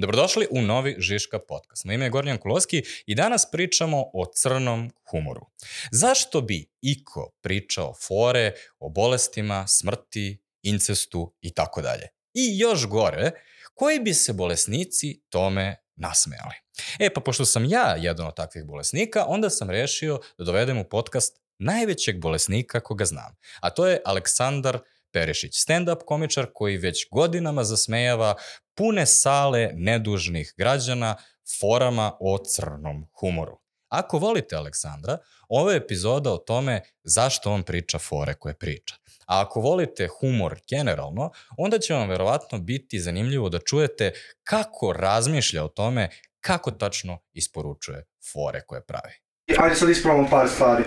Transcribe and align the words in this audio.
Dobrodošli 0.00 0.46
u 0.50 0.62
novi 0.62 0.96
Žiška 0.98 1.38
podcast. 1.48 1.84
Moje 1.84 1.94
ime 1.94 2.04
je 2.04 2.10
Gornjan 2.10 2.38
Kuloski 2.38 2.82
i 3.06 3.14
danas 3.14 3.50
pričamo 3.50 4.10
o 4.12 4.24
crnom 4.34 4.90
humoru. 5.10 5.46
Zašto 5.92 6.40
bi 6.40 6.66
iko 6.82 7.30
pričao 7.40 7.94
fore 7.94 8.52
o 8.78 8.88
bolestima, 8.88 9.66
smrti, 9.66 10.42
incestu 10.62 11.34
i 11.40 11.54
tako 11.54 11.82
dalje? 11.82 12.08
I 12.34 12.58
još 12.58 12.86
gore, 12.86 13.30
koji 13.74 14.00
bi 14.00 14.14
se 14.14 14.32
bolesnici 14.32 15.22
tome 15.28 15.76
nasmejali? 15.96 16.54
E 16.98 17.14
pa 17.14 17.20
pošto 17.20 17.44
sam 17.44 17.64
ja 17.64 17.96
jedan 17.98 18.26
od 18.26 18.36
takvih 18.36 18.64
bolesnika, 18.64 19.24
onda 19.26 19.50
sam 19.50 19.70
rešio 19.70 20.20
da 20.38 20.44
dovedem 20.44 20.78
u 20.78 20.88
podcast 20.88 21.40
najvećeg 21.58 22.20
bolesnika 22.20 22.80
koga 22.80 23.04
znam, 23.04 23.36
a 23.60 23.70
to 23.70 23.86
je 23.86 24.02
Aleksandar 24.04 24.78
Perišić, 25.12 25.52
stand-up 25.54 26.04
komičar 26.06 26.46
koji 26.54 26.76
već 26.76 27.06
godinama 27.10 27.64
zasmejava 27.64 28.34
pune 28.80 29.06
sale 29.06 29.70
nedužnih 29.74 30.54
građana 30.56 31.16
forama 31.60 32.12
o 32.20 32.38
crnom 32.38 33.06
humoru. 33.20 33.58
Ako 33.88 34.18
volite 34.18 34.56
Aleksandra, 34.56 35.18
ovo 35.48 35.70
je 35.70 35.76
epizoda 35.76 36.32
o 36.32 36.36
tome 36.36 36.80
zašto 37.02 37.52
on 37.52 37.62
priča 37.62 37.98
fore 37.98 38.34
koje 38.34 38.54
priča. 38.54 38.94
A 39.26 39.40
ako 39.40 39.60
volite 39.60 40.08
humor 40.20 40.60
generalno, 40.70 41.30
onda 41.58 41.78
će 41.78 41.94
vam 41.94 42.08
verovatno 42.08 42.58
biti 42.58 43.00
zanimljivo 43.00 43.48
da 43.48 43.58
čujete 43.58 44.12
kako 44.44 44.92
razmišlja 44.92 45.64
o 45.64 45.68
tome 45.68 46.08
kako 46.40 46.70
tačno 46.70 47.18
isporučuje 47.32 48.04
fore 48.32 48.60
koje 48.66 48.86
pravi. 48.86 49.12
Ajde 49.58 49.74
sad 49.74 49.90
ispravamo 49.90 50.28
par 50.30 50.48
stvari. 50.48 50.84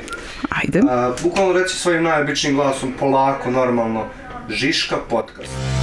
Ajde. 0.50 0.80
Uh, 0.80 1.22
bukvalno 1.24 1.54
reći 1.54 1.76
svojim 1.76 2.04
najobičnijim 2.04 2.58
glasom, 2.58 2.94
polako, 3.00 3.52
normalno, 3.52 4.10
Žiška 4.50 4.98
podcast. 5.10 5.52
Vi 5.52 5.83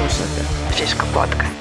slušate 0.00 0.42
Žiško 0.78 1.06
podcast. 1.14 1.60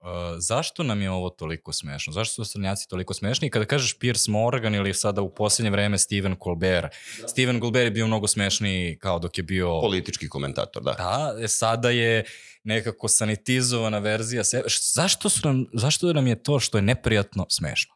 Uh, 0.00 0.08
zašto 0.38 0.82
nam 0.82 1.02
je 1.02 1.10
ovo 1.10 1.30
toliko 1.30 1.72
smešno? 1.72 2.12
Zašto 2.12 2.44
su 2.44 2.52
srnjaci 2.52 2.88
toliko 2.88 3.14
smešni? 3.14 3.46
I 3.46 3.50
kada 3.50 3.64
kažeš 3.64 3.98
Piers 3.98 4.28
Morgan 4.28 4.74
ili 4.74 4.94
sada 4.94 5.22
u 5.22 5.34
posljednje 5.34 5.70
vreme 5.70 5.98
Steven 5.98 6.36
Colbert, 6.44 6.94
da. 7.20 7.28
Steven 7.28 7.60
Colbert 7.60 7.84
je 7.84 7.90
bio 7.90 8.06
mnogo 8.06 8.26
smešniji 8.26 8.98
kao 8.98 9.18
dok 9.18 9.38
je 9.38 9.44
bio... 9.44 9.80
Politički 9.80 10.28
komentator, 10.28 10.82
da. 10.82 10.92
Da, 10.92 11.36
e, 11.44 11.48
sada 11.48 11.90
je 11.90 12.24
nekako 12.64 13.08
sanitizovana 13.08 13.98
verzija 13.98 14.44
sebe. 14.44 14.68
Zašto, 14.94 15.28
su 15.28 15.40
nam, 15.48 15.66
zašto 15.72 16.12
nam 16.12 16.26
je 16.26 16.42
to 16.42 16.60
što 16.60 16.78
je 16.78 16.82
neprijatno 16.82 17.46
smešno? 17.48 17.94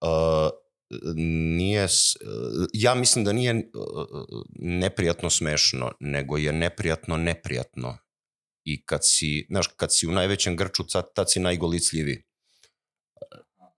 Uh, 0.00 0.08
nije, 1.16 1.86
ja 2.72 2.94
mislim 2.94 3.24
da 3.24 3.32
nije 3.32 3.70
neprijatno 4.58 5.30
smešno, 5.30 5.92
nego 6.00 6.36
je 6.36 6.52
neprijatno 6.52 7.16
neprijatno. 7.16 7.98
I 8.66 8.82
kad 8.86 9.00
si, 9.02 9.46
znaš, 9.50 9.66
kad 9.76 9.94
si 9.94 10.06
u 10.06 10.12
najvećem 10.12 10.56
grču, 10.56 10.86
tad, 10.86 11.12
tad 11.14 11.30
si 11.30 11.40
najgolicljivi. 11.40 12.24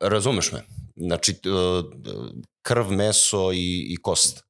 Razumeš 0.00 0.52
me? 0.52 0.62
Znači, 0.96 1.34
krv, 2.62 2.90
meso 2.90 3.52
i, 3.52 3.86
i 3.92 3.96
kost. 4.02 4.44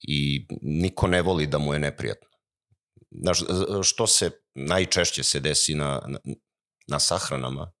I 0.00 0.46
niko 0.62 1.06
ne 1.06 1.22
voli 1.22 1.46
da 1.46 1.58
mu 1.58 1.72
je 1.72 1.78
neprijatno. 1.78 2.28
Znaš, 3.10 3.38
što 3.82 4.06
se 4.06 4.30
najčešće 4.54 5.22
se 5.22 5.40
desi 5.40 5.74
na, 5.74 6.02
na, 6.06 6.18
na 6.86 6.98
sahranama, 6.98 7.72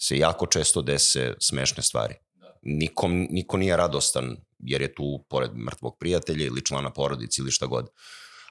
se 0.00 0.18
jako 0.18 0.46
često 0.46 0.82
dese 0.82 1.34
smešne 1.40 1.82
stvari 1.82 2.14
nikom, 2.62 3.26
niko 3.30 3.56
nije 3.56 3.76
radostan 3.76 4.36
jer 4.58 4.82
je 4.82 4.94
tu 4.94 5.24
pored 5.28 5.50
mrtvog 5.56 5.96
prijatelja 6.00 6.46
ili 6.46 6.64
člana 6.64 6.92
porodice 6.92 7.42
ili 7.42 7.50
šta 7.50 7.66
god. 7.66 7.88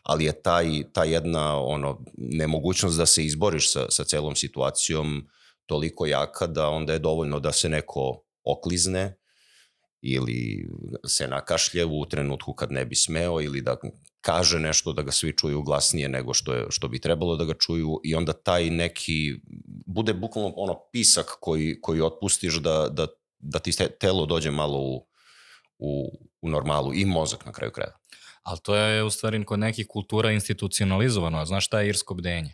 Ali 0.08 0.26
je 0.26 0.42
taj, 0.42 0.84
ta 0.94 1.04
jedna 1.04 1.60
ono, 1.62 2.00
nemogućnost 2.18 2.98
da 2.98 3.06
se 3.06 3.26
izboriš 3.26 3.72
sa, 3.74 3.86
sa 3.90 4.04
celom 4.04 4.36
situacijom 4.36 5.28
toliko 5.66 6.06
jaka 6.06 6.48
da 6.48 6.70
onda 6.70 6.94
je 6.94 7.00
dovoljno 7.00 7.40
da 7.40 7.52
se 7.52 7.70
neko 7.70 8.24
oklizne 8.44 9.18
ili 10.02 10.70
se 11.06 11.28
nakašlje 11.28 11.86
u 11.86 12.06
trenutku 12.06 12.54
kad 12.54 12.72
ne 12.72 12.86
bi 12.86 12.96
smeo 12.96 13.42
ili 13.42 13.62
da 13.62 13.78
kaže 14.22 14.60
nešto 14.60 14.94
da 14.94 15.02
ga 15.02 15.12
svi 15.12 15.34
čuju 15.38 15.62
glasnije 15.62 16.10
nego 16.10 16.34
što, 16.34 16.54
je, 16.54 16.66
što 16.70 16.88
bi 16.88 17.02
trebalo 17.02 17.36
da 17.36 17.46
ga 17.46 17.54
čuju 17.54 18.00
i 18.04 18.16
onda 18.16 18.34
taj 18.34 18.70
neki, 18.70 19.36
bude 19.86 20.14
bukvalno 20.14 20.54
ono 20.56 20.80
pisak 20.92 21.38
koji, 21.40 21.82
koji 21.82 22.02
otpustiš 22.02 22.56
da, 22.56 22.90
da 22.92 23.08
da 23.40 23.60
ti 23.60 23.72
telo 24.00 24.26
dođe 24.26 24.52
malo 24.52 24.80
u, 24.80 25.08
u, 25.80 26.20
u 26.42 26.50
normalu 26.50 26.94
i 26.94 27.06
mozak 27.06 27.46
na 27.46 27.52
kraju 27.52 27.72
kraja. 27.72 27.98
Ali 28.48 28.60
to 28.64 28.76
je 28.76 29.04
u 29.04 29.10
stvari 29.10 29.46
kod 29.46 29.60
nekih 29.60 29.88
kultura 29.90 30.32
institucionalizovano. 30.32 31.46
Znaš 31.46 31.66
šta 31.66 31.82
je 31.82 31.90
irsko 31.90 32.14
bdenje? 32.14 32.54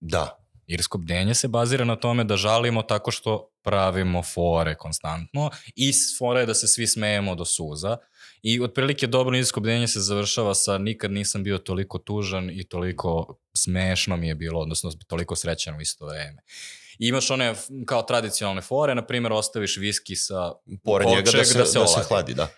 Da. 0.00 0.46
Irsko 0.66 0.98
bdenje 0.98 1.34
se 1.34 1.48
bazira 1.48 1.84
na 1.84 1.96
tome 1.96 2.24
da 2.24 2.36
žalimo 2.36 2.82
tako 2.82 3.10
što 3.10 3.50
pravimo 3.62 4.22
fore 4.22 4.74
konstantno 4.74 5.50
i 5.76 5.92
fore 6.18 6.40
je 6.40 6.46
da 6.46 6.54
se 6.54 6.68
svi 6.68 6.86
smejemo 6.86 7.34
do 7.34 7.44
suza 7.44 7.96
i 8.42 8.60
otprilike 8.60 9.06
dobro 9.06 9.36
irsko 9.36 9.60
bdenje 9.60 9.88
se 9.88 10.00
završava 10.00 10.54
sa 10.54 10.78
nikad 10.78 11.12
nisam 11.12 11.44
bio 11.44 11.58
toliko 11.58 11.98
tužan 11.98 12.50
i 12.50 12.64
toliko 12.64 13.38
smešno 13.56 14.16
mi 14.16 14.28
je 14.28 14.34
bilo, 14.34 14.60
odnosno 14.60 14.92
toliko 15.06 15.36
srećan 15.36 15.76
u 15.76 15.80
isto 15.80 16.06
vreme. 16.06 16.42
I 16.98 17.08
imaš 17.08 17.30
one 17.30 17.54
kao 17.86 18.02
tradicionalne 18.02 18.62
fore, 18.62 18.94
na 18.94 19.06
primjer 19.06 19.32
ostaviš 19.32 19.76
viski 19.76 20.16
sa 20.16 20.52
pored 20.84 21.08
njega 21.08 21.30
da 21.30 21.44
se, 21.44 21.58
da 21.58 21.66
se, 21.66 21.78
da 21.78 21.86
se 21.86 22.00
hladi, 22.08 22.34
da. 22.34 22.48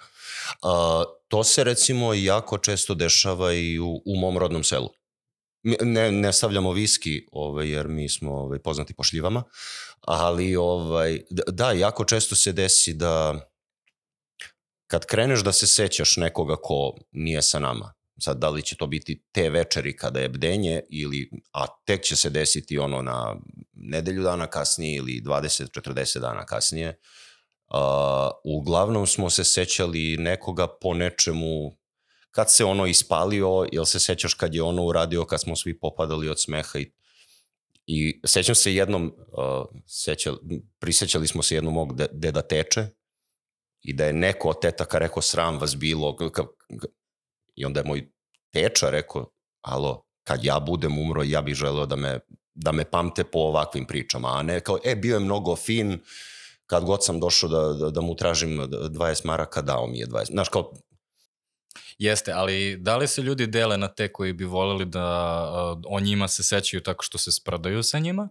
Uh, 0.63 1.05
to 1.29 1.45
se 1.45 1.65
recimo 1.65 2.15
jako 2.15 2.59
često 2.59 2.95
dešava 2.95 3.53
i 3.53 3.79
u, 3.79 4.03
u 4.07 4.17
mom 4.17 4.39
rodnom 4.39 4.65
selu. 4.65 4.89
Ne, 5.83 6.13
ne 6.13 6.33
stavljamo 6.33 6.73
viski, 6.73 7.27
ovaj, 7.33 7.69
jer 7.71 7.89
mi 7.89 8.09
smo 8.09 8.35
ovaj, 8.35 8.59
poznati 8.59 8.95
po 8.95 9.03
šljivama, 9.03 9.43
ali 10.01 10.57
ovaj, 10.57 11.21
da, 11.31 11.73
jako 11.73 12.05
često 12.05 12.35
se 12.35 12.53
desi 12.53 12.95
da 12.95 13.41
kad 14.87 15.07
kreneš 15.07 15.41
da 15.45 15.53
se 15.53 15.67
sećaš 15.67 16.17
nekoga 16.17 16.57
ko 16.63 16.95
nije 17.13 17.43
sa 17.43 17.59
nama, 17.59 17.95
sad 18.21 18.39
da 18.39 18.49
li 18.49 18.63
će 18.63 18.77
to 18.77 18.87
biti 18.87 19.25
te 19.33 19.51
večeri 19.51 19.97
kada 19.97 20.21
je 20.21 20.29
bdenje 20.29 20.81
ili, 20.91 21.31
a 21.53 21.67
tek 21.85 22.03
će 22.03 22.17
se 22.17 22.31
desiti 22.31 22.79
ono 22.79 23.03
na 23.03 23.37
nedelju 23.73 24.23
dana 24.23 24.47
kasnije 24.47 24.97
ili 24.97 25.23
20-40 25.25 26.19
dana 26.19 26.47
kasnije, 26.47 27.01
uh, 27.71 28.31
uglavnom 28.45 29.07
smo 29.07 29.31
se 29.31 29.45
sećali 29.45 30.17
nekoga 30.17 30.67
po 30.81 30.95
nečemu 30.95 31.79
kad 32.31 32.53
se 32.53 32.65
ono 32.65 32.87
ispalio, 32.87 33.67
jel 33.73 33.85
se 33.85 34.01
sećaš 34.01 34.35
kad 34.35 34.55
je 34.55 34.63
ono 34.63 34.85
uradio, 34.85 35.25
kad 35.25 35.41
smo 35.41 35.57
svi 35.57 35.79
popadali 35.79 36.29
od 36.29 36.41
smeha 36.41 36.79
i 36.79 36.93
I 37.91 38.21
sećam 38.25 38.55
se 38.55 38.75
jednom, 38.75 39.15
uh, 39.17 39.67
sećali, 39.87 40.39
prisećali 40.79 41.27
smo 41.27 41.43
se 41.43 41.55
jednom 41.55 41.75
mog 41.75 41.97
deda 42.13 42.43
teče 42.43 42.87
i 43.83 43.93
da 43.93 44.05
je 44.05 44.13
neko 44.13 44.49
od 44.49 44.61
tetaka 44.61 44.99
rekao 44.99 45.23
sram 45.23 45.59
vas 45.59 45.77
bilo, 45.77 46.17
I 47.55 47.65
onda 47.65 47.81
je 47.81 47.87
moj 47.87 48.11
teča 48.53 48.91
rekao, 48.91 49.31
alo, 49.63 50.05
kad 50.25 50.45
ja 50.45 50.61
budem 50.61 50.99
umro, 50.99 51.23
ja 51.23 51.43
bih 51.43 51.55
želeo 51.55 51.87
da 51.87 51.97
me, 51.97 52.21
da 52.55 52.73
me 52.73 52.85
pamte 52.85 53.25
po 53.25 53.39
ovakvim 53.39 53.87
pričama, 53.87 54.29
a 54.39 54.43
ne 54.43 54.61
kao, 54.61 54.79
e, 54.85 54.97
bio 54.97 55.15
je 55.15 55.21
mnogo 55.21 55.57
fin, 55.57 56.01
kad 56.69 56.85
god 56.85 57.05
sam 57.05 57.21
došao 57.21 57.49
da, 57.49 57.73
da, 57.73 57.91
da 57.91 58.01
mu 58.01 58.15
tražim 58.17 58.59
20 58.59 59.27
maraka, 59.27 59.63
dao 59.63 59.87
mi 59.87 59.99
je 59.99 60.07
20. 60.07 60.31
Znaš, 60.31 60.49
kao... 60.49 60.73
Jeste, 61.99 62.33
ali 62.33 62.77
da 62.77 62.97
li 62.97 63.09
se 63.09 63.23
ljudi 63.23 63.47
dele 63.47 63.77
na 63.79 63.89
te 63.89 64.13
koji 64.13 64.33
bi 64.33 64.45
voleli 64.45 64.85
da 64.85 65.77
uh, 65.77 65.83
o 65.87 66.01
njima 66.01 66.29
se 66.29 66.43
sećaju 66.43 66.83
tako 66.83 67.03
što 67.03 67.19
se 67.19 67.33
spradaju 67.33 67.83
sa 67.83 67.99
njima 67.99 68.29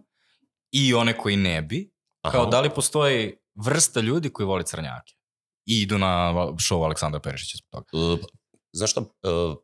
i 0.72 0.94
one 0.94 1.18
koji 1.18 1.36
ne 1.36 1.62
bi? 1.62 1.90
Aha. 2.22 2.32
Kao 2.32 2.46
da 2.46 2.60
li 2.60 2.70
postoji 2.70 3.36
vrsta 3.64 4.00
ljudi 4.00 4.30
koji 4.30 4.46
voli 4.46 4.64
crnjake? 4.64 5.14
I 5.66 5.82
idu 5.82 5.98
na 5.98 6.32
show 6.34 6.84
Aleksandra 6.84 7.20
Perišića 7.20 7.58
zbog 7.58 7.84
toga. 7.90 8.12
Uh, 8.12 8.18
znaš 8.72 8.90
šta, 8.90 9.00
uh, 9.00 9.56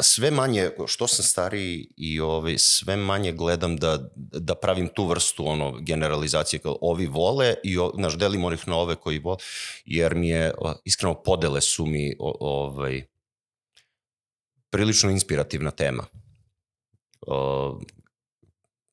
sve 0.00 0.30
manje, 0.30 0.70
što 0.86 1.06
sam 1.06 1.24
stariji 1.24 1.88
i 1.96 2.20
ovaj, 2.20 2.58
sve 2.58 2.96
manje 2.96 3.32
gledam 3.32 3.76
da, 3.76 4.10
da 4.16 4.54
pravim 4.54 4.88
tu 4.94 5.06
vrstu 5.06 5.46
ono, 5.46 5.78
generalizacije 5.80 6.60
kao 6.60 6.78
ovi 6.80 7.06
vole 7.06 7.54
i 7.64 7.78
o, 7.78 7.92
naš, 7.96 8.18
delim 8.18 8.44
onih 8.44 8.68
na 8.68 8.76
ove 8.76 8.96
koji 8.96 9.18
vole, 9.18 9.36
jer 9.84 10.14
mi 10.14 10.28
je, 10.28 10.54
iskreno, 10.84 11.22
podele 11.22 11.60
su 11.60 11.86
mi 11.86 12.16
o, 12.18 12.36
ovaj, 12.40 13.06
prilično 14.70 15.10
inspirativna 15.10 15.70
tema. 15.70 16.06
Uh, 17.26 17.82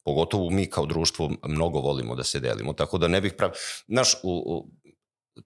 pogotovo 0.03 0.49
mi 0.49 0.69
kao 0.69 0.85
društvo 0.85 1.31
mnogo 1.43 1.79
volimo 1.79 2.15
da 2.15 2.23
se 2.23 2.39
delimo, 2.39 2.73
tako 2.73 2.97
da 2.97 3.07
ne 3.07 3.21
bih 3.21 3.33
prav... 3.37 3.51
Znaš, 3.87 4.13
u, 4.23 4.43
u, 4.45 4.71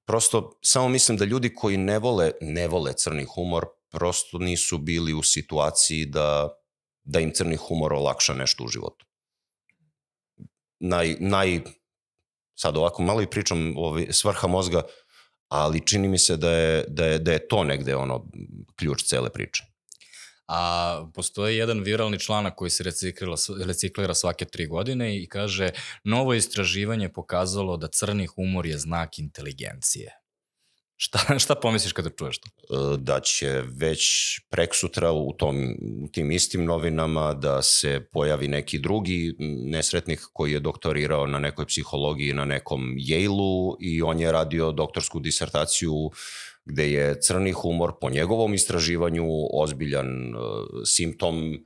prosto 0.06 0.60
samo 0.62 0.90
mislim 0.90 1.18
da 1.18 1.26
ljudi 1.26 1.56
koji 1.56 1.78
ne 1.78 2.00
vole, 2.00 2.32
ne 2.42 2.68
vole 2.68 2.94
crni 2.94 3.26
humor, 3.36 3.66
prosto 3.90 4.38
nisu 4.38 4.78
bili 4.78 5.14
u 5.14 5.24
situaciji 5.24 6.06
da, 6.06 6.50
da 7.04 7.20
im 7.20 7.32
crni 7.34 7.56
humor 7.56 7.94
olakša 7.94 8.34
nešto 8.34 8.64
u 8.64 8.68
životu. 8.68 9.06
Naj, 10.80 11.16
naj, 11.20 11.62
sad 12.56 12.78
ovako 12.78 13.02
malo 13.04 13.22
i 13.22 13.30
pričam 13.30 13.78
ovaj, 13.78 14.08
svrha 14.12 14.48
mozga, 14.48 14.82
ali 15.48 15.86
čini 15.86 16.08
mi 16.08 16.20
se 16.20 16.38
da 16.38 16.52
je, 16.52 16.86
da 16.88 17.06
je, 17.06 17.20
da 17.20 17.32
je 17.32 17.48
to 17.48 17.64
negde 17.64 17.96
ono 17.96 18.26
ključ 18.76 19.04
cele 19.04 19.30
priče. 19.30 19.64
a 20.48 21.06
postoji 21.14 21.58
jedan 21.58 21.84
viralni 21.84 22.20
članak 22.20 22.56
koji 22.56 22.72
se 22.72 22.84
reciklira, 22.84 23.36
reciklira 23.66 24.14
svake 24.14 24.46
tri 24.46 24.68
godine 24.68 25.18
i 25.18 25.28
kaže 25.28 25.70
novo 26.04 26.34
istraživanje 26.34 27.10
pokazalo 27.10 27.78
da 27.78 27.88
crni 27.88 28.26
humor 28.26 28.66
je 28.66 28.78
znak 28.78 29.20
inteligencije. 29.20 30.19
Šta, 31.02 31.20
šta 31.44 31.56
pomisliš 31.56 31.94
kada 31.94 32.10
čuješ 32.10 32.38
to? 32.38 32.50
E, 32.50 32.98
da 32.98 33.20
će 33.20 33.64
već 33.78 34.02
prek 34.50 34.76
sutra 34.76 35.12
u, 35.12 35.34
tom, 35.34 35.76
u 36.04 36.08
tim 36.12 36.32
istim 36.32 36.66
novinama 36.66 37.34
da 37.34 37.62
se 37.62 38.02
pojavi 38.12 38.48
neki 38.48 38.80
drugi 38.80 39.36
nesretnik 39.66 40.20
koji 40.34 40.52
je 40.52 40.60
doktorirao 40.60 41.28
na 41.28 41.40
nekoj 41.40 41.66
psihologiji 41.66 42.34
na 42.34 42.46
nekom 42.46 42.96
Yale-u 42.98 43.78
i 43.80 44.02
on 44.02 44.20
je 44.20 44.32
radio 44.32 44.72
doktorsku 44.72 45.20
disertaciju 45.20 46.12
gde 46.66 46.92
je 46.92 47.22
crni 47.22 47.52
humor 47.52 47.94
po 48.02 48.10
njegovom 48.10 48.54
istraživanju 48.54 49.26
ozbiljan 49.54 50.36
uh, 50.36 50.42
simptom 50.86 51.60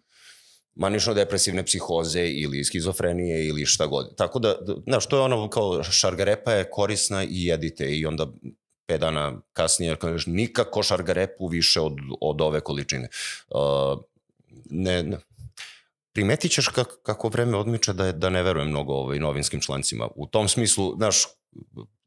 manično-depresivne 0.76 1.66
psihoze 1.66 2.28
ili 2.28 2.64
skizofrenije 2.64 3.48
ili 3.48 3.66
šta 3.66 3.88
god. 3.88 4.16
Tako 4.16 4.40
da, 4.40 4.56
znaš, 4.88 5.08
to 5.08 5.18
je 5.18 5.22
ono 5.22 5.50
kao 5.50 5.84
šargarepa 5.84 6.52
je 6.52 6.70
korisna 6.70 7.24
i 7.24 7.46
jedite 7.46 7.96
i 7.98 8.06
onda 8.06 8.28
pet 8.86 9.02
dana 9.02 9.42
kasnije 9.54 9.96
kažeš 9.96 10.26
nikako 10.26 10.84
šargarepu 10.84 11.48
više 11.48 11.82
od, 11.82 11.98
od 12.22 12.42
ove 12.42 12.62
količine. 12.62 13.10
Uh, 13.50 14.04
ne, 14.70 15.04
ne, 15.04 15.18
primetit 16.14 16.52
ćeš 16.52 16.68
kako, 16.68 16.96
kako 17.04 17.30
vreme 17.30 17.58
odmiče 17.58 17.94
da, 17.94 18.12
da 18.12 18.30
ne 18.30 18.44
verujem 18.44 18.70
mnogo 18.70 18.94
ovaj, 18.94 19.20
novinskim 19.20 19.62
člancima. 19.62 20.08
U 20.16 20.28
tom 20.28 20.50
smislu, 20.50 20.96
znaš, 20.98 21.24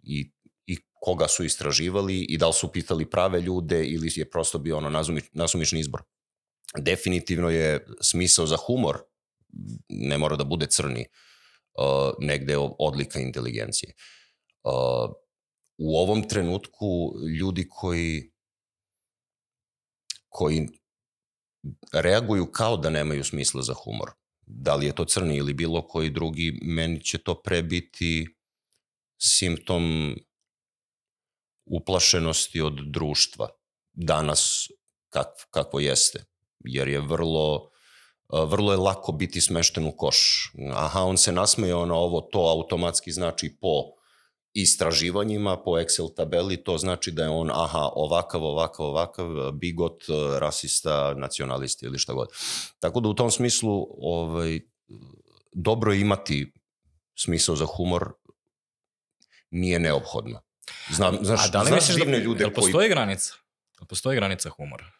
i, 0.02 0.31
i 0.67 0.78
koga 1.00 1.28
su 1.28 1.44
istraživali 1.44 2.20
i 2.20 2.38
da 2.38 2.46
li 2.46 2.52
su 2.52 2.73
pitali 2.73 3.11
prave 3.11 3.40
ljude 3.40 3.84
ili 3.84 4.11
je 4.17 4.31
prosto 4.31 4.58
bio 4.58 4.76
ono 4.76 4.90
nazumič, 4.90 5.25
nasumični 5.32 5.81
izbor. 5.81 6.02
Definitivno 6.78 7.50
je 7.50 7.87
smisao 8.00 8.46
za 8.46 8.56
humor, 8.56 8.99
ne 9.88 10.19
mora 10.19 10.37
da 10.37 10.44
bude 10.44 10.67
crni, 10.67 11.06
uh, 11.78 12.14
negde 12.19 12.56
odlika 12.78 13.20
inteligencije. 13.20 13.93
Uh, 14.64 15.25
u 15.78 15.99
ovom 15.99 16.28
trenutku 16.28 17.14
ljudi 17.40 17.69
koji 17.69 18.32
koji 20.28 20.69
reaguju 21.93 22.46
kao 22.52 22.76
da 22.76 22.90
nemaju 22.90 23.25
smisla 23.25 23.62
za 23.62 23.75
humor. 23.75 24.11
Da 24.46 24.75
li 24.75 24.87
je 24.87 24.94
to 24.94 25.05
crni 25.05 25.37
ili 25.37 25.55
bilo 25.55 25.87
koji 25.87 26.11
drugi, 26.11 26.58
meni 26.62 27.00
će 27.05 27.19
to 27.19 27.43
pre 27.43 27.62
biti 27.62 28.26
simptom 29.23 30.14
uplašenosti 31.67 32.61
od 32.61 32.75
društva 32.93 33.49
danas 33.93 34.69
kak, 35.08 35.26
kako 35.50 35.81
jeste. 35.81 36.25
Jer 36.64 36.88
je 36.88 37.00
vrlo, 37.00 37.70
vrlo 38.28 38.73
je 38.73 38.78
lako 38.78 39.12
biti 39.12 39.40
smešten 39.40 39.87
u 39.87 39.96
koš. 39.96 40.52
Aha, 40.75 41.02
on 41.02 41.19
se 41.19 41.32
nasmeje 41.32 41.75
na 41.75 41.94
ovo, 41.94 42.20
to 42.20 42.38
automatski 42.38 43.12
znači 43.12 43.56
po 43.61 43.96
istraživanjima 44.62 45.62
po 45.62 45.70
Excel 45.70 46.14
tabeli, 46.16 46.56
to 46.56 46.78
znači 46.78 47.10
da 47.10 47.22
je 47.22 47.28
on, 47.28 47.50
aha, 47.50 47.90
ovakav, 47.94 48.44
ovakav, 48.44 48.86
ovakav, 48.86 49.52
bigot, 49.52 50.04
rasista, 50.38 51.14
nacionalista 51.14 51.86
ili 51.86 51.98
šta 51.98 52.12
god. 52.12 52.28
Tako 52.78 53.00
da 53.00 53.08
u 53.08 53.14
tom 53.14 53.30
smislu 53.30 53.86
ovaj, 53.98 54.60
dobro 55.52 55.92
je 55.92 56.00
imati 56.00 56.52
smisao 57.14 57.56
za 57.56 57.66
humor, 57.66 58.12
nije 59.50 59.78
neophodno. 59.78 60.40
Znam, 60.90 61.18
znaš, 61.22 61.44
A 61.44 61.48
da 61.48 61.62
li 61.62 61.68
znaš 61.68 61.88
misliš 61.88 62.06
da 62.06 62.18
ljude 62.18 62.44
jel 62.44 62.52
postoji 62.52 62.72
koji... 62.72 62.88
granica? 62.88 63.34
Jel 63.80 63.86
postoji 63.86 64.16
granica 64.16 64.50
humora? 64.50 64.90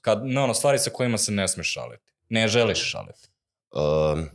Kad, 0.00 0.26
ne 0.26 0.40
ono, 0.40 0.54
stvari 0.54 0.78
sa 0.78 0.90
kojima 0.90 1.18
se 1.18 1.32
ne 1.32 1.48
smeš 1.48 1.72
šaliti. 1.72 2.12
Ne 2.28 2.48
želiš 2.48 2.90
šaliti. 2.90 3.28
Um, 3.72 4.28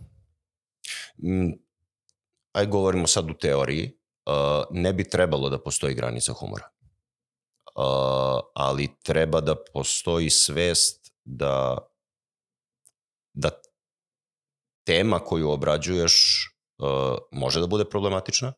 aj 2.51 2.65
govorimo 2.65 3.07
sad 3.07 3.29
u 3.29 3.33
teoriji 3.33 4.04
ne 4.71 4.93
bi 4.93 5.09
trebalo 5.09 5.49
da 5.49 5.59
postoji 5.59 5.95
granica 5.95 6.33
humora. 6.33 6.69
Uh, 7.75 8.41
ali 8.55 8.89
treba 9.03 9.41
da 9.41 9.55
postoji 9.73 10.29
svest 10.29 11.11
da 11.25 11.77
da 13.33 13.49
tema 14.85 15.19
koju 15.19 15.49
obrađuješ 15.49 16.45
uh, 16.77 17.17
može 17.31 17.59
da 17.59 17.67
bude 17.67 17.85
problematična 17.85 18.53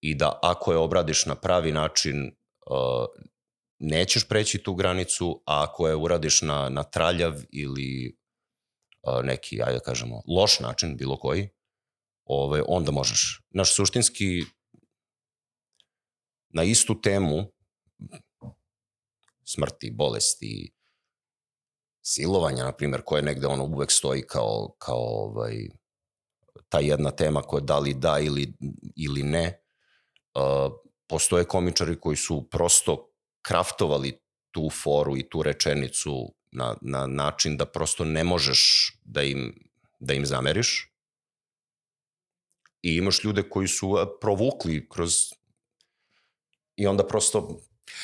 i 0.00 0.14
da 0.14 0.38
ako 0.42 0.72
je 0.72 0.78
obradiš 0.78 1.26
na 1.26 1.34
pravi 1.34 1.72
način 1.72 2.26
uh, 2.26 3.06
nećeš 3.78 4.28
preći 4.28 4.62
tu 4.62 4.74
granicu, 4.74 5.42
a 5.46 5.62
ako 5.62 5.88
je 5.88 5.94
uradiš 5.94 6.42
na, 6.42 6.68
na 6.68 6.82
traljav 6.82 7.34
ili 7.50 8.18
uh, 9.02 9.24
neki, 9.24 9.62
ajde 9.62 9.78
da 9.78 9.80
kažemo, 9.80 10.22
loš 10.28 10.60
način, 10.60 10.96
bilo 10.96 11.16
koji, 11.16 11.48
ovaj, 12.24 12.62
onda 12.68 12.90
možeš. 12.90 13.42
Naš 13.50 13.74
suštinski 13.74 14.44
na 16.48 16.62
istu 16.64 17.00
temu 17.00 17.52
smrti, 19.44 19.90
bolesti, 19.90 20.72
silovanja, 22.02 22.64
na 22.64 22.72
primjer, 22.72 23.02
koje 23.04 23.22
negde 23.22 23.46
ono 23.46 23.64
uvek 23.64 23.90
stoji 23.90 24.22
kao, 24.22 24.74
kao 24.78 24.98
ovaj, 24.98 25.68
ta 26.68 26.78
jedna 26.80 27.10
tema 27.10 27.42
koja 27.42 27.60
da 27.60 27.78
li 27.78 27.94
da 27.94 28.18
ili, 28.18 28.52
ili 28.96 29.22
ne, 29.22 29.60
uh, 30.34 30.72
postoje 31.06 31.44
komičari 31.44 32.00
koji 32.00 32.16
su 32.16 32.48
prosto 32.50 33.10
kraftovali 33.42 34.20
tu 34.50 34.70
foru 34.82 35.16
i 35.16 35.28
tu 35.28 35.42
rečenicu 35.42 36.34
na, 36.52 36.76
na 36.80 37.06
način 37.06 37.56
da 37.56 37.66
prosto 37.66 38.04
ne 38.04 38.24
možeš 38.24 38.92
da 39.04 39.22
im, 39.22 39.70
da 39.98 40.14
im 40.14 40.26
zameriš 40.26 40.93
i 42.84 42.96
imaš 42.96 43.24
ljude 43.24 43.42
koji 43.42 43.68
su 43.68 43.96
provukli 44.20 44.88
kroz 44.88 45.12
i 46.76 46.86
onda 46.86 47.06
prosto 47.06 47.60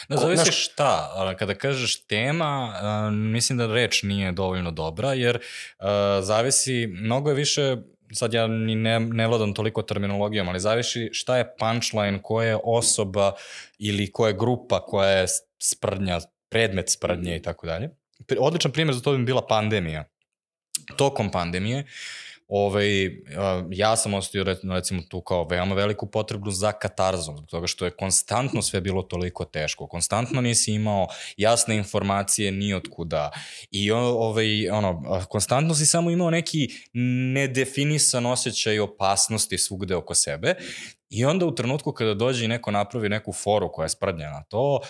zavisi 0.08 0.44
naš... 0.44 0.64
šta, 0.64 1.34
kada 1.38 1.54
kažeš 1.54 2.02
tema, 2.02 2.72
mislim 3.10 3.58
da 3.58 3.66
reč 3.66 4.02
nije 4.02 4.32
dovoljno 4.32 4.70
dobra, 4.70 5.12
jer 5.12 5.38
zavisi, 6.22 6.86
mnogo 6.86 7.30
je 7.30 7.36
više, 7.36 7.76
sad 8.12 8.34
ja 8.34 8.46
ni 8.46 8.74
ne, 8.74 9.00
ne 9.00 9.26
vladam 9.26 9.54
toliko 9.54 9.82
terminologijom, 9.82 10.48
ali 10.48 10.60
zavisi 10.60 11.08
šta 11.12 11.36
je 11.36 11.56
punchline, 11.58 12.22
koja 12.22 12.48
je 12.48 12.58
osoba 12.64 13.32
ili 13.78 14.12
koja 14.12 14.28
je 14.28 14.36
grupa 14.38 14.86
koja 14.86 15.08
je 15.10 15.26
sprdnja, 15.58 16.20
predmet 16.48 16.90
sprdnje 16.90 17.36
i 17.36 17.42
tako 17.42 17.66
dalje. 17.66 17.90
Odličan 18.38 18.72
primjer 18.72 18.94
za 18.94 19.00
to 19.00 19.16
bi 19.16 19.24
bila 19.24 19.46
pandemija. 19.46 20.04
Tokom 20.96 21.30
pandemije, 21.30 21.78
uh, 21.78 22.29
ovaj, 22.50 23.04
ja 23.70 23.96
sam 23.96 24.14
ostavio 24.14 24.56
recimo 24.74 25.02
tu 25.08 25.20
kao 25.20 25.44
veoma 25.44 25.74
veliku 25.74 26.06
potrebu 26.06 26.50
za 26.50 26.72
katarzom, 26.72 27.36
zbog 27.36 27.48
toga 27.50 27.66
što 27.66 27.84
je 27.84 27.90
konstantno 27.90 28.62
sve 28.62 28.80
bilo 28.80 29.02
toliko 29.02 29.44
teško, 29.44 29.86
konstantno 29.86 30.40
nisi 30.40 30.72
imao 30.72 31.06
jasne 31.36 31.76
informacije 31.76 32.52
ni 32.52 32.74
od 32.74 32.88
kuda. 32.90 33.30
I 33.70 33.90
ovaj, 33.92 34.68
ono, 34.68 35.02
konstantno 35.28 35.74
si 35.74 35.86
samo 35.86 36.10
imao 36.10 36.30
neki 36.30 36.68
nedefinisan 37.34 38.26
osjećaj 38.26 38.80
opasnosti 38.80 39.58
svugde 39.58 39.96
oko 39.96 40.14
sebe. 40.14 40.54
I 41.10 41.24
onda 41.24 41.46
u 41.46 41.54
trenutku 41.54 41.92
kada 41.92 42.14
dođe 42.14 42.44
i 42.44 42.48
neko 42.48 42.70
napravi 42.70 43.08
neku 43.08 43.32
foru 43.32 43.72
koja 43.72 43.84
je 43.84 43.88
sprdnjena 43.88 44.42
to, 44.48 44.80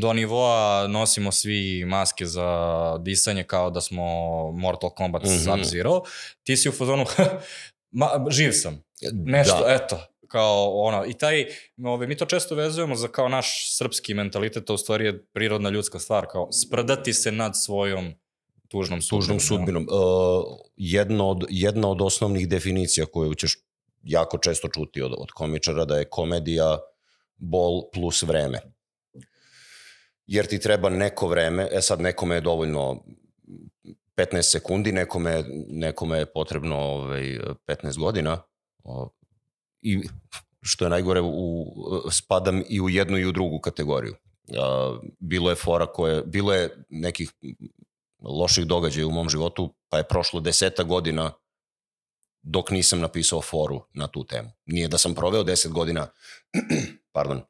do 0.00 0.12
nivoa 0.12 0.86
nosimo 0.88 1.32
svi 1.32 1.84
maske 1.84 2.26
za 2.26 2.98
disanje 2.98 3.42
kao 3.44 3.70
da 3.70 3.80
smo 3.80 4.04
Mortal 4.52 4.90
Kombat 4.90 5.22
mm 5.22 5.26
-hmm. 5.26 5.44
Sub-Zero, 5.44 6.00
ti 6.42 6.56
si 6.56 6.68
u 6.68 6.72
fazonu, 6.72 7.04
ma, 7.98 8.10
živ 8.30 8.52
sam, 8.52 8.82
nešto, 9.12 9.64
da. 9.64 9.74
eto, 9.74 10.00
kao 10.28 10.70
ono, 10.74 11.04
i 11.06 11.14
taj, 11.14 11.46
ove, 11.84 12.06
mi 12.06 12.16
to 12.16 12.24
često 12.26 12.54
vezujemo 12.54 12.94
za 12.94 13.08
kao 13.08 13.28
naš 13.28 13.76
srpski 13.76 14.14
mentalitet, 14.14 14.64
to 14.64 14.74
u 14.74 14.78
stvari 14.78 15.04
je 15.04 15.24
prirodna 15.24 15.70
ljudska 15.70 15.98
stvar, 15.98 16.26
kao 16.26 16.52
sprdati 16.52 17.12
se 17.12 17.32
nad 17.32 17.52
svojom 17.64 18.14
tužnom 18.68 19.02
sudbinom. 19.02 19.20
Tužnom 19.20 19.40
sudbinom. 19.40 19.86
Uh, 19.90 20.58
jedna, 20.76 21.26
od, 21.26 21.44
jedna 21.48 21.90
od 21.90 22.02
osnovnih 22.02 22.48
definicija 22.48 23.06
koju 23.06 23.34
ćeš 23.34 23.58
jako 24.02 24.38
često 24.38 24.68
čuti 24.68 25.02
od, 25.02 25.12
od 25.18 25.30
komičara 25.30 25.84
da 25.84 25.98
je 25.98 26.08
komedija 26.08 26.78
bol 27.36 27.82
plus 27.92 28.22
vreme 28.22 28.73
jer 30.26 30.46
ti 30.46 30.58
treba 30.58 30.88
neko 30.88 31.28
vreme, 31.28 31.68
e 31.72 31.80
sad 31.80 32.00
nekome 32.00 32.34
je 32.34 32.40
dovoljno 32.40 33.04
15 34.16 34.42
sekundi, 34.42 34.92
nekome, 34.92 35.44
nekome 35.68 36.18
je 36.18 36.32
potrebno 36.32 36.76
ovaj, 36.76 37.38
15 37.66 37.98
godina 37.98 38.42
i 39.82 40.02
što 40.60 40.84
je 40.84 40.90
najgore, 40.90 41.20
u, 41.20 41.66
spadam 42.10 42.62
i 42.68 42.80
u 42.80 42.88
jednu 42.88 43.18
i 43.18 43.26
u 43.26 43.32
drugu 43.32 43.58
kategoriju. 43.58 44.14
bilo 45.18 45.50
je 45.50 45.56
fora 45.56 45.86
koje, 45.86 46.22
bilo 46.22 46.54
je 46.54 46.84
nekih 46.88 47.32
loših 48.22 48.66
događaja 48.66 49.06
u 49.06 49.10
mom 49.10 49.28
životu, 49.28 49.74
pa 49.88 49.98
je 49.98 50.08
prošlo 50.08 50.40
deseta 50.40 50.82
godina 50.82 51.32
dok 52.42 52.70
nisam 52.70 53.00
napisao 53.00 53.42
foru 53.42 53.82
na 53.94 54.06
tu 54.06 54.26
temu. 54.26 54.50
Nije 54.66 54.88
da 54.88 54.98
sam 54.98 55.14
proveo 55.14 55.42
deset 55.42 55.72
godina, 55.72 56.06
pardon, 57.16 57.42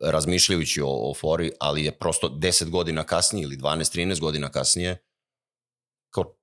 razmišljajući 0.00 0.80
o, 0.80 1.10
o 1.10 1.14
fori, 1.14 1.52
ali 1.60 1.84
je 1.84 1.98
prosto 1.98 2.28
10 2.28 2.70
godina 2.70 3.04
kasnije 3.04 3.42
ili 3.42 3.56
12-13 3.56 4.20
godina 4.20 4.50
kasnije 4.50 5.04
kao 6.10 6.36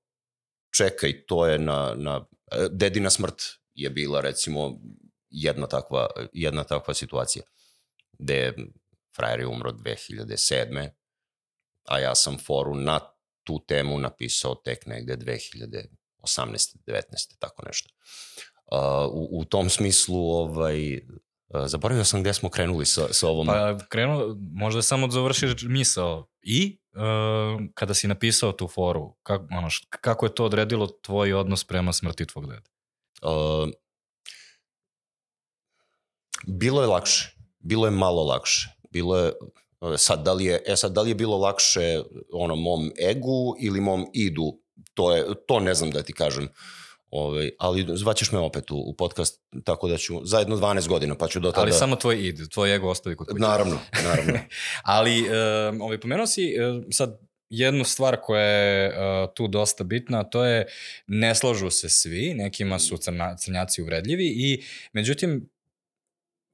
čekaj, 0.77 1.25
to 1.25 1.47
je 1.47 1.59
na, 1.59 1.93
na 1.97 2.25
dedina 2.71 3.09
smrt 3.09 3.41
je 3.73 3.89
bila 3.89 4.21
recimo 4.21 4.79
jedna 5.29 5.67
takva, 5.67 6.07
jedna 6.33 6.63
takva 6.63 6.93
situacija 6.93 7.43
gde 8.19 8.35
je 8.35 8.55
frajer 9.15 9.39
je 9.39 9.47
umro 9.47 9.71
2007. 9.71 10.89
a 11.87 11.99
ja 11.99 12.15
sam 12.15 12.37
foru 12.37 12.75
na 12.75 12.99
tu 13.43 13.65
temu 13.67 13.99
napisao 13.99 14.55
tek 14.55 14.85
negde 14.85 15.17
2018. 15.17 15.87
19. 16.27 17.01
tako 17.39 17.63
nešto. 17.65 17.89
Uh, 18.71 18.77
u, 19.13 19.39
u 19.39 19.45
tom 19.45 19.69
smislu 19.69 20.17
ovaj, 20.17 21.01
Zaboravio 21.65 22.05
sam 22.05 22.21
gde 22.21 22.33
smo 22.33 22.49
krenuli 22.49 22.85
sa, 22.85 23.07
sa 23.11 23.27
ovom... 23.27 23.47
Pa 23.47 23.77
krenuo, 23.89 24.35
možda 24.53 24.81
samo 24.81 25.11
završiš 25.11 25.63
misao. 25.63 26.27
I 26.41 26.79
uh, 26.95 27.61
kada 27.73 27.93
si 27.93 28.07
napisao 28.07 28.51
tu 28.51 28.67
foru, 28.67 29.15
kako, 29.23 29.47
ono, 29.51 29.67
kako 29.89 30.25
je 30.25 30.35
to 30.35 30.45
odredilo 30.45 30.87
tvoj 30.87 31.33
odnos 31.33 31.63
prema 31.63 31.93
smrti 31.93 32.25
tvog 32.25 32.47
dede? 32.47 32.61
Uh, 33.21 33.69
bilo 36.47 36.81
je 36.81 36.87
lakše. 36.87 37.35
Bilo 37.59 37.85
je 37.85 37.91
malo 37.91 38.23
lakše. 38.23 38.69
Bilo 38.91 39.17
je 39.17 39.33
sad 39.97 40.23
da 40.23 40.33
li 40.33 40.45
je, 40.45 40.63
e 40.67 40.75
sad 40.75 40.91
da 40.91 41.01
li 41.01 41.09
je 41.09 41.15
bilo 41.15 41.37
lakše 41.37 42.01
ono 42.33 42.55
mom 42.55 42.91
egu 43.09 43.55
ili 43.59 43.81
mom 43.81 44.05
idu, 44.13 44.59
to 44.93 45.15
je 45.15 45.25
to 45.47 45.59
ne 45.59 45.73
znam 45.73 45.91
da 45.91 46.03
ti 46.03 46.13
kažem. 46.13 46.49
Ovaj, 47.11 47.49
ali 47.59 47.85
zvaćeš 47.93 48.31
me 48.31 48.39
opet 48.39 48.71
u, 48.71 48.75
u 48.75 48.93
podcast, 48.93 49.41
tako 49.63 49.87
da 49.87 49.97
ću 49.97 50.21
zajedno 50.23 50.57
12 50.57 50.87
godina, 50.87 51.15
pa 51.15 51.27
ću 51.27 51.39
do 51.39 51.51
tada... 51.51 51.61
Ali 51.61 51.71
samo 51.71 51.95
tvoj 51.95 52.27
id, 52.27 52.49
tvoj 52.49 52.75
ego 52.75 52.89
ostavi 52.89 53.15
kod 53.15 53.27
kuće. 53.27 53.41
Naravno, 53.41 53.79
naravno. 54.03 54.33
ali 54.83 55.21
um, 55.21 55.81
ovaj, 55.81 55.99
pomenuo 55.99 56.27
si 56.27 56.55
uh, 56.59 56.83
sad 56.91 57.19
jednu 57.49 57.83
stvar 57.83 58.17
koja 58.21 58.43
je 58.43 58.89
uh, 58.89 59.29
tu 59.35 59.47
dosta 59.47 59.83
bitna, 59.83 60.23
to 60.23 60.45
je 60.45 60.67
ne 61.07 61.35
slažu 61.35 61.69
se 61.69 61.89
svi, 61.89 62.33
nekima 62.33 62.79
su 62.79 62.97
crna, 62.97 63.37
crnjaci 63.37 63.81
uvredljivi 63.81 64.33
i 64.35 64.63
međutim 64.93 65.49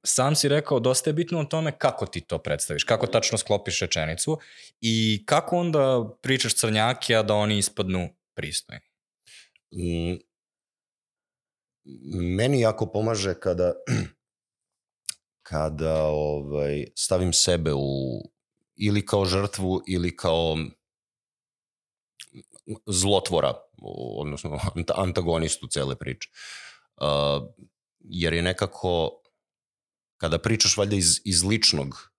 sam 0.05 0.35
si 0.35 0.47
rekao 0.47 0.79
dosta 0.79 1.09
je 1.09 1.13
bitno 1.13 1.39
o 1.39 1.45
tome 1.45 1.71
kako 1.77 2.05
ti 2.05 2.21
to 2.21 2.37
predstaviš, 2.37 2.83
kako 2.83 3.07
tačno 3.07 3.37
sklopiš 3.37 3.79
rečenicu 3.79 4.39
i 4.81 5.23
kako 5.25 5.57
onda 5.57 6.09
pričaš 6.21 6.55
crnjake, 6.55 7.15
a 7.15 7.23
da 7.23 7.33
oni 7.33 7.57
ispadnu 7.57 8.09
pristojni. 8.35 8.81
Mm, 9.71 10.17
meni 12.13 12.59
jako 12.61 12.85
pomaže 12.85 13.39
kada 13.39 13.73
kada 15.49 16.03
ovaj, 16.03 16.85
stavim 16.95 17.33
sebe 17.33 17.73
u 17.73 18.21
ili 18.75 19.05
kao 19.05 19.25
žrtvu 19.25 19.81
ili 19.87 20.15
kao 20.15 20.57
zlotvora, 22.85 23.53
odnosno 24.17 24.59
antagonistu 24.95 25.67
cele 25.67 25.95
priče. 25.95 26.29
Jer 27.99 28.33
je 28.33 28.41
nekako, 28.41 29.21
kada 30.17 30.37
pričaš 30.37 30.77
valjda 30.77 30.95
iz, 30.95 31.21
iz 31.25 31.43
ličnog, 31.43 32.11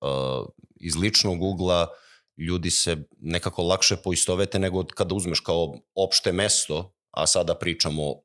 uh, 0.00 0.48
iz 0.80 0.96
ličnog 0.96 1.42
ugla, 1.42 1.88
ljudi 2.36 2.70
se 2.70 2.96
nekako 3.20 3.62
lakše 3.62 3.96
poistovete 3.96 4.58
nego 4.58 4.84
kada 4.86 5.14
uzmeš 5.14 5.40
kao 5.40 5.74
opšte 5.94 6.32
mesto, 6.32 6.94
a 7.10 7.26
sada 7.26 7.54
pričamo 7.54 8.23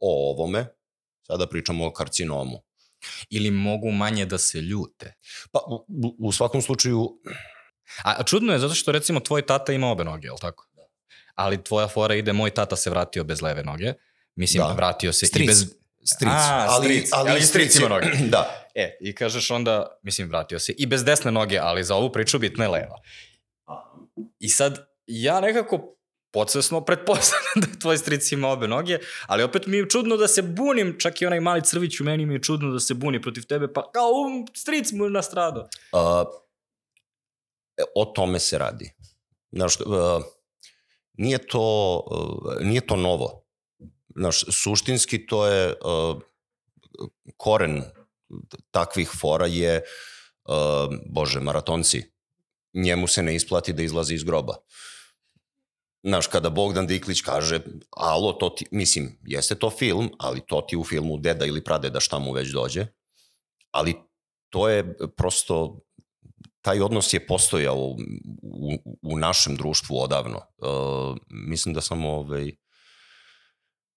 o 0.00 0.30
ovome, 0.30 0.66
sada 1.26 1.46
pričamo 1.46 1.86
o 1.86 1.92
karcinomu. 1.92 2.62
Ili 3.30 3.50
mogu 3.50 3.90
manje 3.90 4.26
da 4.26 4.38
se 4.38 4.60
ljute? 4.60 5.14
Pa, 5.52 5.58
u, 5.68 5.86
u 6.18 6.32
svakom 6.32 6.62
slučaju... 6.62 7.20
A 8.04 8.22
čudno 8.22 8.52
je 8.52 8.58
zato 8.58 8.74
što 8.74 8.92
recimo 8.92 9.20
tvoj 9.20 9.46
tata 9.46 9.72
ima 9.72 9.88
obe 9.90 10.04
noge, 10.04 10.26
je 10.26 10.32
li 10.32 10.38
tako? 10.40 10.66
Da. 10.72 10.82
Ali 11.34 11.64
tvoja 11.64 11.88
fora 11.88 12.14
ide, 12.14 12.32
moj 12.32 12.50
tata 12.50 12.76
se 12.76 12.90
vratio 12.90 13.24
bez 13.24 13.42
leve 13.42 13.64
noge. 13.64 13.92
Mislim, 14.34 14.62
da. 14.62 14.72
vratio 14.72 15.12
se 15.12 15.26
stric. 15.26 15.44
i 15.44 15.46
bez... 15.46 15.80
Stric. 16.04 16.32
A, 16.32 16.66
ali, 16.68 16.84
stric. 16.84 17.08
Ali, 17.12 17.30
ali 17.30 17.42
stric 17.42 17.76
ima 17.76 17.88
noge. 17.88 18.06
da. 18.34 18.70
E, 18.74 18.96
i 19.00 19.14
kažeš 19.14 19.50
onda, 19.50 19.98
mislim, 20.02 20.28
vratio 20.28 20.58
se 20.58 20.72
i 20.78 20.86
bez 20.86 21.04
desne 21.04 21.32
noge, 21.32 21.58
ali 21.58 21.84
za 21.84 21.94
ovu 21.94 22.12
priču 22.12 22.38
bitna 22.38 22.64
je 22.64 22.70
leva. 22.70 22.96
I 24.38 24.48
sad, 24.48 24.86
ja 25.06 25.40
nekako 25.40 25.96
podsvesno 26.30 26.80
pretpostavljam 26.84 27.60
da 27.62 27.78
tvoj 27.80 27.98
stric 27.98 28.32
ima 28.32 28.48
obe 28.48 28.68
noge, 28.68 28.98
ali 29.26 29.42
opet 29.42 29.66
mi 29.66 29.76
je 29.76 29.88
čudno 29.88 30.16
da 30.16 30.28
se 30.28 30.42
bunim, 30.42 30.96
čak 30.98 31.22
i 31.22 31.26
onaj 31.26 31.40
mali 31.40 31.64
crvić 31.64 32.00
u 32.00 32.04
meni 32.04 32.26
mi 32.26 32.34
je 32.34 32.42
čudno 32.42 32.72
da 32.72 32.80
se 32.80 32.94
buni 32.94 33.22
protiv 33.22 33.46
tebe, 33.46 33.72
pa 33.72 33.90
kao 33.92 34.10
um, 34.10 34.46
stric 34.54 34.92
mu 34.92 35.04
je 35.04 35.10
nastradao. 35.10 35.68
Uh, 35.92 36.00
o 37.94 38.04
tome 38.04 38.38
se 38.38 38.58
radi. 38.58 38.92
Znaš, 39.52 39.80
uh, 39.80 40.22
nije, 41.12 41.46
to, 41.46 41.96
uh, 42.10 42.66
nije 42.66 42.80
to 42.80 42.96
novo. 42.96 43.46
Znaš, 44.16 44.44
suštinski 44.50 45.26
to 45.26 45.46
je 45.46 45.68
uh, 45.68 46.22
koren 47.36 47.82
takvih 48.70 49.10
fora 49.20 49.46
je, 49.46 49.82
uh, 50.44 50.54
bože, 51.06 51.40
maratonci. 51.40 52.02
Njemu 52.74 53.06
se 53.06 53.22
ne 53.22 53.34
isplati 53.34 53.72
da 53.72 53.82
izlazi 53.82 54.14
iz 54.14 54.24
groba. 54.24 54.52
Uh, 54.52 54.89
Znaš, 56.02 56.26
kada 56.26 56.50
Bogdan 56.50 56.86
Diklić 56.86 57.20
kaže, 57.20 57.60
alo, 57.90 58.32
to 58.32 58.48
ti, 58.48 58.66
mislim, 58.70 59.18
jeste 59.26 59.54
to 59.54 59.70
film, 59.70 60.10
ali 60.18 60.40
to 60.46 60.60
ti 60.68 60.76
u 60.76 60.84
filmu 60.84 61.18
deda 61.18 61.44
ili 61.44 61.64
pradeda 61.64 62.00
šta 62.00 62.18
mu 62.18 62.32
već 62.32 62.48
dođe, 62.48 62.86
ali 63.70 63.94
to 64.50 64.68
je 64.68 64.96
prosto, 65.16 65.80
taj 66.62 66.80
odnos 66.80 67.12
je 67.12 67.26
postojao 67.26 67.76
u, 67.76 67.96
u, 68.42 68.96
u 69.02 69.18
našem 69.18 69.56
društvu 69.56 70.02
odavno. 70.02 70.40
Uh, 70.58 71.16
mislim 71.30 71.74
da 71.74 71.80
samo, 71.80 72.10
ovaj, 72.10 72.52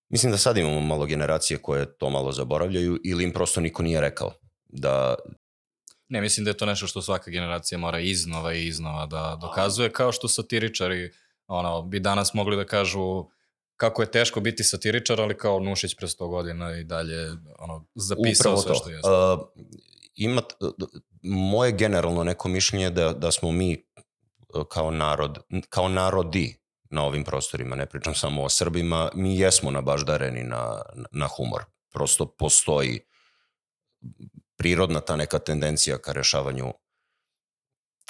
mislim 0.09 0.31
da 0.31 0.37
sad 0.37 0.57
imamo 0.57 0.81
malo 0.81 1.05
generacije 1.05 1.57
koje 1.61 1.97
to 1.97 2.09
malo 2.09 2.31
zaboravljaju 2.31 2.99
ili 3.03 3.23
im 3.23 3.33
prosto 3.33 3.61
niko 3.61 3.83
nije 3.83 4.01
rekao 4.01 4.31
da, 4.65 5.15
Ne, 6.09 6.21
mislim 6.21 6.43
da 6.43 6.51
je 6.51 6.57
to 6.57 6.65
nešto 6.65 6.87
što 6.87 7.01
svaka 7.01 7.31
generacija 7.31 7.77
mora 7.77 7.99
iznova 7.99 8.53
i 8.53 8.67
iznova 8.67 9.05
da 9.05 9.37
dokazuje, 9.41 9.91
kao 9.91 10.11
što 10.11 10.27
satiričari 10.27 11.11
ono, 11.47 11.81
bi 11.81 11.99
danas 11.99 12.33
mogli 12.33 12.57
da 12.57 12.65
kažu 12.65 13.25
kako 13.75 14.01
je 14.01 14.11
teško 14.11 14.39
biti 14.39 14.63
satiričar, 14.63 15.21
ali 15.21 15.37
kao 15.37 15.59
Nušić 15.59 15.95
pre 15.95 16.07
100 16.07 16.29
godina 16.29 16.77
i 16.77 16.83
dalje 16.83 17.31
ono, 17.59 17.85
zapisao 17.95 18.51
Upravo 18.51 18.61
sve 18.61 18.71
to. 18.71 18.75
što 18.75 18.89
jeste. 18.89 19.09
Uh, 19.09 19.39
ima, 20.15 20.41
moje 21.21 21.71
generalno 21.71 22.23
neko 22.23 22.49
mišljenje 22.49 22.89
da, 22.89 23.13
da 23.13 23.31
smo 23.31 23.51
mi 23.51 23.83
uh, 24.53 24.63
kao 24.69 24.91
narod, 24.91 25.39
kao 25.69 25.87
narodi 25.87 26.63
na 26.89 27.03
ovim 27.03 27.23
prostorima, 27.23 27.75
ne 27.75 27.85
pričam 27.85 28.15
samo 28.15 28.43
o 28.43 28.49
Srbima, 28.49 29.09
mi 29.13 29.39
jesmo 29.39 29.71
nabaždareni 29.71 30.43
na, 30.43 30.81
na 31.11 31.27
humor. 31.37 31.63
Prosto 31.93 32.25
postoji 32.25 32.99
prirodna 34.55 34.99
ta 34.99 35.15
neka 35.15 35.39
tendencija 35.39 35.97
ka 35.97 36.11
rešavanju 36.11 36.73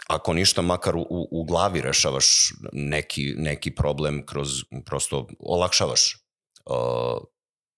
ako 0.08 0.34
ništa, 0.34 0.62
makar 0.62 0.96
u, 0.96 1.06
u 1.32 1.44
glavi 1.44 1.82
rešavaš 1.82 2.54
neki, 2.74 3.34
neki 3.38 3.76
problem 3.76 4.26
kroz, 4.26 4.50
prosto 4.86 5.28
olakšavaš. 5.40 6.18
Uh, 6.66 7.24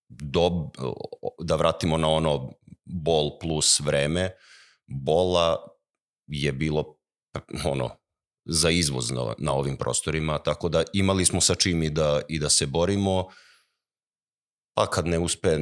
dob, 0.09 0.53
da 1.43 1.55
vratimo 1.55 1.97
na 1.97 2.09
ono 2.09 2.51
bol 2.85 3.39
plus 3.41 3.79
vreme, 3.79 4.31
bola 4.87 5.57
je 6.27 6.51
bilo 6.51 6.97
ono 7.65 7.89
za 8.45 8.69
izvoz 8.69 9.11
na, 9.11 9.33
na 9.37 9.53
ovim 9.53 9.77
prostorima, 9.77 10.37
tako 10.37 10.69
da 10.69 10.83
imali 10.93 11.25
smo 11.25 11.41
sa 11.41 11.55
čim 11.55 11.83
i 11.83 11.89
da, 11.89 12.21
i 12.27 12.39
da 12.39 12.49
se 12.49 12.65
borimo, 12.65 13.27
pa 14.73 14.89
kad 14.89 15.07
ne 15.07 15.19
uspe 15.19 15.57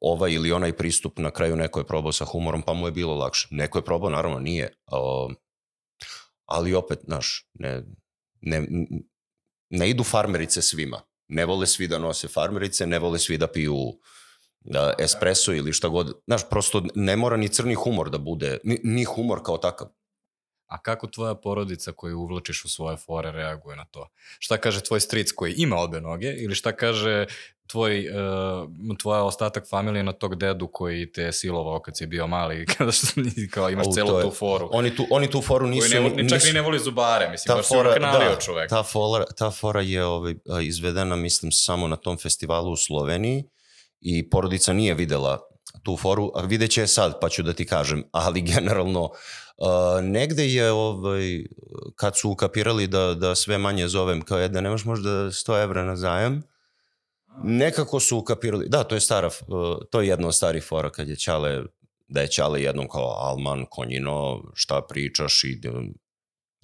ovaj 0.00 0.32
ili 0.32 0.52
onaj 0.52 0.76
pristup, 0.76 1.18
na 1.18 1.30
kraju 1.30 1.56
neko 1.56 1.80
je 1.80 1.86
probao 1.86 2.12
sa 2.12 2.24
humorom, 2.24 2.62
pa 2.62 2.72
mu 2.72 2.86
je 2.86 2.92
bilo 2.92 3.14
lakše. 3.14 3.48
Neko 3.50 3.78
je 3.78 3.84
probao, 3.84 4.10
naravno 4.10 4.38
nije. 4.38 4.72
Uh, 4.92 5.32
ali 6.46 6.74
opet, 6.74 7.00
znaš, 7.04 7.48
ne, 7.54 7.82
ne, 8.40 8.66
ne 9.70 9.90
idu 9.90 10.04
farmerice 10.04 10.62
svima. 10.62 11.02
Ne 11.28 11.44
vole 11.44 11.66
svi 11.66 11.88
da 11.88 11.98
nose 11.98 12.28
farmerice, 12.28 12.86
ne 12.86 12.98
vole 12.98 13.18
svi 13.18 13.38
da 13.38 13.46
piju 13.46 13.76
da, 14.60 14.94
espresso 14.98 15.52
ili 15.52 15.72
šta 15.72 15.88
god. 15.88 16.20
Znaš, 16.26 16.48
prosto 16.50 16.82
ne 16.94 17.16
mora 17.16 17.36
ni 17.36 17.48
crni 17.48 17.74
humor 17.74 18.10
da 18.10 18.18
bude, 18.18 18.58
ni, 18.64 18.80
ni 18.84 19.04
humor 19.04 19.42
kao 19.44 19.58
takav. 19.58 19.88
A 20.66 20.82
kako 20.82 21.06
tvoja 21.06 21.34
porodica 21.34 21.92
koju 21.92 22.18
uvlačiš 22.18 22.64
u 22.64 22.68
svoje 22.68 22.96
fore 22.96 23.32
reaguje 23.32 23.76
na 23.76 23.84
to? 23.84 24.08
Šta 24.38 24.56
kaže 24.56 24.80
tvoj 24.80 25.00
stric 25.00 25.32
koji 25.32 25.54
ima 25.56 25.76
obe 25.76 26.00
noge 26.00 26.34
ili 26.38 26.54
šta 26.54 26.72
kaže 26.72 27.26
tvoj, 27.66 28.08
uh, 28.08 28.98
tvoja 28.98 29.22
ostatak 29.22 29.68
familije 29.68 30.02
na 30.02 30.12
tog 30.12 30.36
dedu 30.36 30.66
koji 30.66 31.12
te 31.12 31.22
je 31.22 31.32
silovao 31.32 31.80
kad 31.80 31.96
si 31.96 32.06
bio 32.06 32.26
mali, 32.26 32.66
kada 32.78 32.92
što, 32.92 33.06
kao 33.50 33.70
imaš 33.70 33.86
celu 33.94 34.22
tu 34.22 34.30
foru. 34.30 34.68
Oni 34.72 34.96
tu, 34.96 35.06
oni 35.10 35.30
tu 35.30 35.42
foru 35.42 35.66
nisu... 35.66 35.90
Koji 35.90 36.10
ne, 36.10 36.22
ni, 36.22 36.28
čak 36.28 36.36
nisu, 36.36 36.46
ni 36.46 36.52
ne 36.52 36.60
voli 36.60 36.78
zubare, 36.78 37.30
mislim, 37.30 37.46
ta 37.46 37.56
baš 37.56 37.68
fora, 37.68 37.92
si 37.94 38.00
da, 38.00 38.36
čovek. 38.40 38.70
Ta 38.70 38.82
fora, 38.82 39.24
ta 39.36 39.50
fora 39.50 39.80
je 39.80 40.04
ovaj, 40.04 40.34
izvedena, 40.62 41.16
mislim, 41.16 41.52
samo 41.52 41.88
na 41.88 41.96
tom 41.96 42.18
festivalu 42.18 42.72
u 42.72 42.76
Sloveniji 42.76 43.44
i 44.00 44.30
porodica 44.30 44.72
nije 44.72 44.94
videla 44.94 45.38
tu 45.82 45.96
foru, 45.96 46.32
a 46.34 46.42
vidjet 46.42 46.70
će 46.70 46.80
je 46.80 46.86
sad, 46.86 47.20
pa 47.20 47.28
ću 47.28 47.42
da 47.42 47.52
ti 47.52 47.66
kažem, 47.66 48.04
ali 48.12 48.40
generalno 48.54 49.02
uh, 49.02 49.10
negde 50.02 50.46
je 50.48 50.70
ovaj, 50.72 51.44
kad 51.94 52.18
su 52.18 52.30
ukapirali 52.30 52.86
da, 52.86 53.14
da 53.14 53.34
sve 53.34 53.58
manje 53.58 53.88
zovem 53.88 54.22
kao 54.22 54.38
je 54.38 54.48
da 54.48 54.60
nemaš 54.60 54.84
možda 54.84 55.10
100 55.10 55.62
evra 55.62 55.84
na 55.84 55.96
zajam, 55.96 56.42
nekako 57.44 58.00
su 58.00 58.18
ukapirali, 58.18 58.68
da, 58.68 58.84
to 58.84 58.94
je 58.94 59.00
stara, 59.00 59.26
uh, 59.26 59.76
to 59.90 60.00
je 60.00 60.08
jedno 60.08 60.28
od 60.28 60.34
starih 60.34 60.64
fora 60.64 60.90
kad 60.90 61.08
je 61.08 61.16
Ćale, 61.16 61.62
da 62.08 62.20
je 62.20 62.28
Ćale 62.28 62.62
jednom 62.62 62.88
kao 62.88 63.16
Alman, 63.18 63.66
Konjino, 63.70 64.42
šta 64.54 64.82
pričaš 64.88 65.44
i 65.44 65.60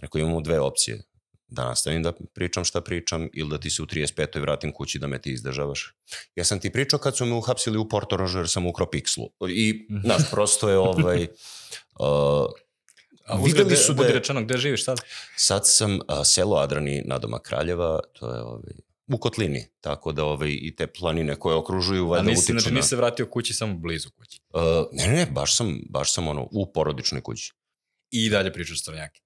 rekao 0.03 0.19
imamo 0.19 0.41
dve 0.41 0.61
opcije, 0.61 1.03
da 1.47 1.65
nastavim 1.65 2.03
da 2.03 2.13
pričam 2.35 2.65
šta 2.65 2.81
pričam 2.81 3.29
ili 3.33 3.51
da 3.51 3.59
ti 3.59 3.71
se 3.71 3.83
u 3.83 3.87
35. 3.87 4.41
vratim 4.41 4.73
kući 4.73 4.99
da 4.99 5.07
me 5.07 5.21
ti 5.23 5.33
izdržavaš. 5.33 5.95
Ja 6.35 6.45
sam 6.45 6.61
ti 6.61 6.73
pričao 6.73 6.99
kad 6.99 7.17
su 7.17 7.27
me 7.27 7.35
uhapsili 7.35 7.79
u 7.79 7.89
Porto 7.89 8.17
Rožu 8.17 8.39
jer 8.39 8.49
sam 8.49 8.67
ukro 8.67 8.87
pikslu. 8.91 9.25
I, 9.49 9.87
Mhm. 9.91 10.01
znaš, 10.05 10.31
prosto 10.31 10.69
je 10.69 10.79
ovaj... 10.79 11.27
Uh, 11.99 12.47
A 13.33 13.37
Videli 13.37 13.53
videli 13.53 13.77
su 13.77 13.95
da 13.95 14.05
je- 14.05 14.12
rečeno, 14.12 14.43
gde 14.43 14.57
živiš 14.57 14.85
sad? 14.85 15.01
sad 15.37 15.62
sam 15.65 15.99
a, 16.09 16.25
selo 16.25 16.57
Adrani 16.57 17.03
na 17.07 17.19
doma 17.19 17.39
Kraljeva, 17.39 18.01
to 18.12 18.35
je 18.35 18.43
ovaj, 18.43 18.73
u 19.12 19.19
Kotlini, 19.19 19.67
tako 19.81 20.12
da 20.12 20.25
ovaj, 20.25 20.51
i 20.61 20.77
te 20.77 20.87
planine 20.87 21.37
koje 21.37 21.57
okružuju 21.57 22.05
A 22.05 22.09
valjda 22.09 22.31
utiču 22.31 22.53
znači 22.53 22.71
na... 22.71 22.77
nisi 22.77 22.89
se 22.89 22.97
vratio 22.97 23.27
kući, 23.27 23.55
samo 23.55 23.75
blizu 23.75 24.11
kući. 24.11 24.41
Uh, 24.55 24.61
ne, 24.93 25.07
ne, 25.07 25.12
ne, 25.12 25.27
baš 25.27 25.57
sam, 25.57 25.81
baš 25.91 26.15
sam 26.15 26.29
ono, 26.29 26.49
u 26.53 26.73
porodičnoj 26.73 27.21
kući. 27.21 27.53
I 28.11 28.31
dalje 28.31 28.53
pričaš 28.53 28.85
crnjake. 28.85 29.21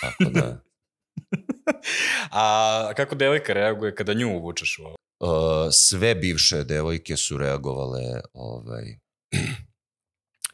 Tako 0.00 0.24
da... 0.30 0.62
A 2.30 2.92
kako 2.96 3.14
devojka 3.14 3.52
reaguje 3.52 3.94
kada 3.94 4.14
nju 4.14 4.36
uvučeš 4.36 4.78
u 4.78 4.82
ovo? 4.82 4.96
Uh, 5.20 5.68
sve 5.72 6.14
bivše 6.14 6.64
devojke 6.64 7.16
su 7.16 7.38
reagovale 7.38 8.20
ovaj, 8.32 8.98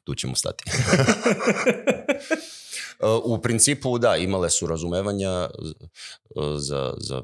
tu 0.04 0.14
ćemo 0.14 0.35
stati. 0.35 0.64
Uh, 3.02 3.09
u 3.25 3.42
principu 3.42 3.99
da, 3.99 4.16
imale 4.16 4.50
su 4.50 4.66
razumevanja 4.66 5.49
uh, 6.35 6.44
za, 6.56 6.94
za, 6.99 7.23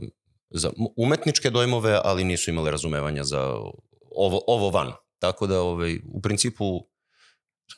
za 0.50 0.70
umetničke 0.96 1.50
dojmove, 1.50 2.00
ali 2.04 2.24
nisu 2.24 2.50
imale 2.50 2.70
razumevanja 2.70 3.24
za 3.24 3.40
ovo, 4.16 4.40
ovo 4.46 4.70
van. 4.70 4.92
Tako 5.18 5.46
da 5.46 5.60
ovaj, 5.60 5.98
u 6.12 6.20
principu 6.22 6.64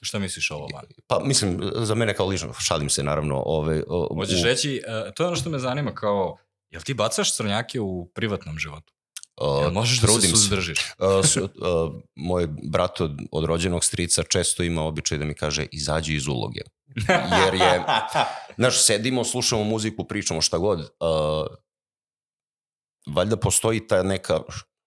Šta 0.01 0.19
misliš 0.19 0.51
ovo 0.51 0.67
van? 0.75 0.85
Pa 1.07 1.19
mislim, 1.25 1.61
za 1.75 1.95
mene 1.95 2.15
kao 2.15 2.27
lično, 2.27 2.53
šalim 2.53 2.91
se 2.91 3.03
naravno. 3.03 3.43
Ove, 3.47 3.83
o, 3.89 4.15
Hoćeš 4.15 4.41
u- 4.43 4.45
reći, 4.45 4.83
uh, 5.07 5.15
to 5.15 5.23
je 5.23 5.27
ono 5.27 5.37
što 5.37 5.51
me 5.51 5.59
zanima, 5.59 5.95
kao, 5.95 6.37
jel 6.71 6.83
ti 6.83 6.95
bacaš 6.95 7.37
crnjake 7.37 7.81
u 7.81 8.07
privatnom 8.15 8.59
životu? 8.59 8.93
O, 9.41 9.61
Jel 9.63 9.71
možeš 9.71 10.01
da 10.01 10.07
se 10.07 10.13
trudim 10.13 10.31
suzdržiš? 10.31 10.79
A, 10.99 11.23
s- 11.25 11.37
a, 11.37 11.91
moj 12.17 12.49
brat 12.63 13.01
od, 13.01 13.19
od 13.33 13.45
rođenog 13.45 13.85
strica 13.85 14.23
često 14.23 14.63
ima 14.63 14.83
običaj 14.83 15.19
da 15.19 15.25
mi 15.25 15.35
kaže 15.35 15.67
izađi 15.73 16.15
iz 16.15 16.27
uloge. 16.27 16.61
Jer 17.45 17.55
je, 17.55 17.83
znaš, 18.59 18.85
sedimo, 18.85 19.25
slušamo 19.25 19.65
muziku, 19.65 20.05
pričamo 20.05 20.41
šta 20.41 20.59
god. 20.59 20.91
A, 21.01 21.45
valjda 23.07 23.37
postoji 23.37 23.87
ta 23.87 24.03
neka, 24.03 24.41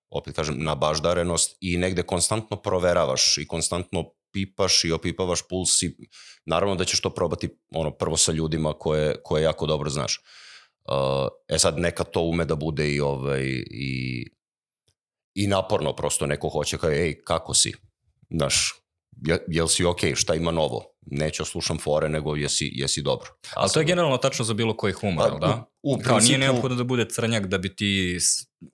opet 0.10 0.36
kažem, 0.36 0.64
nabaždarenost 0.64 1.58
i 1.62 1.78
negde 1.78 2.04
konstantno 2.04 2.58
proveravaš 2.62 3.38
i 3.38 3.48
konstantno 3.48 4.06
pipaš 4.34 4.84
i 4.86 4.92
opipavaš 4.92 5.40
puls 5.50 5.82
i 5.82 5.96
naravno 6.46 6.76
da 6.76 6.86
ćeš 6.86 7.02
to 7.02 7.10
probati 7.10 7.50
ono 7.76 7.92
prvo 7.92 8.18
sa 8.18 8.32
ljudima 8.32 8.74
koje, 8.74 9.16
koje 9.24 9.44
jako 9.44 9.66
dobro 9.66 9.90
znaš. 9.90 10.22
Uh, 10.90 11.28
e 11.48 11.60
sad 11.60 11.80
neka 11.80 12.04
to 12.04 12.22
ume 12.22 12.46
da 12.46 12.56
bude 12.56 12.90
i 12.94 13.00
ovaj 13.00 13.44
i 13.72 14.26
i 15.36 15.48
naporno 15.48 15.96
prosto 15.96 16.26
neko 16.26 16.50
hoće 16.50 16.78
kao 16.78 16.90
ej 16.90 17.22
kako 17.24 17.54
si 17.54 17.74
znaš 18.30 18.74
je, 19.28 19.46
jel 19.48 19.68
si 19.68 19.86
okej 19.86 20.16
šta 20.16 20.36
ima 20.36 20.52
novo 20.52 20.94
neću 21.06 21.46
slušam 21.46 21.78
fore 21.78 22.10
nego 22.10 22.36
jesi, 22.36 22.72
jesi 22.74 23.02
dobro 23.02 23.30
Ali 23.56 23.70
to 23.74 23.80
je 23.80 23.86
generalno 23.86 24.18
tačno 24.18 24.46
za 24.46 24.54
bilo 24.54 24.78
koji 24.78 24.94
humor, 24.94 25.32
Pa, 25.32 25.38
da? 25.38 25.66
u, 25.84 25.94
u 25.94 25.98
Kao 26.04 26.20
nije 26.20 26.38
neophodno 26.38 26.78
da 26.78 26.84
bude 26.84 27.06
crnjak 27.10 27.48
da 27.48 27.58
bi 27.58 27.76
ti 27.76 28.18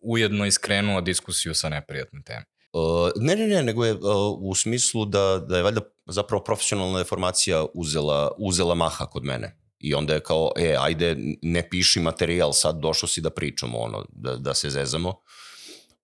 ujedno 0.02 0.46
iskrenuo 0.46 1.02
diskusiju 1.02 1.54
sa 1.54 1.70
neprijatne 1.70 2.22
teme. 2.26 2.46
Uh, 2.74 3.12
ne, 3.16 3.36
ne, 3.36 3.48
ne, 3.48 3.64
nego 3.64 3.86
je 3.86 3.94
uh, 3.94 4.00
u 4.40 4.56
smislu 4.56 5.06
da, 5.06 5.46
da 5.48 5.58
je 5.58 5.64
valjda 5.64 5.82
zapravo 6.06 6.44
profesionalna 6.44 6.98
deformacija 6.98 7.66
uzela, 7.74 8.32
uzela 8.38 8.76
maha 8.76 9.06
kod 9.06 9.24
mene. 9.24 9.58
I 9.80 9.94
onda 9.94 10.14
je 10.14 10.20
kao, 10.20 10.52
e, 10.58 10.76
ajde, 10.80 11.16
ne 11.42 11.70
piši 11.70 12.00
materijal, 12.00 12.54
sad 12.54 12.80
došao 12.80 13.10
si 13.10 13.22
da 13.22 13.30
pričamo, 13.30 13.78
ono, 13.78 14.06
da, 14.10 14.36
da 14.36 14.54
se 14.54 14.70
zezamo. 14.70 15.22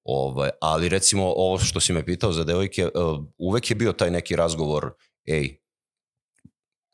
Ovaj, 0.06 0.50
ali 0.62 0.90
recimo 0.90 1.34
ovo 1.36 1.60
što 1.60 1.80
si 1.80 1.94
me 1.94 2.06
pitao 2.06 2.32
za 2.32 2.44
devojke, 2.44 2.86
uh, 2.86 3.26
uvek 3.38 3.70
je 3.70 3.76
bio 3.76 3.94
taj 3.94 4.12
neki 4.12 4.36
razgovor, 4.36 4.92
ej, 5.26 5.58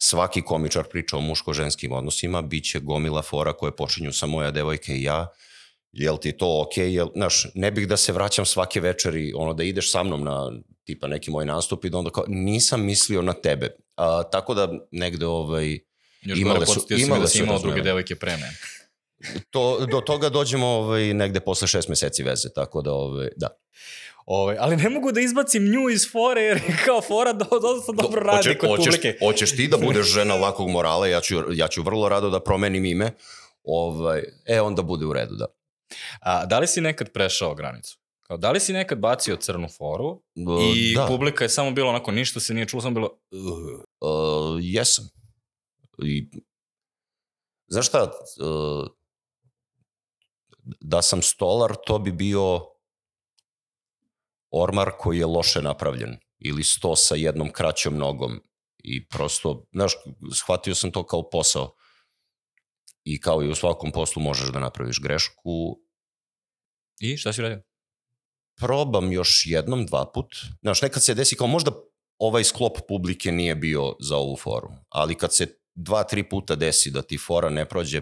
svaki 0.01 0.41
komičar 0.41 0.83
priča 0.83 1.17
o 1.17 1.21
muško-ženskim 1.21 1.91
odnosima, 1.91 2.41
bit 2.41 2.63
će 2.71 2.79
gomila 2.79 3.21
fora 3.21 3.53
koje 3.53 3.75
počinju 3.75 4.11
sa 4.11 4.25
moja 4.25 4.51
devojka 4.51 4.93
i 4.93 5.03
ja, 5.03 5.27
jel 5.91 6.17
ti 6.17 6.31
to 6.31 6.61
ok, 6.61 6.77
jel, 6.77 7.07
znaš, 7.15 7.47
ne 7.55 7.71
bih 7.71 7.87
da 7.87 7.97
se 7.97 8.11
vraćam 8.13 8.45
svake 8.45 8.79
večeri, 8.79 9.33
ono, 9.35 9.53
da 9.53 9.63
ideš 9.63 9.91
sa 9.91 10.03
mnom 10.03 10.23
na 10.23 10.51
tipa 10.83 11.07
neki 11.07 11.31
moj 11.31 11.45
nastup 11.45 11.85
i 11.85 11.89
da 11.89 11.97
onda 11.97 12.09
kao, 12.11 12.23
nisam 12.27 12.85
mislio 12.85 13.21
na 13.21 13.33
tebe. 13.33 13.75
A, 13.95 14.23
tako 14.23 14.53
da 14.53 14.71
negde 14.91 15.25
ovaj, 15.25 15.79
Još 16.21 16.39
Imale 16.39 16.65
gore 16.65 16.65
su- 16.65 16.85
imale 16.89 17.21
da 17.21 17.27
si 17.27 17.39
imao 17.39 17.59
druge 17.59 17.81
devojke 17.81 18.15
pre 18.15 18.31
mene. 18.31 18.57
To, 19.49 19.85
do 19.85 20.01
toga 20.01 20.29
dođemo 20.29 20.67
ovaj, 20.67 21.13
negde 21.13 21.39
posle 21.39 21.67
šest 21.67 21.89
meseci 21.89 22.23
veze, 22.23 22.49
tako 22.55 22.81
da, 22.81 22.93
ovaj, 22.93 23.29
da. 23.35 23.47
Ovaj, 24.25 24.57
ali 24.59 24.77
ne 24.77 24.89
mogu 24.89 25.11
da 25.11 25.21
izbacim 25.21 25.63
nju 25.63 25.89
iz 25.89 26.11
fore 26.11 26.41
jer 26.41 26.57
je 26.57 26.77
kao 26.85 27.01
fora 27.01 27.33
do, 27.33 27.45
dosta 27.61 27.91
dobro 27.91 28.21
radi 28.21 28.37
Hoće- 28.37 28.57
kod 28.57 28.69
hoćeš, 28.69 28.85
publike. 28.85 29.17
Hoćeš 29.25 29.55
ti 29.55 29.67
da 29.67 29.77
budeš 29.77 30.07
žena 30.07 30.35
lakog 30.35 30.69
morala, 30.69 31.07
ja 31.07 31.21
ću, 31.21 31.35
ja 31.53 31.67
ću 31.67 31.83
vrlo 31.83 32.09
rado 32.09 32.29
da 32.29 32.39
promenim 32.39 32.85
ime, 32.85 33.11
ovaj, 33.63 34.23
e, 34.45 34.61
onda 34.61 34.81
bude 34.81 35.05
u 35.05 35.13
redu, 35.13 35.35
da. 35.35 35.45
A, 36.19 36.45
da 36.45 36.59
li 36.59 36.67
si 36.67 36.81
nekad 36.81 37.11
prešao 37.11 37.55
granicu? 37.55 37.97
Kao, 38.27 38.37
da 38.37 38.51
li 38.51 38.59
si 38.59 38.73
nekad 38.73 38.99
bacio 38.99 39.35
crnu 39.35 39.67
foru 39.77 40.21
i 40.75 40.95
da. 40.95 41.05
publika 41.05 41.43
je 41.43 41.49
samo 41.49 41.71
bilo 41.71 41.89
onako, 41.89 42.11
ništa 42.11 42.39
se 42.39 42.53
nije 42.53 42.65
čulo, 42.67 42.81
samo 42.81 42.93
bilo... 42.93 43.09
Uh. 43.31 44.09
Uh, 44.09 44.59
jesam. 44.61 45.09
I, 46.03 46.29
znaš 47.67 47.87
šta, 47.87 48.03
uh, 48.03 48.87
da 50.63 51.01
sam 51.01 51.21
stolar, 51.21 51.75
to 51.85 51.99
bi 51.99 52.11
bio 52.11 52.61
ormar 54.51 54.91
koji 54.99 55.17
je 55.17 55.25
loše 55.25 55.61
napravljen 55.61 56.17
ili 56.39 56.63
sto 56.63 56.95
sa 56.95 57.15
jednom 57.15 57.51
kraćom 57.51 57.97
nogom 57.97 58.41
i 58.77 59.07
prosto, 59.07 59.65
znaš, 59.73 59.93
shvatio 60.33 60.75
sam 60.75 60.91
to 60.91 61.05
kao 61.05 61.29
posao 61.29 61.75
i 63.03 63.21
kao 63.21 63.43
i 63.43 63.49
u 63.49 63.55
svakom 63.55 63.91
poslu 63.91 64.21
možeš 64.21 64.49
da 64.49 64.59
napraviš 64.59 65.01
grešku, 65.01 65.79
I 66.99 67.17
šta 67.17 67.33
si 67.33 67.41
radio? 67.41 67.61
probam 68.55 69.11
još 69.11 69.43
jednom, 69.45 69.85
dva 69.85 70.11
put. 70.13 70.35
Znaš, 70.61 70.81
nekad 70.81 71.03
se 71.03 71.13
desi 71.13 71.35
kao 71.35 71.47
možda 71.47 71.71
ovaj 72.17 72.43
sklop 72.43 72.77
publike 72.87 73.31
nije 73.31 73.55
bio 73.55 73.95
za 73.99 74.17
ovu 74.17 74.37
foru, 74.37 74.69
ali 74.89 75.15
kad 75.15 75.35
se 75.35 75.60
dva, 75.75 76.03
tri 76.03 76.23
puta 76.29 76.55
desi 76.55 76.91
da 76.91 77.01
ti 77.01 77.17
fora 77.17 77.49
ne 77.49 77.65
prođe, 77.65 78.01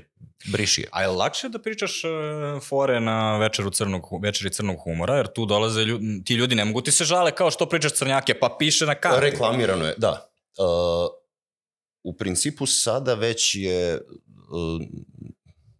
briši 0.51 0.82
je. 0.82 0.88
A 0.91 1.01
je 1.01 1.08
lakše 1.08 1.49
da 1.49 1.60
pričaš 1.60 2.03
uh, 2.03 2.63
fore 2.63 2.99
na 2.99 3.38
večeru 3.38 3.69
crnog, 3.69 4.23
večeri 4.23 4.53
crnog 4.53 4.77
humora, 4.84 5.15
jer 5.15 5.27
tu 5.34 5.45
dolaze 5.45 5.82
ljudi, 5.82 6.23
ti 6.25 6.34
ljudi 6.34 6.55
ne 6.55 6.65
mogu 6.65 6.82
ti 6.82 6.91
se 6.91 7.05
žale 7.05 7.32
kao 7.32 7.51
što 7.51 7.69
pričaš 7.69 7.93
crnjake, 7.93 8.39
pa 8.39 8.55
piše 8.60 8.86
na 8.86 8.95
karti. 8.95 9.21
Reklamirano 9.21 9.86
je, 9.86 9.93
da. 9.97 10.32
Uh, 10.58 10.65
u 12.03 12.17
principu 12.17 12.65
sada 12.65 13.13
već 13.13 13.55
je 13.55 13.95
uh, 13.95 14.82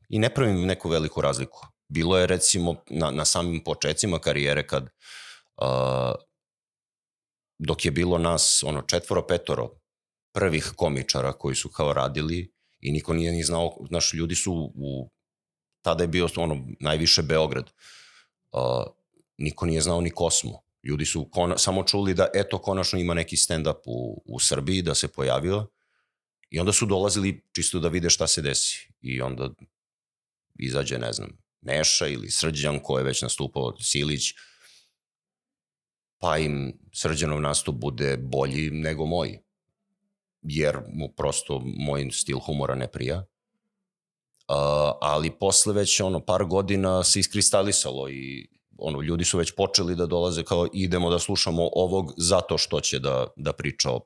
i 0.10 0.20
ne 0.20 0.34
pravim 0.34 0.66
neku 0.66 0.90
veliku 0.90 1.22
razliku. 1.22 1.68
Bilo 1.88 2.18
je 2.18 2.28
recimo 2.28 2.76
na, 2.90 3.12
na 3.12 3.26
samim 3.26 3.64
počecima 3.64 4.20
karijere 4.20 4.68
kad 4.68 4.84
uh, 4.84 6.14
dok 7.60 7.86
je 7.86 7.92
bilo 7.92 8.18
nas 8.18 8.64
ono 8.68 8.82
četvoro, 8.82 9.28
petoro 9.28 9.79
prvih 10.32 10.74
komičara 10.76 11.34
koji 11.34 11.56
su 11.56 11.70
kao 11.70 11.94
radili 11.94 12.54
i 12.80 12.92
niko 12.92 13.14
nije 13.14 13.32
ni 13.32 13.44
znao, 13.44 13.78
znaš, 13.90 14.14
ljudi 14.14 14.36
su 14.36 14.72
u, 14.76 15.10
tada 15.82 16.04
je 16.04 16.08
bio 16.08 16.30
ono 16.36 16.68
najviše 16.80 17.22
Beograd. 17.22 17.72
Uh, 18.52 18.60
niko 19.38 19.66
nije 19.66 19.82
znao 19.82 20.02
ni 20.02 20.10
Kosmo. 20.10 20.62
Ljudi 20.84 21.06
su 21.06 21.30
kona, 21.32 21.58
samo 21.58 21.84
čuli 21.84 22.14
da 22.14 22.28
eto 22.34 22.58
konačno 22.58 23.00
ima 23.00 23.14
neki 23.14 23.36
stand-up 23.36 23.82
u, 23.86 24.24
u 24.26 24.40
Srbiji, 24.40 24.82
da 24.82 24.96
se 24.96 25.08
pojavio 25.08 25.68
i 26.50 26.60
onda 26.60 26.74
su 26.74 26.86
dolazili 26.86 27.44
čisto 27.52 27.80
da 27.80 27.88
vide 27.88 28.10
šta 28.10 28.28
se 28.28 28.42
desi. 28.42 28.92
I 29.02 29.22
onda 29.22 29.50
izađe, 30.60 30.98
ne 30.98 31.14
znam, 31.14 31.38
Neša 31.62 32.08
ili 32.08 32.30
Srđan 32.32 32.80
ko 32.80 32.98
je 32.98 33.04
već 33.04 33.22
nastupao, 33.22 33.78
Silić, 33.80 34.34
pa 36.18 36.38
im 36.38 36.80
Srđanov 36.94 37.42
nastup 37.42 37.76
bude 37.76 38.18
bolji 38.18 38.70
nego 38.72 39.06
moj. 39.06 39.40
Jer 40.42 40.78
mu 40.94 41.14
prosto 41.18 41.62
moj 41.66 42.12
stil 42.12 42.40
humora 42.40 42.76
ne 42.76 42.88
prija. 42.88 43.18
Uh, 43.18 44.56
ali 45.02 45.32
posle 45.40 45.74
već 45.74 46.02
ono 46.02 46.26
par 46.26 46.46
godina 46.46 47.04
se 47.04 47.20
iskristalisalo 47.20 48.10
i 48.10 48.48
ono, 48.78 49.02
ljudi 49.02 49.26
su 49.26 49.38
već 49.38 49.52
počeli 49.52 49.96
da 49.96 50.06
dolaze 50.06 50.44
kao 50.44 50.68
idemo 50.74 51.10
da 51.10 51.20
slušamo 51.20 51.70
ovog 51.74 52.14
zato 52.18 52.58
što 52.58 52.80
će 52.80 53.00
da, 53.00 53.28
da 53.36 53.54
priča 53.54 53.92
o 53.92 54.02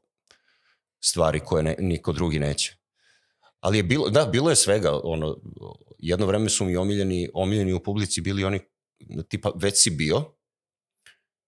stvari 1.00 1.40
koje 1.40 1.64
ne, 1.64 1.76
niko 1.80 2.12
drugi 2.12 2.40
neće. 2.40 2.78
Ali 3.60 3.78
je 3.78 3.84
bilo, 3.84 4.10
da, 4.10 4.26
bilo 4.26 4.50
je 4.50 4.56
svega, 4.56 5.00
ono, 5.04 5.38
jedno 6.00 6.26
vreme 6.26 6.50
su 6.50 6.66
mi 6.66 6.76
omiljeni, 6.78 7.30
omiljeni 7.34 7.74
u 7.74 7.84
publici 7.84 8.22
bili 8.22 8.44
oni, 8.44 8.60
tipa, 9.30 9.52
već 9.56 9.84
si 9.84 9.90
bio, 9.90 10.34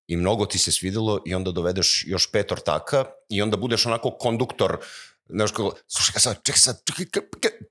i 0.07 0.17
mnogo 0.17 0.45
ti 0.45 0.59
se 0.59 0.71
svidelo 0.71 1.21
i 1.25 1.35
onda 1.35 1.51
dovedeš 1.51 2.03
još 2.07 2.31
pet 2.31 2.51
ortaka 2.51 3.05
i 3.29 3.41
onda 3.41 3.57
budeš 3.57 3.85
onako 3.85 4.11
konduktor 4.11 4.77
znaš 5.29 5.51
kako, 5.51 5.75
slušaj 5.87 6.21
sad, 6.21 6.43
čekaj 6.43 6.59
sad, 6.59 6.81
čekaj, 6.85 7.21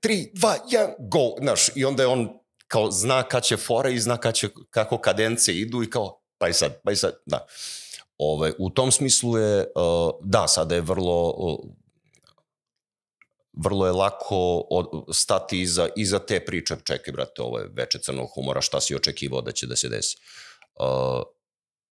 tri, 0.01 0.31
dva, 0.33 0.57
jedan, 0.71 0.93
go, 0.99 1.35
znaš, 1.39 1.69
i 1.75 1.85
onda 1.85 2.03
je 2.03 2.07
on 2.07 2.29
kao 2.67 2.91
zna 2.91 3.23
kad 3.23 3.43
će 3.43 3.57
fora 3.57 3.89
i 3.89 3.99
zna 3.99 4.17
kad 4.17 4.35
će, 4.35 4.49
kako 4.69 4.97
kadence 4.97 5.53
idu 5.53 5.83
i 5.83 5.89
kao, 5.89 6.21
pa 6.37 6.47
i 6.47 6.53
sad, 6.53 6.81
pa 6.83 6.91
i 6.91 6.95
sad, 6.95 7.15
da. 7.25 7.45
Ove, 8.17 8.35
ovaj, 8.35 8.51
u 8.57 8.69
tom 8.69 8.91
smislu 8.91 9.37
je, 9.37 9.59
uh, 9.59 10.11
da, 10.23 10.47
sada 10.47 10.75
je 10.75 10.81
vrlo, 10.81 11.35
vrlo 13.53 13.85
je 13.85 13.91
lako 13.91 14.67
od, 14.69 14.85
stati 15.13 15.61
iza, 15.61 15.89
iza 15.95 16.19
te 16.19 16.45
priče, 16.45 16.75
čekaj 16.83 17.11
brate, 17.11 17.41
ovo 17.41 17.59
je 17.59 17.69
veče 17.73 17.99
crnog 17.99 18.29
humora, 18.35 18.61
šta 18.61 18.81
si 18.81 18.95
očekivao 18.95 19.41
da 19.41 19.51
će 19.51 19.67
da 19.67 19.75
se 19.75 19.89
desi. 19.89 20.17
Uh, 20.79 21.23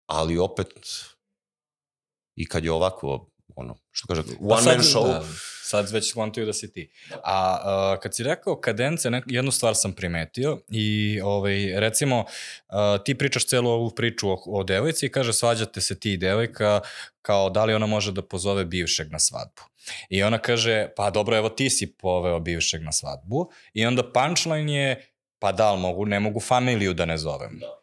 ali 0.05 0.37
opet, 0.37 0.67
i 2.35 2.45
kad 2.45 2.65
je 2.65 2.71
ovako, 2.71 3.29
ono, 3.55 3.75
što 3.91 4.07
kaže, 4.07 4.21
pa 4.23 4.33
one 4.39 4.63
pa 4.65 4.71
man 4.71 4.79
show, 4.79 5.07
da 5.07 5.25
sad 5.73 5.91
već 5.91 6.09
skontaju 6.09 6.45
da 6.45 6.53
si 6.53 6.73
ti. 6.73 6.91
A 7.23 7.57
uh, 7.93 8.01
kad 8.01 8.15
si 8.15 8.23
rekao 8.23 8.59
kadence, 8.61 9.09
ne, 9.09 9.21
jednu 9.25 9.51
stvar 9.51 9.75
sam 9.75 9.93
primetio 9.93 10.59
i 10.69 11.19
ovaj, 11.23 11.79
recimo 11.79 12.19
uh, 12.19 13.03
ti 13.05 13.17
pričaš 13.17 13.47
celu 13.47 13.69
ovu 13.69 13.89
priču 13.89 14.29
o, 14.29 14.43
o 14.45 14.63
devojci 14.63 15.05
i 15.05 15.11
kaže 15.11 15.33
svađate 15.33 15.81
se 15.81 15.99
ti 15.99 16.13
i 16.13 16.17
devojka 16.17 16.81
kao 17.21 17.49
da 17.49 17.65
li 17.65 17.73
ona 17.73 17.85
može 17.85 18.11
da 18.11 18.21
pozove 18.21 18.65
bivšeg 18.65 19.11
na 19.11 19.19
svadbu. 19.19 19.61
I 20.09 20.23
ona 20.23 20.37
kaže, 20.37 20.87
pa 20.95 21.09
dobro, 21.09 21.37
evo 21.37 21.49
ti 21.49 21.69
si 21.69 21.95
poveo 21.97 22.39
bivšeg 22.39 22.81
na 22.83 22.91
svadbu. 22.91 23.49
I 23.73 23.85
onda 23.85 24.11
punchline 24.11 24.73
je, 24.73 25.09
pa 25.39 25.51
da 25.51 25.71
li 25.73 25.79
mogu, 25.79 26.05
ne 26.05 26.19
mogu 26.19 26.39
familiju 26.39 26.93
da 26.93 27.05
ne 27.05 27.17
zovem. 27.17 27.59
Da. 27.59 27.79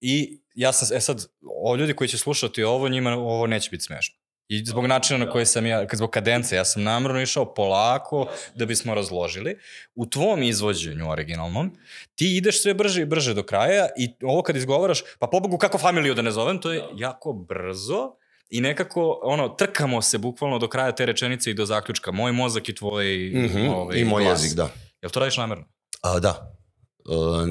I 0.00 0.41
ja 0.54 0.72
sam, 0.72 0.96
e 0.96 1.00
sad, 1.00 1.26
o 1.64 1.76
ljudi 1.76 1.94
koji 1.94 2.08
će 2.08 2.18
slušati 2.18 2.62
ovo, 2.62 2.88
njima 2.88 3.12
ovo 3.12 3.46
neće 3.46 3.70
biti 3.70 3.84
smešno. 3.84 4.22
I 4.48 4.64
zbog 4.64 4.86
načina 4.86 5.18
na 5.24 5.30
koji 5.30 5.46
sam 5.46 5.66
ja, 5.66 5.86
zbog 5.92 6.10
kadence, 6.10 6.56
ja 6.56 6.64
sam 6.64 6.82
namrno 6.82 7.22
išao 7.22 7.54
polako 7.54 8.26
da 8.54 8.66
bismo 8.66 8.94
razložili. 8.94 9.58
U 9.94 10.06
tvom 10.06 10.42
izvođenju 10.42 11.10
originalnom, 11.10 11.76
ti 12.14 12.36
ideš 12.36 12.62
sve 12.62 12.74
brže 12.74 13.02
i 13.02 13.04
brže 13.04 13.34
do 13.34 13.42
kraja 13.42 13.88
i 13.98 14.14
ovo 14.22 14.42
kad 14.42 14.56
izgovaraš, 14.56 15.02
pa 15.18 15.26
pobogu 15.26 15.58
kako 15.58 15.78
familiju 15.78 16.14
da 16.14 16.22
ne 16.22 16.30
zovem, 16.30 16.60
to 16.60 16.72
je 16.72 16.82
jako 16.96 17.32
brzo 17.32 18.12
i 18.50 18.60
nekako 18.60 19.20
ono 19.22 19.48
trkamo 19.48 20.02
se 20.02 20.18
bukvalno 20.18 20.58
do 20.58 20.68
kraja 20.68 20.92
te 20.92 21.06
rečenice 21.06 21.50
i 21.50 21.54
do 21.54 21.66
zaključka. 21.66 22.12
Moj 22.12 22.32
mozak 22.32 22.68
i 22.68 22.74
tvoj 22.74 23.32
mm 23.34 23.48
-hmm, 23.48 23.74
ovaj, 23.74 23.98
I 23.98 24.04
moj 24.04 24.24
glas. 24.24 24.42
jezik, 24.42 24.56
da. 24.56 24.68
Jel 25.02 25.10
to 25.10 25.20
radiš 25.20 25.36
namerno? 25.36 25.64
A, 26.02 26.18
da. 26.20 26.56
Uh, 27.04 27.48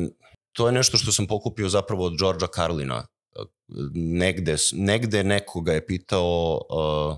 to 0.53 0.67
je 0.67 0.71
nešto 0.71 0.97
što 0.97 1.11
sam 1.11 1.27
pokupio 1.27 1.69
zapravo 1.69 2.05
od 2.05 2.17
Georgia 2.17 2.47
Carlina 2.55 3.05
negde, 3.93 4.55
negde 4.73 5.23
nekoga 5.23 5.73
je 5.73 5.85
pitao 5.85 6.61
uh, 6.69 7.17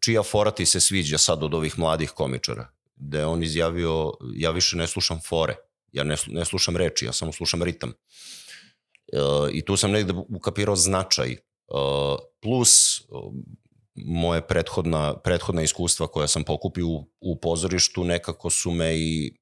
čija 0.00 0.22
fora 0.22 0.50
ti 0.50 0.66
se 0.66 0.80
sviđa 0.80 1.18
sad 1.18 1.42
od 1.42 1.54
ovih 1.54 1.78
mladih 1.78 2.10
komičara. 2.10 2.68
Da 2.96 3.18
je 3.18 3.26
on 3.26 3.42
izjavio, 3.42 4.12
ja 4.34 4.50
više 4.50 4.76
ne 4.76 4.86
slušam 4.86 5.20
fore, 5.28 5.56
ja 5.92 6.04
ne, 6.04 6.16
ne 6.26 6.44
slušam 6.44 6.76
reči, 6.76 7.04
ja 7.04 7.12
samo 7.12 7.32
slušam 7.32 7.62
ritam. 7.62 7.92
Uh, 9.12 9.48
I 9.52 9.64
tu 9.64 9.76
sam 9.76 9.90
negde 9.90 10.12
ukapirao 10.28 10.76
značaj. 10.76 11.36
Uh, 11.66 12.18
plus, 12.42 13.00
uh, 13.00 13.32
moje 13.94 14.46
prethodna, 14.46 15.20
prethodna 15.20 15.62
iskustva 15.62 16.06
koja 16.06 16.28
sam 16.28 16.44
pokupio 16.44 16.86
u, 16.86 17.10
u 17.20 17.40
pozorištu 17.40 18.04
nekako 18.04 18.50
su 18.50 18.70
me 18.70 18.98
i 18.98 19.36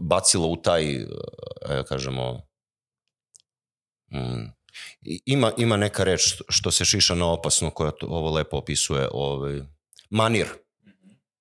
bacilo 0.00 0.48
u 0.48 0.56
taj, 0.56 1.02
uh, 1.02 1.08
kažemo, 1.88 2.48
Mm. 4.10 4.52
Ima, 5.26 5.52
ima 5.56 5.76
neka 5.76 6.04
reč 6.04 6.20
što 6.48 6.70
se 6.70 6.84
šiša 6.84 7.14
na 7.14 7.32
opasno 7.32 7.70
koja 7.70 7.90
to, 7.90 8.06
ovo 8.06 8.30
lepo 8.30 8.56
opisuje, 8.56 9.08
ovaj, 9.12 9.60
manir. 10.10 10.46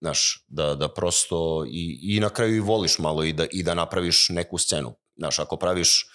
Znaš, 0.02 0.46
da, 0.48 0.76
da 0.76 0.94
prosto 0.94 1.66
i, 1.68 2.00
i 2.02 2.20
na 2.20 2.30
kraju 2.30 2.56
i 2.56 2.60
voliš 2.60 3.00
malo 3.00 3.24
i 3.24 3.34
da, 3.34 3.46
i 3.52 3.64
da 3.64 3.74
napraviš 3.74 4.30
neku 4.30 4.58
scenu. 4.58 4.96
Znaš, 5.16 5.40
ako 5.40 5.58
praviš 5.58 6.06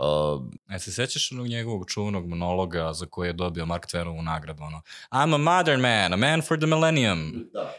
Uh, 0.00 0.42
e, 0.74 0.78
se 0.78 0.92
sećaš 0.92 1.32
onog 1.32 1.46
njegovog 1.46 1.84
čuvenog 1.88 2.28
monologa 2.28 2.92
za 2.92 3.06
koje 3.06 3.28
je 3.28 3.32
dobio 3.32 3.66
Mark 3.66 3.86
Twainovu 3.86 4.22
nagradu, 4.22 4.62
ono, 4.62 4.82
I'm 5.10 5.34
a 5.34 5.38
modern 5.38 5.80
man, 5.80 6.12
a 6.12 6.16
man 6.16 6.42
for 6.42 6.58
the 6.58 6.66
millennium. 6.66 7.48
Da. 7.52 7.74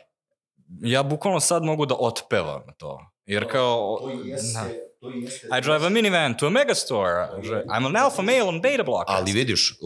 Ja 0.82 1.03
bukvalno 1.03 1.39
sad 1.39 1.63
mogu 1.63 1.86
da 1.86 1.95
otpevam 1.99 2.62
to. 2.77 3.09
Jer 3.30 3.52
kao... 3.52 3.98
To 4.02 4.10
jeste, 4.26 4.60
na, 4.60 4.70
to 5.00 5.10
jeste, 5.10 5.48
I 5.58 5.62
drive 5.62 5.86
a 5.86 5.89
minivan 5.89 6.38
to 6.38 6.48
a 6.48 6.50
megastore. 6.50 7.30
I'm 7.68 7.86
an 7.86 7.96
alpha 7.96 8.22
male 8.22 8.42
on 8.42 8.62
beta 8.62 8.84
block. 8.84 9.06
Ali 9.08 9.32
vidiš, 9.32 9.78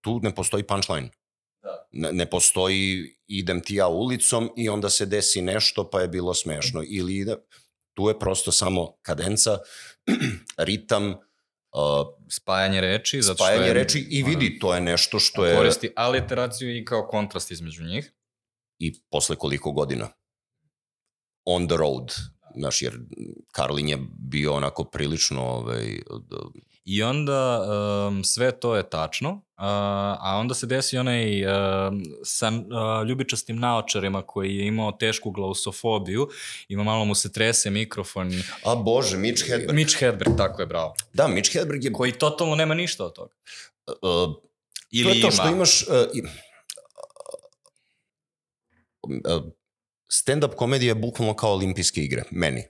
tu 0.00 0.20
ne 0.22 0.34
postoji 0.34 0.62
punchline. 0.62 1.10
Da. 1.62 1.88
Ne, 1.92 2.12
ne 2.12 2.26
postoji 2.30 3.16
idem 3.26 3.60
ti 3.60 3.74
ja 3.74 3.88
ulicom 3.88 4.50
i 4.56 4.68
onda 4.68 4.90
se 4.90 5.06
desi 5.06 5.42
nešto 5.42 5.90
pa 5.90 6.00
je 6.00 6.08
bilo 6.08 6.34
smešno. 6.34 6.82
Ili 6.86 7.16
ide, 7.16 7.36
tu 7.94 8.08
je 8.08 8.18
prosto 8.18 8.52
samo 8.52 8.96
kadenca, 9.02 9.58
ritam, 10.68 11.08
uh, 11.08 11.16
spajanje 12.28 12.80
reči. 12.80 13.22
Zato 13.22 13.36
spajanje 13.36 13.64
što 13.64 13.68
je, 13.68 13.74
reči 13.74 14.06
i 14.10 14.22
vidi, 14.22 14.58
to 14.58 14.74
je 14.74 14.80
nešto 14.80 15.18
što 15.18 15.44
je... 15.44 15.56
Koristi 15.56 15.92
aliteraciju 15.96 16.76
i 16.76 16.84
kao 16.84 17.06
kontrast 17.06 17.50
između 17.50 17.84
njih. 17.84 18.12
I 18.78 19.00
posle 19.10 19.36
koliko 19.36 19.72
godina? 19.72 20.08
On 21.44 21.68
the 21.68 21.76
road 21.76 22.12
znaš, 22.56 22.82
jer 22.82 22.98
Karlin 23.52 23.88
je 23.88 23.98
bio 24.18 24.54
onako 24.54 24.84
prilično... 24.84 25.42
Ovaj, 25.42 25.98
I 26.84 27.02
onda 27.02 27.62
um, 28.08 28.24
sve 28.24 28.52
to 28.52 28.76
je 28.76 28.90
tačno, 28.90 29.30
uh, 29.30 29.42
a 29.56 30.36
onda 30.40 30.54
se 30.54 30.66
desi 30.66 30.98
onaj 30.98 31.46
uh, 31.46 31.52
sa 32.24 32.48
uh, 32.48 33.08
ljubičastim 33.08 33.58
naočarima 33.58 34.22
koji 34.22 34.56
je 34.56 34.66
imao 34.66 34.92
tešku 34.92 35.30
glausofobiju, 35.30 36.28
ima 36.68 36.82
malo 36.82 37.04
mu 37.04 37.14
se 37.14 37.32
trese 37.32 37.70
mikrofon. 37.70 38.32
A 38.64 38.74
bože, 38.74 39.16
Mitch 39.16 39.46
Hedberg. 39.46 39.74
Mitch 39.74 39.98
Hedberg, 39.98 40.36
tako 40.36 40.62
je, 40.62 40.66
bravo. 40.66 40.94
Da, 41.12 41.28
Mitch 41.28 41.52
Hedberg 41.52 41.84
je... 41.84 41.92
Koji 41.92 42.12
totalno 42.12 42.54
nema 42.54 42.74
ništa 42.74 43.04
od 43.04 43.12
toga. 43.12 43.34
Uh, 43.86 44.34
Ili 44.90 45.10
to 45.10 45.16
je 45.16 45.20
to 45.20 45.26
ima. 45.26 45.36
što 45.36 45.48
imaš... 45.48 45.82
Uh, 45.82 45.94
uh, 49.36 49.52
stand-up 50.12 50.54
komedija 50.56 50.90
je 50.90 50.94
bukvalno 51.00 51.34
kao 51.34 51.52
olimpijske 51.52 52.00
igre, 52.00 52.22
meni. 52.30 52.62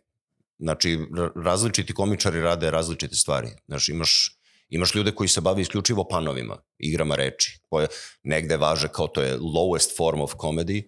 Znači, 0.59 0.99
različiti 1.45 1.95
komičari 1.95 2.41
rade 2.41 2.71
različite 2.71 3.17
stvari. 3.17 3.49
Znači, 3.67 3.93
imaš, 3.93 4.39
imaš 4.69 4.95
ljude 4.95 5.15
koji 5.15 5.29
se 5.29 5.41
bave 5.41 5.63
isključivo 5.63 6.09
panovima, 6.09 6.57
igrama 6.79 7.15
reči, 7.15 7.61
koje 7.69 7.89
negde 8.23 8.57
važe 8.57 8.89
kao 8.89 9.09
to 9.09 9.23
je 9.23 9.39
lowest 9.39 9.97
form 9.97 10.21
of 10.21 10.35
comedy, 10.35 10.83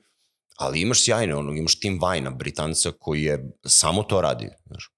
ali 0.57 0.81
imaš 0.81 1.05
sjajne, 1.05 1.35
ono, 1.35 1.53
imaš 1.53 1.81
Tim 1.81 1.99
Vajna, 2.03 2.31
Britanca, 2.31 2.93
koji 2.99 3.23
je 3.23 3.51
samo 3.67 4.03
to 4.03 4.21
radi. 4.21 4.49
Znači, 4.67 4.89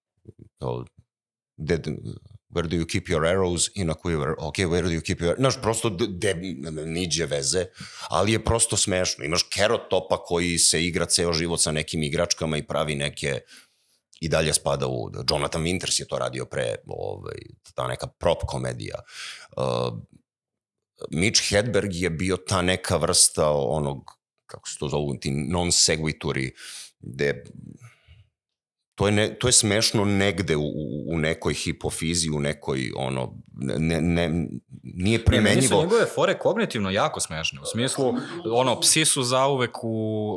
kao, 0.59 0.85
de, 1.57 1.83
where 2.57 2.69
do 2.69 2.77
you 2.77 2.87
keep 2.87 3.09
your 3.09 3.25
arrows 3.27 3.71
in 3.75 3.91
a 3.91 3.95
quiver? 3.95 4.35
Ok, 4.39 4.59
where 4.59 4.83
do 4.83 4.91
you 4.91 5.01
keep 5.01 5.21
your... 5.21 5.37
Znaš, 5.39 5.61
prosto 5.63 5.91
de, 5.91 6.35
niđe 6.87 7.27
veze, 7.27 7.67
ali 8.09 8.33
je 8.33 8.45
prosto 8.45 8.77
smešno. 8.77 9.25
Imaš 9.25 9.49
Carrot 9.55 9.91
Topa 9.91 10.17
koji 10.25 10.59
se 10.59 10.85
igra 10.85 11.07
ceo 11.07 11.33
život 11.33 11.61
sa 11.61 11.73
nekim 11.73 12.03
igračkama 12.03 12.57
i 12.57 12.67
pravi 12.67 12.95
neke 12.95 13.41
i 14.21 14.29
dalje 14.29 14.55
spada 14.55 14.87
u... 14.87 15.11
Jonathan 15.31 15.63
Winters 15.63 16.01
je 16.01 16.09
to 16.09 16.19
radio 16.19 16.45
pre, 16.45 16.75
ovaj, 16.87 17.39
ta 17.75 17.87
neka 17.87 18.07
prop 18.07 18.47
komedija. 18.47 19.01
Uh, 19.57 19.99
Mitch 21.11 21.49
Hedberg 21.49 21.95
je 21.95 22.11
bio 22.11 22.37
ta 22.37 22.63
neka 22.63 22.97
vrsta 22.97 23.51
onog, 23.51 24.11
kako 24.47 24.69
se 24.69 24.79
to 24.79 24.89
zovu, 24.89 25.17
ti 25.21 25.31
non 25.31 25.73
seguituri, 25.73 26.53
gde 27.01 27.45
to 28.97 29.07
je, 29.07 29.13
ne, 29.13 29.35
to 29.39 29.49
je 29.49 29.53
smešno 29.53 30.05
negde 30.05 30.57
u, 30.57 30.73
u 31.09 31.19
nekoj 31.19 31.55
hipofizi, 31.55 32.31
u 32.31 32.41
nekoj, 32.41 32.93
ono, 32.97 33.35
ne, 33.79 34.01
ne, 34.01 34.49
nije 34.83 35.25
primenjivo. 35.25 35.77
Ne, 35.77 35.83
njegove 35.83 36.07
fore 36.15 36.39
kognitivno 36.39 36.91
jako 36.91 37.21
smešne, 37.21 37.61
u 37.61 37.65
smislu, 37.65 38.15
ono, 38.53 38.81
psi 38.81 39.05
su 39.05 39.23
zauvek 39.23 39.85
u 39.85 39.89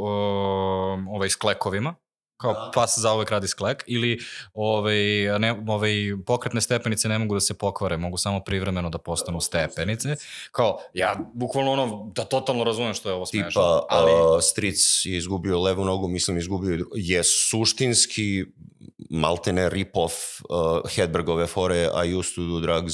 uh, 0.02 1.15
ovaj, 1.15 1.30
sklekovima, 1.30 1.95
kao 2.41 2.54
da. 2.54 2.71
pas 2.73 2.97
za 2.97 3.13
uvek 3.13 3.32
radi 3.32 3.47
sklek, 3.47 3.84
ili 3.88 4.19
ovaj, 4.54 4.97
ne, 5.39 5.63
ovaj, 5.67 5.93
pokretne 6.25 6.62
stepenice 6.62 7.10
ne 7.10 7.19
mogu 7.19 7.34
da 7.34 7.39
se 7.39 7.54
pokvare, 7.54 7.97
mogu 7.97 8.17
samo 8.17 8.39
privremeno 8.39 8.89
da 8.89 8.97
postanu 8.97 9.41
stepenice. 9.41 10.15
Kao, 10.52 10.80
ja 10.93 11.15
bukvalno 11.34 11.71
ono, 11.71 12.12
da 12.15 12.25
totalno 12.25 12.63
razumem 12.63 12.93
što 12.93 13.10
je 13.10 13.15
ovo 13.15 13.25
smešno. 13.25 13.49
Tipa, 13.49 13.86
ali... 13.89 14.12
uh, 14.12 14.41
Stric 14.41 15.06
je 15.06 15.17
izgubio 15.17 15.62
levu 15.62 15.86
nogu, 15.86 16.08
mislim 16.08 16.38
izgubio 16.38 16.86
je 16.95 17.23
suštinski 17.23 18.45
maltene 19.10 19.69
rip-off 19.69 20.41
uh, 20.49 20.91
Hedbergove 20.91 21.47
fore 21.47 21.89
I 22.06 22.15
used 22.15 22.36
to 22.36 22.41
do 22.41 22.60
drugs, 22.60 22.93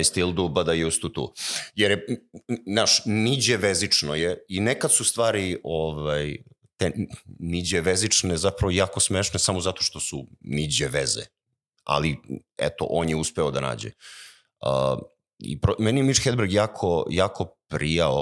I 0.00 0.04
still 0.04 0.32
do, 0.32 0.48
but 0.48 0.68
I 0.68 0.84
used 0.84 1.02
to 1.02 1.08
too. 1.08 1.32
Jer 1.74 1.90
je, 1.90 2.26
naš, 2.66 3.02
niđe 3.04 3.56
vezično 3.56 4.14
je 4.14 4.44
i 4.48 4.60
nekad 4.60 4.92
su 4.92 5.04
stvari 5.04 5.60
ovaj, 5.64 6.36
te 6.82 7.06
niđe 7.38 7.80
vezične 7.80 8.36
zapravo 8.36 8.70
jako 8.70 9.00
smešne 9.00 9.38
samo 9.38 9.60
zato 9.60 9.82
što 9.82 10.00
su 10.00 10.26
niđe 10.40 10.88
veze. 10.88 11.22
Ali, 11.84 12.16
eto, 12.58 12.86
on 12.90 13.08
je 13.08 13.16
uspeo 13.16 13.50
da 13.50 13.60
nađe. 13.60 13.90
Uh, 14.66 14.98
i 15.38 15.60
pro, 15.60 15.74
meni 15.78 16.00
je 16.00 16.04
Mitch 16.04 16.22
Hedberg 16.24 16.52
jako, 16.52 17.06
jako 17.10 17.56
prijao 17.68 18.20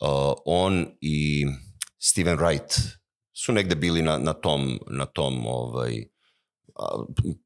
uh, 0.00 0.32
on 0.44 0.86
i 1.00 1.46
Steven 1.98 2.38
Wright 2.38 2.98
su 3.34 3.52
negde 3.52 3.74
bili 3.74 4.02
na, 4.02 4.18
na 4.18 4.32
tom, 4.32 4.78
na 4.90 5.06
tom 5.06 5.46
ovaj, 5.46 6.04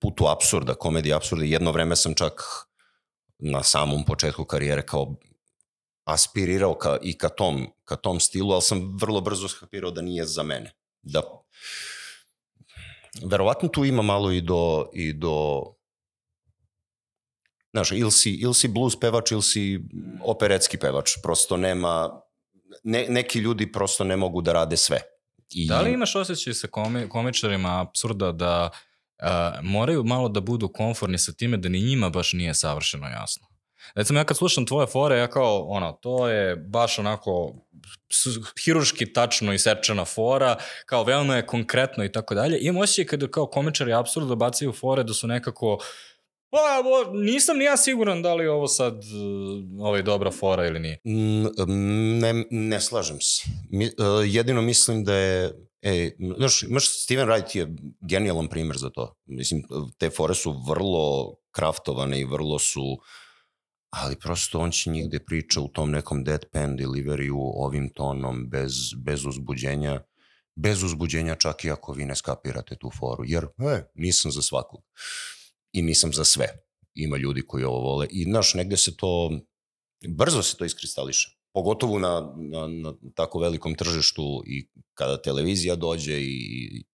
putu 0.00 0.26
absurda, 0.28 0.74
komedije 0.74 1.14
absurda. 1.14 1.44
Jedno 1.44 1.72
vreme 1.72 1.96
sam 1.96 2.14
čak 2.14 2.42
na 3.38 3.62
samom 3.62 4.04
početku 4.04 4.44
karijere 4.44 4.86
kao 4.86 5.16
aspirirao 6.06 6.74
ka, 6.74 6.98
i 7.02 7.18
ka 7.18 7.28
tom, 7.28 7.66
ka 7.84 7.96
tom 7.96 8.20
stilu, 8.20 8.52
ali 8.52 8.62
sam 8.62 8.96
vrlo 9.00 9.20
brzo 9.20 9.48
skapirao 9.48 9.90
da 9.90 10.02
nije 10.02 10.26
za 10.26 10.42
mene. 10.42 10.72
Da, 11.02 11.22
verovatno 13.24 13.68
tu 13.68 13.84
ima 13.84 14.02
malo 14.02 14.32
i 14.32 14.40
do, 14.40 14.90
i 14.92 15.12
do 15.12 15.62
znaš, 17.72 17.92
ili 17.92 18.10
si, 18.10 18.30
ili 18.30 18.54
si 18.54 18.68
blues 18.68 19.00
pevač 19.00 19.30
ili 19.30 19.42
si 19.42 19.80
operetski 20.24 20.78
pevač. 20.78 21.10
Prosto 21.22 21.56
nema, 21.56 22.20
ne, 22.84 23.06
neki 23.08 23.38
ljudi 23.38 23.72
prosto 23.72 24.04
ne 24.04 24.16
mogu 24.16 24.42
da 24.42 24.52
rade 24.52 24.76
sve. 24.76 25.00
I... 25.50 25.66
Da 25.68 25.80
li 25.80 25.92
imaš 25.92 26.16
osjećaj 26.16 26.54
sa 26.54 26.68
komi, 26.68 27.08
komičarima 27.08 27.80
absurda 27.80 28.32
da 28.32 28.70
uh, 28.70 29.28
moraju 29.62 30.04
malo 30.04 30.28
da 30.28 30.40
budu 30.40 30.68
konforni 30.68 31.18
sa 31.18 31.32
time 31.32 31.56
da 31.56 31.68
ni 31.68 31.80
njima 31.80 32.10
baš 32.10 32.32
nije 32.32 32.54
savršeno 32.54 33.08
jasno? 33.08 33.46
Recimo, 33.94 34.18
ja 34.18 34.24
kad 34.24 34.36
slušam 34.36 34.66
tvoje 34.66 34.86
fore, 34.86 35.18
ja 35.18 35.26
kao, 35.26 35.66
ono, 35.68 35.92
to 35.92 36.28
je 36.28 36.56
baš 36.56 36.98
onako 36.98 37.54
hiruški 38.64 39.12
tačno 39.12 39.52
isečena 39.52 40.04
fora, 40.04 40.56
kao 40.86 41.04
veoma 41.04 41.36
je 41.36 41.46
konkretno 41.46 42.04
i 42.04 42.12
tako 42.12 42.34
dalje. 42.34 42.58
Imam 42.60 42.82
osjećaj 42.82 43.04
kada 43.04 43.28
kao 43.28 43.46
komičari 43.46 43.92
apsurda 43.92 44.34
bacaju 44.34 44.72
fore 44.72 45.04
da 45.04 45.14
su 45.14 45.26
nekako 45.26 45.78
Pa, 46.50 46.82
bo, 46.82 47.18
nisam 47.18 47.58
ni 47.58 47.64
ja 47.64 47.76
siguran 47.76 48.22
da 48.22 48.34
li 48.34 48.46
ovo 48.46 48.68
sad 48.68 49.02
ovaj 49.80 50.02
dobra 50.02 50.30
fora 50.30 50.66
ili 50.66 50.80
nije. 50.80 51.00
Mm, 51.04 52.18
ne, 52.20 52.44
ne 52.50 52.80
slažem 52.80 53.20
se. 53.20 53.42
Mi, 53.70 53.86
uh, 53.86 53.92
jedino 54.24 54.62
mislim 54.62 55.04
da 55.04 55.14
je 55.14 55.66
E, 55.82 56.10
znaš, 56.36 56.62
imaš 56.62 57.02
Steven 57.02 57.28
Wright 57.28 57.56
je 57.56 57.76
genijalan 58.00 58.48
primer 58.48 58.76
za 58.76 58.90
to. 58.90 59.14
Mislim, 59.26 59.62
te 59.98 60.10
fore 60.10 60.34
su 60.34 60.54
vrlo 60.68 61.34
kraftovane 61.50 62.20
i 62.20 62.24
vrlo 62.24 62.58
su 62.58 62.98
ali 64.02 64.16
prosto 64.16 64.58
on 64.58 64.70
će 64.70 64.90
njih 64.90 65.08
gde 65.08 65.18
priča 65.24 65.60
u 65.60 65.68
tom 65.68 65.90
nekom 65.90 66.24
deadpan 66.24 66.76
deliveryu 66.78 67.36
ovim 67.38 67.88
tonom, 67.88 68.48
bez, 68.48 68.72
bez 68.96 69.24
uzbuđenja, 69.24 70.00
bez 70.54 70.82
uzbuđenja 70.82 71.34
čak 71.34 71.64
i 71.64 71.70
ako 71.70 71.92
vi 71.92 72.04
ne 72.04 72.16
skapirate 72.16 72.76
tu 72.76 72.90
foru, 72.98 73.24
jer 73.26 73.44
e, 73.44 73.82
nisam 73.94 74.32
za 74.32 74.42
svakog 74.42 74.80
i 75.72 75.82
nisam 75.82 76.12
za 76.12 76.24
sve. 76.24 76.46
Ima 76.94 77.16
ljudi 77.16 77.42
koji 77.46 77.64
ovo 77.64 77.80
vole 77.80 78.06
i 78.10 78.24
znaš, 78.24 78.54
negde 78.54 78.76
se 78.76 78.96
to, 78.96 79.40
brzo 80.08 80.42
se 80.42 80.56
to 80.56 80.64
iskristališe. 80.64 81.36
Pogotovo 81.52 81.98
na, 81.98 82.32
na, 82.36 82.68
na 82.68 82.94
tako 83.14 83.38
velikom 83.38 83.74
tržištu 83.74 84.42
i 84.46 84.68
kada 84.94 85.22
televizija 85.22 85.76
dođe 85.76 86.20
i 86.20 86.84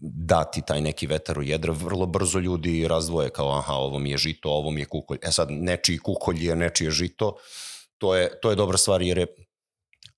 dati 0.00 0.62
taj 0.66 0.80
neki 0.80 1.06
vetar 1.06 1.38
u 1.38 1.42
jedra, 1.42 1.72
vrlo 1.72 2.06
brzo 2.06 2.38
ljudi 2.38 2.88
razdvoje 2.88 3.30
kao 3.30 3.58
aha, 3.58 3.74
ovo 3.74 3.98
mi 3.98 4.10
je 4.10 4.18
žito, 4.18 4.50
ovo 4.50 4.70
mi 4.70 4.80
je 4.80 4.84
kukolj. 4.84 5.18
E 5.22 5.32
sad, 5.32 5.50
nečiji 5.50 5.98
kukolj 5.98 6.46
je 6.46 6.56
nečije 6.56 6.90
žito, 6.90 7.36
to 7.98 8.14
je, 8.14 8.40
to 8.40 8.50
je 8.50 8.56
dobra 8.56 8.78
stvar 8.78 9.02
jer 9.02 9.18
je 9.18 9.26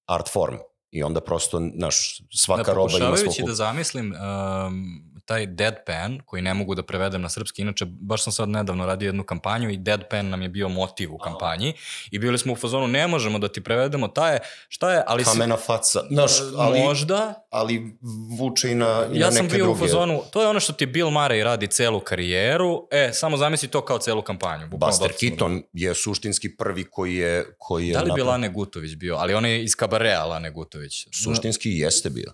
art 0.07 0.29
form 0.33 0.57
i 0.91 1.03
onda 1.03 1.21
prosto, 1.21 1.61
naš, 1.61 2.23
svaka 2.33 2.63
da, 2.63 2.73
roba 2.73 2.99
ima 2.99 3.17
svog... 3.17 3.47
da 3.47 3.55
zamislim, 3.55 4.13
um, 4.13 5.10
taj 5.25 5.47
deadpan, 5.47 6.21
koji 6.25 6.43
ne 6.43 6.55
mogu 6.55 6.75
da 6.75 6.83
prevedem 6.83 7.23
na 7.23 7.29
srpski, 7.29 7.63
inače 7.63 7.85
baš 7.87 8.25
sam 8.25 8.33
sad 8.33 8.49
nedavno 8.49 8.87
radio 8.87 9.07
jednu 9.07 9.25
kampanju 9.25 9.71
i 9.71 9.77
deadpan 9.77 10.29
nam 10.29 10.43
je 10.43 10.49
bio 10.49 10.69
motiv 10.69 11.15
u 11.15 11.19
kampanji 11.19 11.75
i 12.11 12.19
bili 12.19 12.39
smo 12.39 12.53
u 12.53 12.57
fazonu 12.57 12.89
ne 12.89 13.07
možemo 13.09 13.39
da 13.39 13.49
ti 13.49 13.61
prevedemo 13.61 14.09
taj, 14.09 14.39
šta 14.69 14.93
je, 14.93 15.03
ali... 15.07 15.25
Kamena 15.25 15.57
si, 15.57 15.65
faca, 15.67 16.01
znaš, 16.11 16.33
ali, 16.57 16.81
možda, 16.81 17.47
ali 17.51 17.99
vuče 18.39 18.71
i 18.71 18.75
na, 18.75 19.07
i 19.13 19.19
ja 19.19 19.31
na 19.31 19.31
neke 19.31 19.49
druge. 19.49 19.49
Ja 19.49 19.49
sam 19.49 19.49
bio 19.49 19.71
u 19.71 19.77
fazonu, 19.77 20.23
to 20.33 20.43
je 20.43 20.49
ono 20.49 20.61
što 20.61 20.73
ti 20.73 20.87
Bill 20.87 21.11
Murray 21.11 21.45
radi 21.45 21.67
celu 21.67 22.01
karijeru, 22.01 22.89
e, 22.91 23.11
samo 23.13 23.37
zamisli 23.37 23.69
to 23.69 23.85
kao 23.85 23.99
celu 23.99 24.23
kampanju. 24.23 24.69
Buster 24.69 25.13
Keaton 25.21 25.63
je 25.73 25.95
suštinski 25.95 26.57
prvi 26.57 26.85
koji 26.85 27.15
je... 27.15 27.55
Koji 27.59 27.89
je 27.89 27.95
da 27.95 28.03
li 28.03 28.13
bi 28.15 28.23
Lane 28.23 28.49
Gutović 28.49 28.95
bio, 28.95 29.17
ali 29.17 29.35
on 29.35 29.47
je 29.47 29.65
iz 29.65 29.77
kabarea 29.77 30.25
Lane 30.25 30.51
Gutović. 30.51 31.07
Suštinski 31.25 31.71
jeste 31.71 32.11
bio. 32.11 32.33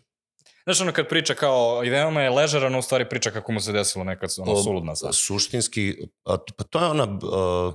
Znaš 0.66 0.80
ono 0.80 0.92
kad 0.92 1.08
priča 1.08 1.34
kao, 1.34 1.82
i 1.84 1.90
veoma 1.90 2.22
je 2.22 2.30
ležerano, 2.30 2.78
u 2.78 2.82
stvari 2.82 3.08
priča 3.08 3.30
kako 3.30 3.52
mu 3.52 3.60
se 3.60 3.72
desilo 3.72 4.04
nekad 4.04 4.30
ono, 4.38 4.62
suludna 4.62 4.96
sad. 4.96 5.14
Suštinski, 5.14 5.96
a, 6.24 6.36
pa 6.56 6.64
to 6.64 6.78
je 6.78 6.86
ona, 6.86 7.04
uh, 7.04 7.74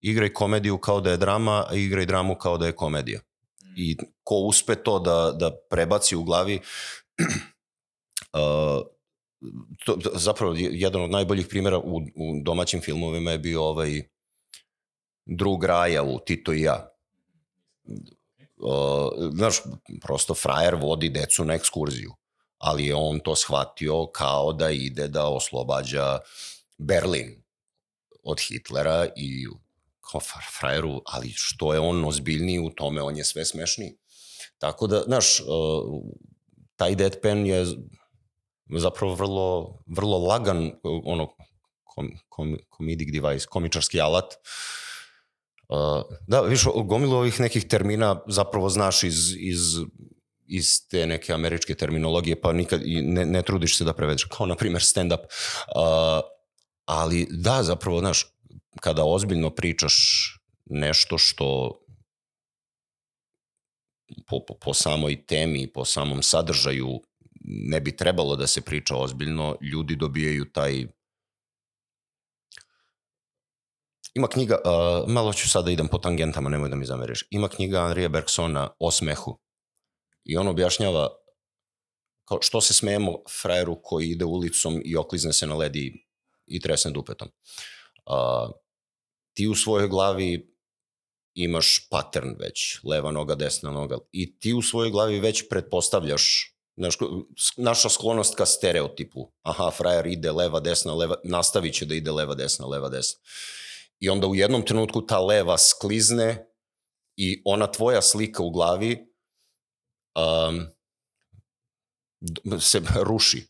igraj 0.00 0.32
komediju 0.32 0.78
kao 0.78 1.00
da 1.00 1.10
je 1.10 1.16
drama, 1.16 1.64
a 1.70 1.74
igraj 1.74 2.06
dramu 2.06 2.34
kao 2.34 2.58
da 2.58 2.66
je 2.66 2.72
komedija. 2.72 3.20
I 3.76 3.96
ko 4.22 4.34
uspe 4.34 4.74
to 4.74 4.98
da, 4.98 5.32
da 5.38 5.50
prebaci 5.70 6.16
u 6.16 6.24
glavi, 6.24 6.60
uh, 8.32 8.82
to, 9.84 9.98
zapravo 10.14 10.54
jedan 10.56 11.02
od 11.02 11.10
najboljih 11.10 11.46
primjera 11.46 11.78
u, 11.78 11.96
u 11.96 12.42
domaćim 12.42 12.80
filmovima 12.80 13.30
je 13.30 13.38
bio 13.38 13.62
ovaj 13.62 14.02
drug 15.26 15.64
Raja 15.64 16.02
u 16.02 16.18
Tito 16.18 16.52
i 16.52 16.62
ja 16.62 16.88
uh, 18.60 19.30
znaš, 19.32 19.62
prosto 20.02 20.34
frajer 20.34 20.74
vodi 20.74 21.08
decu 21.08 21.44
na 21.44 21.54
ekskurziju, 21.54 22.12
ali 22.58 22.86
je 22.86 22.94
on 22.94 23.20
to 23.20 23.36
shvatio 23.36 24.06
kao 24.06 24.52
da 24.52 24.70
ide 24.70 25.08
da 25.08 25.28
oslobađa 25.28 26.18
Berlin 26.78 27.42
od 28.22 28.40
Hitlera 28.40 29.06
i 29.16 29.46
kao 30.10 30.20
frajeru, 30.60 31.02
ali 31.06 31.32
što 31.36 31.74
je 31.74 31.80
on 31.80 32.04
ozbiljniji 32.04 32.58
u 32.58 32.70
tome, 32.70 33.02
on 33.02 33.16
je 33.16 33.24
sve 33.24 33.44
smešniji. 33.44 33.96
Tako 34.58 34.86
da, 34.86 35.02
znaš, 35.02 35.40
uh, 35.40 35.46
taj 36.76 36.94
deadpan 36.94 37.46
je 37.46 37.66
zapravo 38.78 39.14
vrlo, 39.14 39.78
vrlo 39.86 40.18
lagan, 40.18 40.72
ono, 41.04 41.28
kom, 41.84 42.10
kom, 42.28 42.56
comedic 42.76 43.08
device, 43.12 43.46
komičarski 43.46 44.00
alat, 44.00 44.32
uh, 44.32 44.87
da, 46.26 46.40
viš, 46.40 46.64
gomilu 46.84 47.16
ovih 47.16 47.40
nekih 47.40 47.64
termina 47.64 48.20
zapravo 48.28 48.68
znaš 48.68 49.02
iz, 49.02 49.34
iz, 49.38 49.60
iz 50.46 50.88
te 50.88 51.06
neke 51.06 51.32
američke 51.32 51.74
terminologije, 51.74 52.40
pa 52.40 52.52
nikad 52.52 52.80
ne, 52.86 53.26
ne 53.26 53.42
trudiš 53.42 53.78
se 53.78 53.84
da 53.84 53.92
prevedeš, 53.92 54.24
kao 54.24 54.46
na 54.46 54.56
primjer 54.56 54.82
stand-up. 54.82 55.20
Uh, 55.20 56.20
ali 56.84 57.26
da, 57.30 57.62
zapravo, 57.62 58.00
znaš, 58.00 58.26
kada 58.80 59.04
ozbiljno 59.04 59.50
pričaš 59.50 59.94
nešto 60.66 61.18
što 61.18 61.78
po, 64.26 64.44
po, 64.46 64.54
po 64.54 64.74
samoj 64.74 65.26
temi, 65.26 65.72
po 65.72 65.84
samom 65.84 66.22
sadržaju 66.22 67.00
ne 67.44 67.80
bi 67.80 67.96
trebalo 67.96 68.36
da 68.36 68.46
se 68.46 68.60
priča 68.60 68.96
ozbiljno, 68.96 69.56
ljudi 69.60 69.96
dobijaju 69.96 70.44
taj 70.52 70.86
Ima 74.14 74.28
knjiga, 74.28 74.58
uh, 74.64 75.08
malo 75.08 75.32
ću 75.32 75.50
sada 75.50 75.64
da 75.64 75.70
idem 75.70 75.88
po 75.88 75.98
tangentama, 75.98 76.50
nemoj 76.50 76.68
da 76.68 76.76
mi 76.76 76.86
zameriš. 76.86 77.24
Ima 77.30 77.48
knjiga 77.48 77.80
Andrija 77.80 78.08
Bergsona 78.08 78.68
o 78.78 78.90
smehu. 78.90 79.38
I 80.24 80.36
on 80.36 80.48
objašnjava 80.48 81.08
kao 82.28 82.38
što 82.40 82.60
se 82.60 82.74
smejemo 82.74 83.12
frajeru 83.42 83.80
koji 83.82 84.08
ide 84.08 84.24
ulicom 84.24 84.82
i 84.84 84.96
oklizne 84.96 85.32
se 85.32 85.46
na 85.46 85.56
led 85.56 85.76
i, 85.76 85.92
i 86.46 86.60
tresne 86.60 86.90
dupetom. 86.90 87.28
Uh, 88.06 88.50
ti 89.34 89.46
u 89.46 89.54
svojoj 89.54 89.88
glavi 89.88 90.54
imaš 91.34 91.88
pattern 91.90 92.34
već, 92.38 92.80
leva 92.84 93.10
noga, 93.10 93.34
desna 93.34 93.70
noga, 93.70 93.98
i 94.12 94.38
ti 94.38 94.52
u 94.54 94.62
svojoj 94.62 94.90
glavi 94.90 95.20
već 95.20 95.48
pretpostavljaš 95.48 96.54
naš, 96.76 96.96
naša 97.56 97.88
sklonost 97.88 98.36
ka 98.36 98.46
stereotipu. 98.46 99.32
Aha, 99.42 99.70
frajer 99.70 100.06
ide 100.06 100.32
leva, 100.32 100.60
desna, 100.60 100.94
leva, 100.94 101.16
nastavit 101.24 101.74
će 101.74 101.86
da 101.86 101.94
ide 101.94 102.12
leva, 102.12 102.34
desna, 102.34 102.66
leva, 102.66 102.88
desna. 102.88 103.20
I 104.00 104.08
onda 104.08 104.26
u 104.26 104.34
jednom 104.34 104.62
trenutku 104.62 105.06
ta 105.06 105.20
leva 105.20 105.58
sklizne 105.58 106.46
i 107.16 107.42
ona 107.44 107.66
tvoja 107.66 108.02
slika 108.02 108.42
u 108.42 108.50
glavi 108.50 109.06
um, 110.16 110.66
se 112.60 112.80
ruši. 113.02 113.46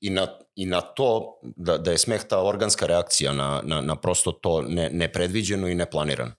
I 0.00 0.10
na, 0.10 0.38
i 0.54 0.66
na 0.66 0.80
to 0.80 1.40
da, 1.42 1.78
da 1.78 1.90
je 1.90 1.98
smeh 1.98 2.24
ta 2.28 2.42
organska 2.42 2.86
reakcija 2.86 3.32
na, 3.32 3.62
na, 3.64 3.80
na 3.80 3.96
prosto 3.96 4.32
to 4.32 4.62
ne, 4.62 4.90
nepredviđeno 4.92 5.68
i 5.68 5.74
neplanirano. 5.74 6.32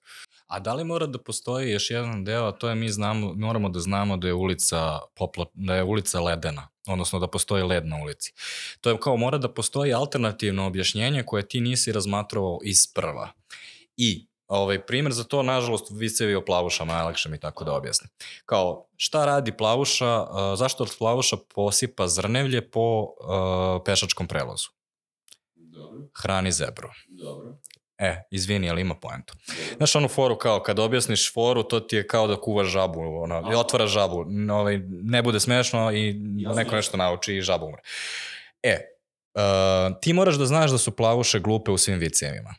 A 0.52 0.60
da 0.60 0.74
li 0.74 0.84
mora 0.84 1.06
da 1.08 1.20
postoji 1.20 1.72
još 1.72 1.92
jedan 1.92 2.24
deo, 2.24 2.46
a 2.46 2.52
to 2.52 2.70
je 2.70 2.76
mi 2.76 2.90
znamo, 2.90 3.34
moramo 3.34 3.70
da 3.70 3.80
znamo 3.80 4.18
da 4.18 4.28
je 4.28 4.34
ulica, 4.34 5.00
popla, 5.16 5.46
da 5.54 5.76
je 5.76 5.84
ulica 5.84 6.20
ledena, 6.20 6.68
odnosno 6.88 7.20
da 7.20 7.28
postoji 7.28 7.64
led 7.64 7.86
na 7.86 8.02
ulici. 8.04 8.34
To 8.82 8.90
je 8.90 9.00
kao 9.00 9.18
mora 9.18 9.38
da 9.38 9.54
postoji 9.54 9.94
alternativno 9.94 10.68
objašnjenje 10.68 11.24
koje 11.24 11.48
ti 11.48 11.62
nisi 11.62 11.92
razmatrao 11.92 12.60
iz 12.64 12.94
prva. 12.94 13.30
I 13.98 14.28
ovaj, 14.48 14.86
primjer 14.86 15.14
za 15.14 15.24
to, 15.24 15.44
nažalost, 15.44 15.88
vicevi 15.92 16.36
o 16.36 16.46
plavušama, 16.46 16.94
najlakše 16.94 17.30
mi 17.30 17.40
tako 17.40 17.64
da 17.64 17.74
objasnim. 17.74 18.10
Kao, 18.46 18.88
šta 18.98 19.26
radi 19.26 19.58
plavuša, 19.58 20.26
zašto 20.56 20.86
plavuša 21.00 21.38
posipa 21.56 22.08
zrnevlje 22.08 22.72
po 22.72 23.02
uh, 23.02 23.82
pešačkom 23.86 24.28
prelazu? 24.28 24.70
Dobro. 25.56 26.00
Hrani 26.14 26.52
zebru. 26.52 26.90
Dobro. 27.08 27.58
E, 28.02 28.24
izvini, 28.32 28.70
ali 28.70 28.82
ima 28.82 28.96
poentu. 28.96 29.34
Znaš 29.78 29.96
onu 29.96 30.08
foru 30.08 30.38
kao, 30.38 30.60
kad 30.60 30.80
objasniš 30.80 31.34
foru, 31.34 31.64
to 31.64 31.80
ti 31.80 31.96
je 31.96 32.08
kao 32.08 32.28
da 32.28 32.42
kuvaš 32.42 32.68
žabu, 32.68 33.00
ono, 33.00 33.60
otvara 33.60 33.88
žabu, 33.88 34.26
ovaj, 34.52 34.80
ne 34.88 35.22
bude 35.22 35.40
smešno 35.40 35.92
i 35.92 36.08
Jasne. 36.38 36.64
neko 36.64 36.76
nešto 36.76 36.98
nauči 36.98 37.36
i 37.36 37.42
žaba 37.42 37.66
umre. 37.66 37.82
E, 38.64 38.78
uh, 39.34 39.98
ti 40.02 40.14
moraš 40.14 40.36
da 40.36 40.46
znaš 40.46 40.72
da 40.72 40.78
su 40.78 40.96
plavuše 40.96 41.40
glupe 41.40 41.72
u 41.72 41.78
svim 41.78 42.00
vicevima. 42.00 42.56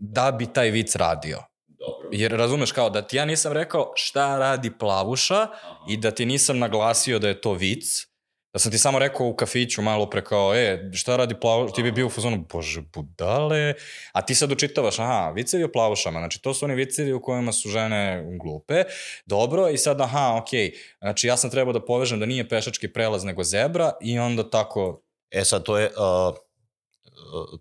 Da 0.00 0.30
bi 0.30 0.46
taj 0.46 0.70
vic 0.70 0.96
radio. 0.96 1.38
Dobro. 1.66 2.08
Jer 2.12 2.32
razumeš 2.32 2.72
kao 2.72 2.90
da 2.90 3.02
ti 3.02 3.16
ja 3.16 3.24
nisam 3.24 3.52
rekao 3.52 3.92
šta 3.94 4.38
radi 4.38 4.70
plavuša 4.78 5.40
Aha. 5.40 5.76
i 5.88 5.96
da 5.96 6.10
ti 6.10 6.26
nisam 6.26 6.58
naglasio 6.58 7.18
da 7.18 7.28
je 7.28 7.40
to 7.40 7.52
vic, 7.52 8.06
Da 8.52 8.58
sam 8.58 8.72
ti 8.72 8.78
samo 8.78 8.98
rekao 8.98 9.26
u 9.26 9.36
kafiću 9.36 9.82
malo 9.82 10.10
pre 10.10 10.24
kao, 10.24 10.54
e, 10.54 10.90
šta 10.92 11.16
radi 11.16 11.40
plavuš, 11.40 11.72
ti 11.72 11.82
bi 11.82 11.92
bio 11.92 12.06
u 12.06 12.10
fazonu, 12.10 12.44
bože, 12.52 12.82
budale, 12.94 13.74
a 14.12 14.22
ti 14.22 14.34
sad 14.34 14.52
učitavaš, 14.52 14.98
aha, 14.98 15.32
vicevi 15.34 15.64
o 15.64 15.72
plavušama, 15.72 16.18
znači 16.18 16.42
to 16.42 16.54
su 16.54 16.64
oni 16.64 16.74
vicevi 16.74 17.12
u 17.12 17.22
kojima 17.22 17.52
su 17.52 17.68
žene 17.68 18.24
glupe, 18.42 18.84
dobro, 19.26 19.68
i 19.68 19.78
sad, 19.78 20.00
aha, 20.00 20.38
okej, 20.42 20.70
okay. 20.70 20.76
znači 21.00 21.26
ja 21.26 21.36
sam 21.36 21.50
trebao 21.50 21.72
da 21.72 21.84
povežem 21.84 22.20
da 22.20 22.26
nije 22.26 22.48
pešački 22.48 22.92
prelaz 22.92 23.24
nego 23.24 23.44
zebra 23.44 23.92
i 24.00 24.18
onda 24.18 24.50
tako... 24.50 25.02
E 25.30 25.44
sad, 25.44 25.62
to 25.62 25.78
je 25.78 25.86
uh, 25.86 26.36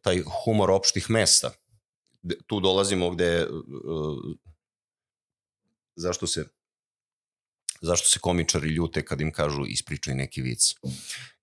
taj 0.01 0.21
humor 0.45 0.71
opštih 0.71 1.09
mesta. 1.09 1.51
Tu 2.47 2.59
dolazimo 2.59 3.09
gde, 3.09 3.47
uh, 3.47 4.17
zašto 5.95 6.27
se 6.27 6.45
zašto 7.81 8.07
se 8.07 8.19
komičari 8.19 8.69
ljute 8.69 9.05
kad 9.05 9.21
im 9.21 9.31
kažu 9.31 9.65
ispričaj 9.67 10.15
neki 10.15 10.41
vic. 10.41 10.73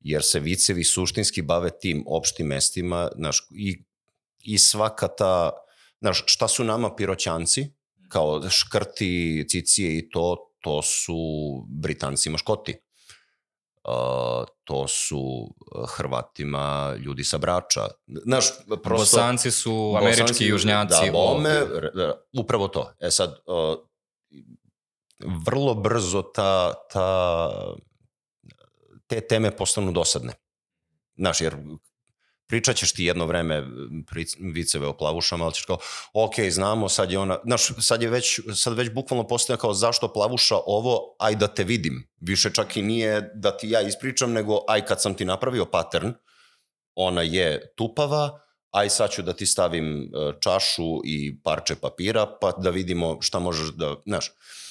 Jer 0.01 0.23
se 0.23 0.41
vicevi 0.41 0.85
suštinski 0.85 1.43
bave 1.43 1.71
tim 1.81 2.05
opštim 2.07 2.47
mestima 2.47 3.09
znaš, 3.17 3.47
i, 3.51 3.85
i 4.43 4.59
svaka 4.59 5.09
ta, 5.09 5.51
znaš, 6.01 6.25
šta 6.27 6.49
su 6.49 6.65
nama 6.65 6.95
piroćanci, 6.97 7.71
kao 8.09 8.51
škrti, 8.51 9.45
cicije 9.49 9.99
i 9.99 10.11
to, 10.11 10.37
to 10.61 10.83
su 10.83 11.17
Britanci 11.69 12.31
maškoti. 12.31 12.75
Uh, 13.85 14.45
to 14.65 14.89
su 14.89 15.55
Hrvatima 15.89 16.97
ljudi 16.99 17.25
sa 17.25 17.39
Brača. 17.39 17.89
Znaš, 18.25 18.45
prosto... 18.83 19.17
Bosanci 19.17 19.51
su 19.51 19.95
američki 19.97 20.23
Bosanci, 20.23 20.45
južnjaci. 20.45 21.07
Da, 21.07 21.13
bome, 21.13 21.61
upravo 22.39 22.69
to. 22.69 22.93
E 23.01 23.11
sad, 23.11 23.31
uh, 23.47 23.89
vrlo 25.19 25.75
brzo 25.75 26.23
ta, 26.23 26.75
ta, 26.93 27.51
te 29.07 29.21
teme 29.21 29.51
postanu 29.57 29.93
dosadne. 29.93 30.33
Znaš, 31.17 31.41
jer 31.41 31.57
pričat 32.49 32.77
ćeš 32.77 32.93
ti 32.93 33.05
jedno 33.05 33.27
vreme 33.27 33.65
viceve 34.55 34.87
o 34.87 34.97
plavušama, 34.97 35.45
ali 35.45 35.55
ćeš 35.55 35.65
kao, 35.65 35.79
ok, 36.13 36.35
znamo, 36.51 36.89
sad 36.89 37.13
je 37.13 37.19
ona, 37.19 37.39
znaš, 37.45 37.69
sad 37.81 38.03
je 38.03 38.09
već, 38.09 38.41
sad 38.55 38.77
već 38.77 38.91
bukvalno 38.91 39.27
postoje 39.27 39.57
kao 39.57 39.75
zašto 39.75 40.13
plavuša 40.13 40.57
ovo, 40.67 41.17
aj 41.19 41.35
da 41.35 41.49
te 41.49 41.65
vidim. 41.65 42.09
Više 42.21 42.51
čak 42.55 42.77
i 42.77 42.83
nije 42.83 43.31
da 43.35 43.57
ti 43.57 43.71
ja 43.71 43.81
ispričam, 43.81 44.33
nego 44.33 44.61
aj 44.69 44.87
kad 44.87 45.03
sam 45.03 45.15
ti 45.15 45.25
napravio 45.25 45.65
pattern, 45.65 46.13
ona 46.95 47.23
je 47.23 47.75
tupava, 47.77 48.41
aj 48.71 48.91
sad 48.91 49.11
ću 49.11 49.23
da 49.23 49.33
ti 49.33 49.47
stavim 49.47 50.03
e, 50.03 50.33
čašu 50.41 51.01
i 51.05 51.43
parče 51.43 51.75
papira, 51.75 52.27
pa 52.41 52.53
da 52.53 52.71
vidimo 52.71 53.19
šta 53.21 53.39
možeš 53.39 53.69
da, 53.69 53.95
znaš, 54.07 54.29
Uh, 54.29 54.68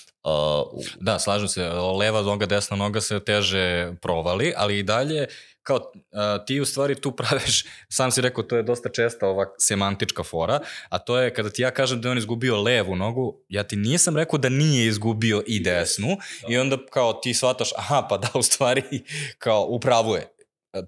da, 1.00 1.20
slažem 1.20 1.48
se, 1.48 1.70
leva 2.00 2.22
noga, 2.22 2.46
desna 2.46 2.78
noga 2.78 3.02
se 3.02 3.20
teže 3.20 3.94
provali, 4.02 4.54
ali 4.58 4.80
i 4.80 4.84
dalje 4.84 5.28
kao 5.68 5.78
uh, 5.78 6.46
ti 6.46 6.60
u 6.60 6.66
stvari 6.66 6.96
tu 6.96 7.12
praviš, 7.20 7.66
sam 7.90 8.12
si 8.12 8.22
rekao, 8.22 8.44
to 8.44 8.58
je 8.58 8.63
dosta 8.63 8.90
česta 8.90 9.28
ova 9.28 9.46
semantička 9.58 10.24
fora, 10.24 10.60
a 10.90 11.00
to 11.00 11.20
je 11.20 11.34
kada 11.34 11.50
ti 11.50 11.62
ja 11.62 11.72
kažem 11.72 12.02
da 12.02 12.08
je 12.08 12.12
on 12.12 12.18
izgubio 12.18 12.62
levu 12.62 12.96
nogu, 12.96 13.42
ja 13.50 13.63
ti 13.63 13.76
nisam 13.76 14.18
rekao 14.18 14.40
da 14.40 14.50
nije 14.50 14.88
izgubio 14.88 15.44
i 15.48 15.60
desnu 15.60 16.08
da. 16.08 16.54
i 16.54 16.58
onda 16.58 16.78
kao 16.92 17.13
ti 17.13 17.34
shvataš, 17.34 17.70
aha, 17.78 18.08
pa 18.10 18.18
da, 18.18 18.28
u 18.34 18.42
stvari, 18.42 18.84
kao 19.44 19.66
upravo 19.70 20.16
je. 20.16 20.28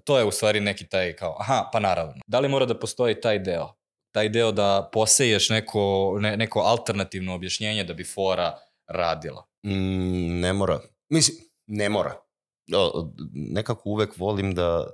To 0.04 0.18
je 0.18 0.24
u 0.24 0.30
stvari 0.30 0.60
neki 0.60 0.86
taj 0.86 1.12
kao, 1.16 1.36
aha, 1.40 1.70
pa 1.72 1.80
naravno. 1.80 2.14
Da 2.26 2.40
li 2.40 2.48
mora 2.48 2.66
da 2.66 2.78
postoji 2.78 3.20
taj 3.20 3.38
deo? 3.38 3.74
Taj 4.12 4.28
deo 4.28 4.52
da 4.52 4.90
poseješ 4.92 5.48
neko, 5.48 6.16
ne, 6.20 6.36
neko 6.36 6.60
alternativno 6.60 7.34
objašnjenje 7.34 7.84
da 7.84 7.94
bi 7.94 8.04
fora 8.04 8.58
radila? 8.90 9.46
Mm, 9.66 10.40
ne 10.40 10.52
mora. 10.52 10.80
Mislim, 11.08 11.36
ne 11.66 11.88
mora. 11.88 12.16
Nekako 13.32 13.88
uvek 13.88 14.18
volim 14.18 14.54
da 14.54 14.86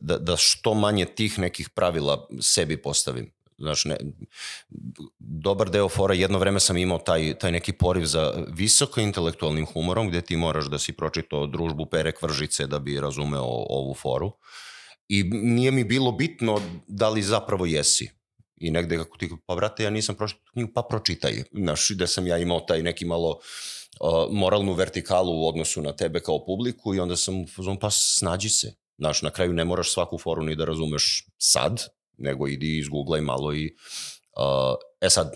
da, 0.00 0.18
da 0.18 0.36
što 0.36 0.74
manje 0.74 1.04
tih 1.04 1.38
nekih 1.38 1.70
pravila 1.70 2.28
sebi 2.40 2.82
postavim. 2.82 3.32
Znaš, 3.58 3.84
ne, 3.84 3.96
dobar 5.18 5.70
deo 5.70 5.88
fora, 5.88 6.14
jedno 6.14 6.38
vreme 6.38 6.60
sam 6.60 6.76
imao 6.76 6.98
taj, 6.98 7.34
taj 7.34 7.52
neki 7.52 7.72
poriv 7.72 8.04
za 8.04 8.32
visoko 8.48 9.00
intelektualnim 9.00 9.66
humorom, 9.66 10.08
gde 10.08 10.20
ti 10.20 10.36
moraš 10.36 10.64
da 10.64 10.78
si 10.78 10.92
pročitao 10.92 11.46
družbu 11.46 11.86
Pere 11.86 12.12
Kvržice 12.12 12.66
da 12.66 12.78
bi 12.78 13.00
razumeo 13.00 13.44
ovu 13.68 13.94
foru. 13.94 14.32
I 15.08 15.22
nije 15.22 15.70
mi 15.70 15.84
bilo 15.84 16.12
bitno 16.12 16.60
da 16.86 17.08
li 17.08 17.22
zapravo 17.22 17.66
jesi 17.66 18.10
i 18.62 18.70
negde 18.70 18.96
kako 18.96 19.18
ti, 19.18 19.30
pa 19.46 19.54
brate, 19.54 19.82
ja 19.84 19.90
nisam 19.90 20.14
pročitao 20.14 20.52
knjigu, 20.52 20.70
pa 20.74 20.82
pročitaj. 20.82 21.42
Znaš, 21.52 21.88
da 21.88 22.06
sam 22.06 22.26
ja 22.26 22.38
imao 22.38 22.60
taj 22.60 22.82
neki 22.82 23.04
malo 23.04 23.30
uh, 23.30 24.26
moralnu 24.30 24.72
vertikalu 24.72 25.32
u 25.32 25.48
odnosu 25.48 25.82
na 25.82 25.92
tebe 25.92 26.20
kao 26.20 26.44
publiku 26.46 26.94
i 26.94 27.00
onda 27.00 27.16
sam 27.16 27.44
pa 27.80 27.90
snađi 27.90 28.48
se. 28.48 28.74
Znaš, 28.98 29.22
na 29.22 29.30
kraju 29.30 29.52
ne 29.52 29.64
moraš 29.64 29.92
svaku 29.92 30.18
foru 30.18 30.42
ni 30.42 30.56
da 30.56 30.64
razumeš 30.64 31.26
sad, 31.38 31.82
nego 32.18 32.48
idi 32.48 32.78
izgooglaj 32.78 33.20
malo 33.20 33.54
i 33.54 33.74
uh, 34.36 34.76
e 35.00 35.10
sad, 35.10 35.34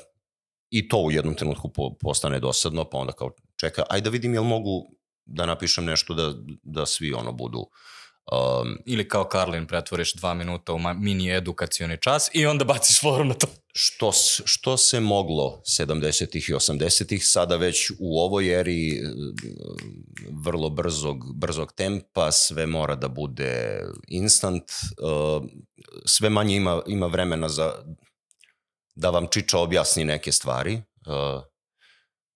i 0.70 0.88
to 0.88 0.98
u 0.98 1.10
jednom 1.10 1.34
trenutku 1.34 1.68
po, 1.68 1.94
postane 2.00 2.40
dosadno, 2.40 2.84
pa 2.84 2.98
onda 2.98 3.12
kao 3.12 3.30
čeka, 3.56 3.84
aj 3.90 4.00
da 4.00 4.10
vidim 4.10 4.34
jel 4.34 4.44
mogu 4.44 4.86
da 5.24 5.46
napišem 5.46 5.84
nešto 5.84 6.14
da, 6.14 6.34
da 6.62 6.86
svi 6.86 7.12
ono 7.12 7.32
budu 7.32 7.58
uh, 7.58 7.66
Um, 8.32 8.78
Ili 8.86 9.08
kao 9.08 9.24
Karlin 9.24 9.66
pretvoriš 9.66 10.14
dva 10.14 10.34
minuta 10.34 10.72
u 10.72 10.78
mini 10.78 11.36
edukacioni 11.36 11.98
čas 12.00 12.30
i 12.32 12.46
onda 12.46 12.64
baciš 12.74 13.00
foru 13.00 13.24
na 13.24 13.34
to. 13.34 13.46
Što, 13.74 14.12
što 14.44 14.76
se 14.76 15.00
moglo 15.00 15.62
70-ih 15.78 16.48
i 16.48 16.52
80-ih, 16.52 17.26
sada 17.26 17.56
već 17.56 17.90
u 17.98 18.20
ovoj 18.20 18.60
eri 18.60 18.90
e, 18.90 19.02
vrlo 20.44 20.70
brzog, 20.70 21.34
brzog 21.34 21.72
tempa, 21.72 22.32
sve 22.32 22.66
mora 22.66 22.94
da 22.94 23.08
bude 23.08 23.82
instant, 24.08 24.62
uh, 24.62 25.44
sve 26.04 26.30
manje 26.30 26.56
ima, 26.56 26.82
ima 26.86 27.06
vremena 27.06 27.48
za 27.48 27.72
da 28.94 29.10
vam 29.10 29.26
Čiča 29.30 29.58
objasni 29.58 30.04
neke 30.04 30.32
stvari. 30.32 30.82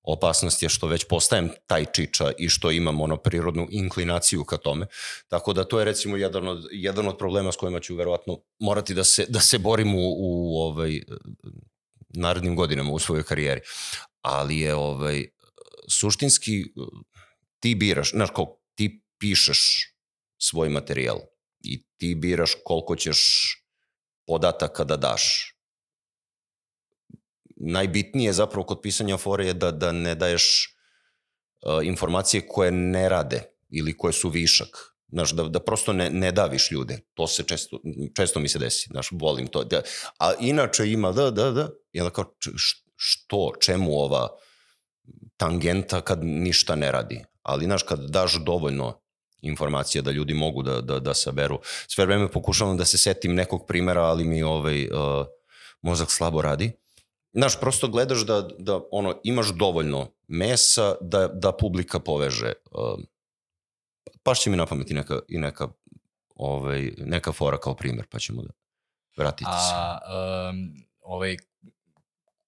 Opasnost 0.02 0.62
je 0.62 0.68
što 0.68 0.86
već 0.86 1.04
postajem 1.04 1.50
taj 1.66 1.84
čiča 1.92 2.32
i 2.38 2.48
što 2.48 2.70
imam 2.70 3.00
ono 3.00 3.16
prirodnu 3.16 3.66
inklinaciju 3.70 4.44
ka 4.44 4.56
tome. 4.56 4.86
Tako 5.28 5.52
da 5.52 5.64
to 5.64 5.78
je 5.78 5.84
recimo 5.84 6.16
jedan 6.16 6.48
od, 6.48 6.68
jedan 6.72 7.08
od 7.08 7.18
problema 7.18 7.52
s 7.52 7.56
kojima 7.56 7.80
ću 7.80 7.96
verovatno 7.96 8.38
morati 8.58 8.94
da 8.94 9.04
se, 9.04 9.26
da 9.28 9.40
se 9.40 9.58
borim 9.58 9.94
u, 9.94 10.14
u 10.16 10.58
ovaj, 10.60 11.00
narednim 12.08 12.56
godinama 12.56 12.90
u 12.90 12.98
svojoj 12.98 13.22
karijeri. 13.22 13.60
Ali 14.22 14.58
je 14.58 14.74
ovaj, 14.74 15.26
suštinski 15.88 16.64
ti 17.60 17.74
biraš, 17.74 18.10
znaš, 18.10 18.30
kao 18.30 18.60
ti 18.74 19.04
pišeš 19.18 19.92
svoj 20.38 20.68
materijal 20.68 21.18
i 21.60 21.84
ti 21.96 22.14
biraš 22.14 22.52
koliko 22.64 22.96
ćeš 22.96 23.20
podataka 24.26 24.84
da 24.84 24.96
daš 24.96 25.54
najbitnije 27.60 28.32
zapravo 28.32 28.66
kod 28.66 28.80
pisanja 28.82 29.16
fore 29.16 29.46
je 29.46 29.54
da, 29.54 29.70
da 29.70 29.92
ne 29.92 30.14
daješ 30.14 30.76
uh, 31.66 31.86
informacije 31.86 32.46
koje 32.48 32.70
ne 32.70 33.08
rade 33.08 33.42
ili 33.68 33.96
koje 33.96 34.12
su 34.12 34.28
višak. 34.28 34.68
Znaš, 35.12 35.30
da, 35.30 35.42
da 35.42 35.60
prosto 35.60 35.92
ne, 35.92 36.10
ne 36.10 36.32
daviš 36.32 36.70
ljude. 36.70 36.98
To 37.14 37.26
se 37.26 37.42
često, 37.42 37.80
često 38.16 38.40
mi 38.40 38.48
se 38.48 38.58
desi. 38.58 38.88
Znaš, 38.90 39.08
volim 39.12 39.46
to. 39.46 39.64
Da, 39.64 39.82
a 40.18 40.32
inače 40.40 40.90
ima 40.90 41.12
da, 41.12 41.30
da, 41.30 41.50
da. 41.50 41.68
I 41.92 42.00
onda 42.00 42.10
kao, 42.10 42.34
što, 42.96 43.52
čemu 43.60 43.98
ova 43.98 44.28
tangenta 45.36 46.00
kad 46.00 46.24
ništa 46.24 46.74
ne 46.74 46.92
radi? 46.92 47.24
Ali, 47.42 47.64
znaš, 47.64 47.82
kad 47.82 48.10
daš 48.10 48.34
dovoljno 48.34 49.00
informacija 49.42 50.02
da 50.02 50.10
ljudi 50.10 50.34
mogu 50.34 50.62
da, 50.62 50.80
da, 50.80 50.98
da 51.00 51.14
saberu. 51.14 51.60
Sve 51.88 52.06
vreme 52.06 52.30
pokušavam 52.30 52.76
da 52.76 52.84
se 52.84 52.98
setim 52.98 53.34
nekog 53.34 53.66
primera, 53.66 54.02
ali 54.02 54.24
mi 54.24 54.42
ovaj, 54.42 54.86
uh, 54.86 55.26
mozak 55.82 56.10
slabo 56.10 56.42
radi 56.42 56.72
znaš, 57.32 57.60
prosto 57.60 57.88
gledaš 57.88 58.26
da, 58.26 58.48
da 58.58 58.80
ono, 58.90 59.20
imaš 59.24 59.48
dovoljno 59.48 60.12
mesa 60.28 60.94
da, 61.00 61.28
da 61.28 61.52
publika 61.52 62.00
poveže. 62.00 62.52
Paš 64.22 64.40
će 64.40 64.50
mi 64.50 64.56
na 64.56 64.66
pamet 64.66 64.90
i 64.90 64.94
neka, 64.94 65.20
i 65.28 65.38
neka, 65.38 65.68
ovaj, 66.34 66.92
neka 66.98 67.32
fora 67.32 67.58
kao 67.58 67.74
primjer, 67.74 68.06
pa 68.10 68.18
ćemo 68.18 68.42
da 68.42 68.50
vratiti 69.16 69.50
se. 69.50 69.74
A, 69.74 69.98
um, 70.50 70.84
ovaj, 71.00 71.36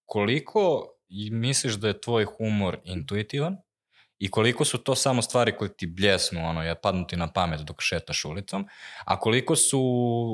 koliko 0.05 0.89
misliš 1.31 1.75
da 1.75 1.89
je 1.89 2.01
tvoj 2.01 2.25
humor 2.25 2.79
intuitivan 2.85 3.57
i 4.23 4.31
koliko 4.31 4.65
su 4.65 4.79
to 4.79 4.95
samo 4.95 5.23
stvari 5.23 5.57
koje 5.57 5.77
ti 5.77 5.87
bljesnu, 5.87 6.49
ono, 6.49 6.63
ja 6.63 6.75
padnu 6.75 7.07
ti 7.07 7.17
na 7.17 7.33
pamet 7.33 7.61
dok 7.61 7.83
šetaš 7.83 8.25
ulicom, 8.25 8.67
a 9.05 9.21
koliko 9.21 9.57
su, 9.57 9.81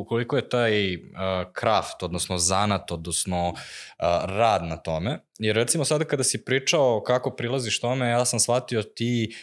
koliko 0.09 0.37
je 0.37 0.49
taj 0.49 0.95
uh, 0.97 1.01
kraft, 1.53 2.03
odnosno 2.03 2.39
zanat, 2.39 2.91
odnosno 2.91 3.49
uh, 3.49 3.57
rad 4.25 4.65
na 4.65 4.77
tome, 4.77 5.21
jer 5.39 5.57
recimo 5.57 5.85
sada 5.85 6.05
kada 6.05 6.25
si 6.25 6.45
pričao 6.45 7.03
kako 7.07 7.31
prilaziš 7.31 7.81
tome, 7.81 8.09
ja 8.09 8.25
sam 8.25 8.41
shvatio 8.41 8.83
ti 8.83 9.35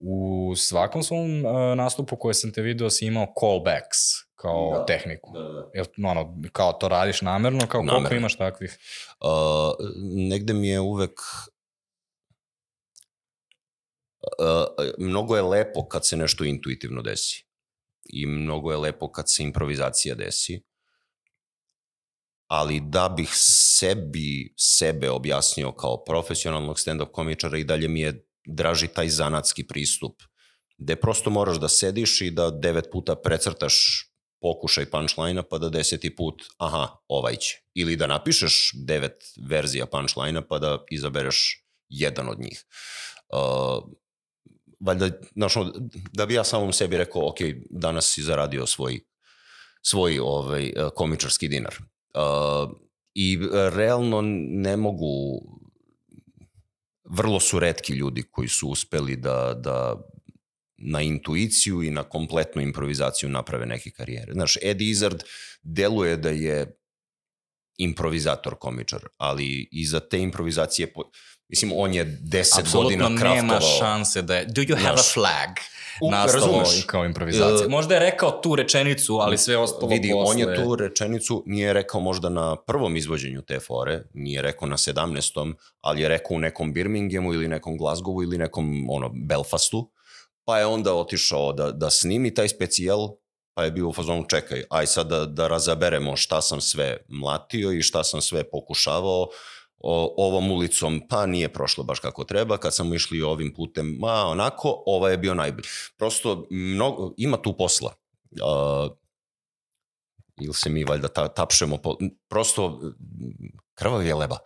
u 0.00 0.52
svakom 0.56 1.02
svom 1.02 1.44
uh, 1.44 1.52
nastupu 1.76 2.16
koje 2.16 2.34
sam 2.34 2.52
te 2.52 2.62
video 2.62 2.90
si 2.90 3.06
imao 3.06 3.26
callbacks 3.40 3.98
kao 4.34 4.72
da. 4.78 4.86
tehniku. 4.86 5.32
Da, 5.32 5.42
da. 5.42 5.70
Jel, 5.74 5.84
ono, 6.04 6.34
kao 6.52 6.72
to 6.72 6.88
radiš 6.88 7.22
namerno, 7.22 7.66
kao 7.68 7.82
namerno. 7.82 7.98
koliko 7.98 8.14
imaš 8.14 8.36
takvih? 8.36 8.78
Uh, 9.20 9.28
negde 10.30 10.52
mi 10.52 10.68
je 10.68 10.80
uvek 10.80 11.20
mnogo 14.98 15.36
je 15.36 15.42
lepo 15.42 15.88
kad 15.88 16.06
se 16.06 16.16
nešto 16.16 16.44
intuitivno 16.44 17.02
desi. 17.02 17.44
I 18.04 18.26
mnogo 18.26 18.70
je 18.70 18.76
lepo 18.76 19.12
kad 19.12 19.30
se 19.30 19.42
improvizacija 19.42 20.14
desi. 20.14 20.62
Ali 22.46 22.80
da 22.80 23.08
bih 23.08 23.30
sebi, 23.34 24.54
sebe 24.56 25.10
objasnio 25.10 25.72
kao 25.72 26.04
profesionalnog 26.04 26.76
stand-up 26.76 27.10
komičara 27.12 27.58
i 27.58 27.64
dalje 27.64 27.88
mi 27.88 28.00
je 28.00 28.28
draži 28.46 28.88
taj 28.88 29.08
zanatski 29.08 29.66
pristup, 29.66 30.22
gde 30.78 30.96
prosto 30.96 31.30
moraš 31.30 31.60
da 31.60 31.68
sediš 31.68 32.20
i 32.20 32.30
da 32.30 32.50
devet 32.50 32.88
puta 32.92 33.16
precrtaš 33.16 34.04
pokušaj 34.40 34.90
punchline-a 34.90 35.42
pa 35.42 35.58
da 35.58 35.68
deseti 35.68 36.16
put, 36.16 36.42
aha, 36.58 36.88
ovaj 37.08 37.36
će. 37.36 37.58
Ili 37.74 37.96
da 37.96 38.06
napišeš 38.06 38.72
devet 38.86 39.24
verzija 39.48 39.86
punchline-a 39.86 40.42
pa 40.42 40.58
da 40.58 40.78
izabereš 40.90 41.64
jedan 41.88 42.28
od 42.28 42.40
njih. 42.40 42.64
Uh, 43.32 43.92
valjda, 44.80 45.10
znaš, 45.34 45.54
da 46.12 46.26
bi 46.26 46.34
ja 46.34 46.44
samom 46.44 46.72
sebi 46.72 46.96
rekao, 46.96 47.28
ok, 47.28 47.38
danas 47.70 48.12
si 48.12 48.22
zaradio 48.22 48.66
svoj, 48.66 49.00
svoj 49.82 50.18
ovaj, 50.18 50.72
komičarski 50.94 51.48
dinar. 51.48 51.74
Uh, 52.14 52.70
I 53.14 53.38
realno 53.72 54.20
ne 54.22 54.76
mogu, 54.76 55.42
vrlo 57.04 57.40
su 57.40 57.58
redki 57.58 57.92
ljudi 57.92 58.22
koji 58.22 58.48
su 58.48 58.68
uspeli 58.68 59.16
da, 59.16 59.54
da 59.54 59.96
na 60.78 61.02
intuiciju 61.02 61.82
i 61.82 61.90
na 61.90 62.02
kompletnu 62.02 62.62
improvizaciju 62.62 63.28
naprave 63.28 63.66
neke 63.66 63.90
karijere. 63.90 64.32
Znaš, 64.32 64.56
Ed 64.62 64.80
Izzard 64.80 65.22
deluje 65.62 66.16
da 66.16 66.30
je 66.30 66.78
improvizator 67.78 68.54
komičar, 68.58 69.08
ali 69.16 69.68
iza 69.72 70.00
te 70.00 70.20
improvizacije, 70.20 70.92
mislim, 71.48 71.72
on 71.76 71.94
je 71.94 72.04
deset 72.04 72.58
Absolutno 72.58 72.82
godina 72.82 73.04
kraftovao. 73.04 73.32
Apsolutno 73.32 73.58
nema 73.58 73.78
šanse 73.78 74.22
da 74.22 74.36
je, 74.36 74.44
do 74.44 74.62
you 74.62 74.76
have 74.76 74.96
naš, 74.96 75.00
a 75.00 75.12
flag? 75.14 75.50
nastalo 76.10 76.64
kao 76.86 77.04
improvizacija. 77.04 77.66
Uh, 77.66 77.70
možda 77.70 77.94
je 77.94 78.00
rekao 78.00 78.30
tu 78.30 78.56
rečenicu, 78.56 79.16
ali 79.16 79.38
sve 79.38 79.56
ostalo 79.56 79.88
vidi, 79.88 80.10
posle... 80.12 80.30
on 80.30 80.38
je 80.38 80.64
tu 80.64 80.76
rečenicu, 80.76 81.42
nije 81.46 81.72
rekao 81.72 82.00
možda 82.00 82.28
na 82.28 82.56
prvom 82.56 82.96
izvođenju 82.96 83.42
te 83.42 83.60
fore, 83.60 84.02
nije 84.14 84.42
rekao 84.42 84.68
na 84.68 84.76
17. 84.76 85.54
ali 85.80 86.02
je 86.02 86.08
rekao 86.08 86.36
u 86.36 86.38
nekom 86.38 86.72
Birminghamu 86.72 87.34
ili 87.34 87.48
nekom 87.48 87.78
Glasgowu 87.78 88.22
ili 88.22 88.38
nekom 88.38 88.86
ono, 88.90 89.10
Belfastu 89.14 89.90
pa 90.48 90.58
je 90.58 90.66
onda 90.66 90.94
otišao 90.94 91.52
da, 91.52 91.72
da 91.72 91.90
snimi 91.90 92.34
taj 92.34 92.48
specijal, 92.48 93.08
pa 93.54 93.64
je 93.64 93.70
bio 93.70 93.88
u 93.88 93.92
fazonu 93.92 94.24
čekaj, 94.28 94.62
aj 94.70 94.86
sad 94.86 95.06
da, 95.06 95.26
da 95.26 95.48
razaberemo 95.48 96.16
šta 96.16 96.40
sam 96.40 96.60
sve 96.60 96.96
mlatio 97.08 97.72
i 97.72 97.82
šta 97.82 98.04
sam 98.04 98.20
sve 98.20 98.50
pokušavao 98.50 99.26
o, 99.78 100.14
ovom 100.16 100.50
ulicom, 100.50 101.02
pa 101.08 101.26
nije 101.26 101.52
prošlo 101.52 101.84
baš 101.84 102.00
kako 102.00 102.24
treba, 102.24 102.58
kad 102.58 102.74
sam 102.74 102.94
išli 102.94 103.22
ovim 103.22 103.54
putem, 103.54 103.96
ma 103.98 104.26
onako, 104.26 104.82
ovaj 104.86 105.12
je 105.12 105.18
bio 105.18 105.34
najbolji. 105.34 105.68
Prosto 105.96 106.46
mnogo, 106.50 107.14
ima 107.16 107.36
tu 107.36 107.56
posla. 107.56 107.94
Uh, 108.30 108.96
ili 110.40 110.54
se 110.54 110.70
mi 110.70 110.84
valjda 110.84 111.08
ta, 111.08 111.28
tapšemo, 111.28 111.76
po, 111.76 111.96
prosto 112.28 112.80
krvav 113.74 114.06
je 114.06 114.14
leba. 114.14 114.38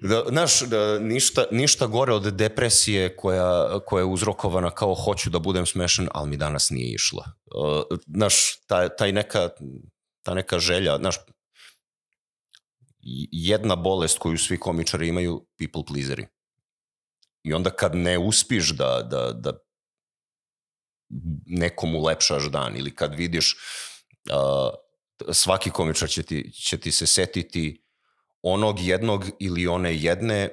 Da, 0.00 0.24
znaš, 0.28 0.60
da, 0.60 0.98
ništa, 0.98 1.44
ništa 1.50 1.86
gore 1.86 2.12
od 2.12 2.22
depresije 2.22 3.16
koja, 3.16 3.80
koja 3.86 4.00
je 4.00 4.04
uzrokovana 4.04 4.70
kao 4.70 4.94
hoću 4.94 5.30
da 5.30 5.38
budem 5.38 5.66
smešan, 5.66 6.08
ali 6.14 6.30
mi 6.30 6.36
danas 6.36 6.70
nije 6.70 6.94
išla. 6.94 7.24
Uh, 7.54 7.98
znaš, 8.06 8.56
taj, 8.66 8.88
taj 8.98 9.12
neka, 9.12 9.48
ta 10.22 10.34
neka 10.34 10.58
želja, 10.58 10.96
znaš, 10.96 11.16
jedna 13.32 13.76
bolest 13.76 14.18
koju 14.18 14.38
svi 14.38 14.58
komičari 14.60 15.08
imaju, 15.08 15.46
people 15.58 15.82
pleaseri. 15.86 16.26
I 17.44 17.52
onda 17.52 17.70
kad 17.70 17.94
ne 17.94 18.18
uspiš 18.18 18.70
da, 18.70 19.02
da, 19.10 19.32
da 19.32 19.52
nekom 21.46 21.94
ulepšaš 21.94 22.50
dan 22.50 22.76
ili 22.76 22.94
kad 22.94 23.14
vidiš 23.14 23.56
uh, 24.30 24.74
svaki 25.32 25.70
komičar 25.70 26.08
će 26.08 26.22
ti, 26.22 26.52
će 26.52 26.78
ti 26.78 26.92
se 26.92 27.06
setiti 27.06 27.84
onog 28.42 28.80
jednog 28.80 29.24
ili 29.40 29.66
one 29.66 29.96
jedne 29.96 30.48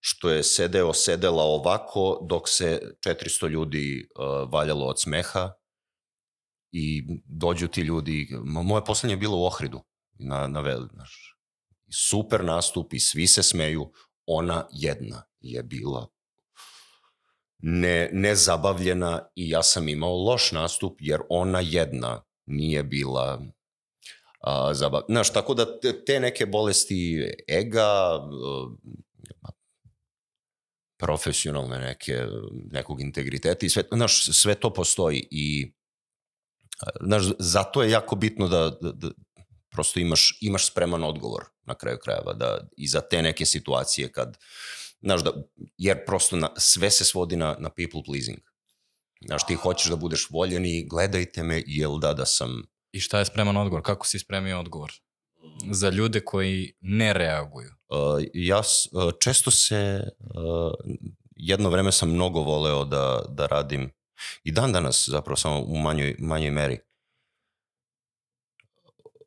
što 0.00 0.30
je 0.30 0.42
sedeo, 0.42 0.92
sedela 0.92 1.42
ovako 1.42 2.26
dok 2.28 2.48
se 2.48 2.94
400 3.06 3.48
ljudi 3.48 4.08
uh, 4.18 4.52
valjalo 4.52 4.86
od 4.86 5.00
smeha 5.00 5.52
i 6.72 7.02
dođu 7.24 7.68
ti 7.68 7.80
ljudi, 7.80 8.28
moje 8.44 8.84
poslednje 8.84 9.12
je 9.12 9.18
bilo 9.18 9.36
u 9.36 9.44
Ohridu, 9.44 9.80
na, 10.18 10.46
na 10.46 10.88
znaš, 10.92 11.31
super 11.92 12.44
nastup 12.44 12.92
i 12.94 13.00
svi 13.00 13.26
se 13.26 13.42
smeju, 13.42 13.92
ona 14.26 14.68
jedna 14.72 15.22
je 15.40 15.62
bila 15.62 16.08
ne, 17.58 18.10
nezabavljena 18.12 19.28
i 19.34 19.48
ja 19.50 19.62
sam 19.62 19.88
imao 19.88 20.16
loš 20.16 20.52
nastup 20.52 20.96
jer 21.00 21.20
ona 21.28 21.60
jedna 21.60 22.24
nije 22.46 22.82
bila 22.82 23.42
a, 24.40 24.74
zabav... 24.74 25.02
Znaš, 25.08 25.32
tako 25.32 25.54
da 25.54 25.80
te 26.06 26.20
neke 26.20 26.46
bolesti 26.46 27.32
ega, 27.48 28.20
profesionalne 30.98 31.78
neke, 31.78 32.26
nekog 32.72 33.00
integriteta 33.00 33.66
i 33.66 33.68
sve, 33.68 33.82
znaš, 33.92 34.24
sve 34.24 34.54
to 34.54 34.72
postoji 34.72 35.28
i 35.30 35.72
znaš, 37.00 37.22
zato 37.38 37.82
je 37.82 37.90
jako 37.90 38.16
bitno 38.16 38.48
da, 38.48 38.70
da, 38.80 38.92
da 38.92 39.10
prosto 39.72 40.00
imaš, 40.00 40.38
imaš 40.40 40.66
spreman 40.66 41.04
odgovor 41.04 41.44
na 41.64 41.74
kraju 41.74 41.98
krajeva, 42.04 42.32
da 42.32 42.68
i 42.76 42.88
za 42.88 43.00
te 43.00 43.22
neke 43.22 43.46
situacije 43.46 44.12
kad, 44.12 44.38
znaš, 45.00 45.24
da, 45.24 45.32
jer 45.78 46.04
prosto 46.06 46.36
na, 46.36 46.50
sve 46.56 46.90
se 46.90 47.04
svodi 47.04 47.36
na, 47.36 47.56
na 47.58 47.70
people 47.70 48.02
pleasing. 48.06 48.38
Znaš, 49.26 49.46
ti 49.46 49.54
hoćeš 49.54 49.90
da 49.90 49.96
budeš 49.96 50.30
voljeni, 50.30 50.86
gledajte 50.88 51.42
me, 51.42 51.62
jel 51.66 51.98
da 51.98 52.12
da 52.12 52.26
sam 52.26 52.62
I 52.92 53.00
šta 53.00 53.18
je 53.18 53.24
spreman 53.24 53.56
odgovor? 53.56 53.82
Kako 53.82 54.06
si 54.06 54.18
spremio 54.18 54.60
odgovor? 54.60 54.92
Za 55.70 55.88
ljude 55.88 56.20
koji 56.20 56.72
ne 56.80 57.12
reaguju. 57.12 57.70
Uh, 57.88 58.22
ja 58.34 58.58
uh, 58.58 59.12
često 59.20 59.50
se, 59.50 60.02
uh, 60.20 60.72
jedno 61.36 61.70
vreme 61.70 61.92
sam 61.92 62.10
mnogo 62.10 62.40
voleo 62.40 62.84
da, 62.84 63.22
da 63.28 63.46
radim 63.46 63.90
i 64.44 64.52
dan 64.52 64.72
danas 64.72 65.08
zapravo 65.08 65.36
samo 65.36 65.60
u 65.60 65.76
manjoj, 65.78 66.16
manjoj 66.18 66.50
meri. 66.50 66.78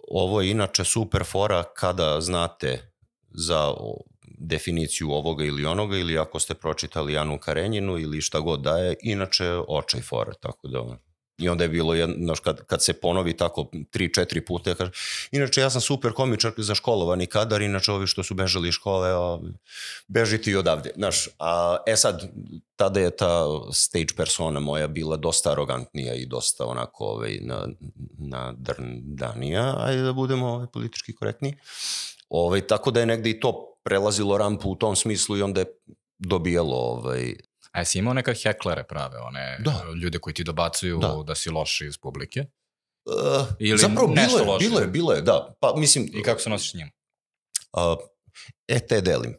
Ovo 0.07 0.41
je 0.41 0.51
inače 0.51 0.83
super 0.83 1.23
fora 1.23 1.63
kada 1.63 2.21
znate 2.21 2.91
za 3.29 3.73
definiciju 4.39 5.11
ovoga 5.11 5.43
ili 5.43 5.65
onoga 5.65 5.97
ili 5.97 6.17
ako 6.17 6.39
ste 6.39 6.53
pročitali 6.53 7.17
Anu 7.17 7.39
Karenjinu 7.39 7.97
ili 7.97 8.21
šta 8.21 8.39
god 8.39 8.61
daje, 8.61 8.95
inače 9.01 9.51
očaj 9.67 10.01
fora, 10.01 10.33
tako 10.33 10.67
da 10.67 10.97
I 11.38 11.49
onda 11.49 11.63
je 11.63 11.69
bilo, 11.69 11.93
jedno, 11.93 12.33
kad, 12.43 12.65
kad 12.65 12.83
se 12.83 12.93
ponovi 12.93 13.38
tako 13.38 13.71
tri, 13.91 14.13
četiri 14.13 14.45
puta, 14.45 14.69
ja 14.69 14.75
kažem, 14.75 14.93
inače 15.31 15.61
ja 15.61 15.69
sam 15.69 15.81
super 15.81 16.11
komičar 16.11 16.51
za 16.57 16.75
školovani 16.75 17.25
kadar, 17.25 17.61
inače 17.61 17.91
ovi 17.91 18.07
što 18.07 18.23
su 18.23 18.33
bežali 18.33 18.69
iz 18.69 18.73
škole, 18.73 19.15
o, 19.15 19.41
bežiti 20.07 20.51
i 20.51 20.55
odavde. 20.55 20.91
Znaš, 20.95 21.27
a, 21.39 21.77
e 21.88 21.95
sad, 21.95 22.31
tada 22.75 22.99
je 22.99 23.15
ta 23.15 23.45
stage 23.73 24.13
persona 24.17 24.59
moja 24.59 24.88
bila 24.88 25.17
dosta 25.17 25.51
arogantnija 25.51 26.13
i 26.13 26.25
dosta 26.25 26.65
onako 26.65 27.05
ovaj, 27.05 27.39
na, 27.41 27.67
na 28.17 28.53
drndanija, 28.57 29.75
ajde 29.79 30.01
da 30.01 30.13
budemo 30.13 30.47
ovaj, 30.47 30.67
politički 30.73 31.15
korektni. 31.15 31.57
Ovaj, 32.29 32.67
tako 32.67 32.91
da 32.91 32.99
je 32.99 33.05
negde 33.05 33.29
i 33.29 33.39
to 33.39 33.77
prelazilo 33.83 34.38
rampu 34.38 34.71
u 34.71 34.75
tom 34.75 34.95
smislu 34.95 35.38
i 35.38 35.41
onda 35.41 35.61
je 35.61 35.67
dobijalo 36.19 36.77
ovaj, 36.77 37.36
A 37.76 37.80
jesi 37.80 37.99
imao 37.99 38.13
neka 38.13 38.34
heklere 38.43 38.84
prave, 38.84 39.17
one 39.19 39.57
da. 39.59 39.84
ljude 40.01 40.19
koji 40.19 40.34
ti 40.34 40.43
dobacuju 40.43 40.99
da, 40.99 41.23
da 41.28 41.36
si 41.36 41.49
loši 41.49 41.86
iz 41.86 41.97
publike? 41.97 42.45
Uh, 43.05 43.47
Ili 43.59 43.78
zapravo 43.78 44.07
bilo 44.07 44.39
je, 44.39 44.45
loše? 44.45 44.67
bilo 44.67 44.80
je, 44.80 44.88
bilo 44.88 45.13
je, 45.13 45.21
da. 45.21 45.55
Pa, 45.59 45.73
mislim, 45.78 46.09
I 46.13 46.23
kako 46.23 46.39
se 46.39 46.49
nosiš 46.49 46.71
s 46.71 46.73
njim? 46.73 46.91
Uh, 47.73 47.97
E, 48.67 48.80
te 48.80 49.01
delim. 49.01 49.38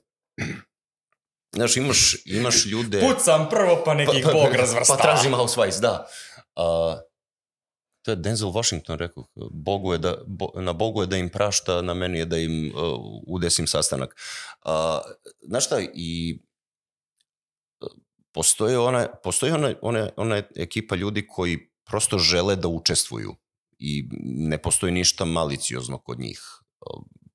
Znaš, 1.54 1.76
imaš, 1.76 2.16
imaš 2.24 2.66
ljude... 2.66 3.00
Pucam 3.00 3.48
prvo 3.50 3.82
pa 3.84 3.94
nekih 3.94 4.24
pa, 4.24 4.30
pa, 4.30 4.34
bog 4.34 4.54
razvrstava. 4.54 4.98
Pa 4.98 5.02
tražim 5.02 5.32
Housewives, 5.32 5.80
da. 5.80 6.06
Uh, 6.56 6.98
to 8.02 8.10
je 8.10 8.16
Denzel 8.16 8.52
Washington 8.52 8.98
rekao, 8.98 9.24
Bogu 9.50 9.92
je 9.92 9.98
da, 9.98 10.16
bo, 10.26 10.50
na 10.54 10.72
Bogu 10.72 11.02
je 11.02 11.06
da 11.06 11.16
im 11.16 11.28
prašta, 11.28 11.82
na 11.82 11.94
meni 11.94 12.18
je 12.18 12.24
da 12.24 12.38
im 12.38 12.72
uh, 12.74 13.00
udesim 13.26 13.66
sastanak. 13.66 14.16
Uh, 14.64 14.70
znaš 15.48 15.66
šta, 15.66 15.80
i 15.94 16.40
postoji 18.36 18.76
ona, 18.76 19.06
postoji 19.24 19.52
ona, 19.52 19.74
ona, 19.82 20.08
ona 20.16 20.42
ekipa 20.56 20.96
ljudi 20.96 21.26
koji 21.26 21.70
prosto 21.84 22.18
žele 22.18 22.56
da 22.56 22.68
učestvuju 22.68 23.34
i 23.78 24.08
ne 24.22 24.58
postoji 24.62 24.92
ništa 24.92 25.24
maliciozno 25.24 25.98
kod 25.98 26.20
njih. 26.20 26.40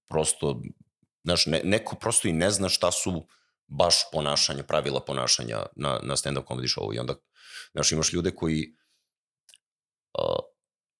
Prosto, 0.09 0.61
znaš, 1.23 1.45
ne, 1.45 1.61
neko 1.63 1.95
prosto 1.95 2.27
i 2.27 2.33
ne 2.33 2.51
zna 2.51 2.69
šta 2.69 2.91
su 2.91 3.25
baš 3.67 3.95
ponašanja, 4.11 4.63
pravila 4.63 5.01
ponašanja 5.05 5.65
na, 5.75 5.99
na 6.03 6.15
stand-up 6.15 6.45
comedy 6.45 6.69
showu 6.69 6.95
i 6.95 6.99
onda, 6.99 7.15
znaš, 7.73 7.91
imaš 7.91 8.13
ljude 8.13 8.31
koji 8.31 8.75
uh, 10.19 10.45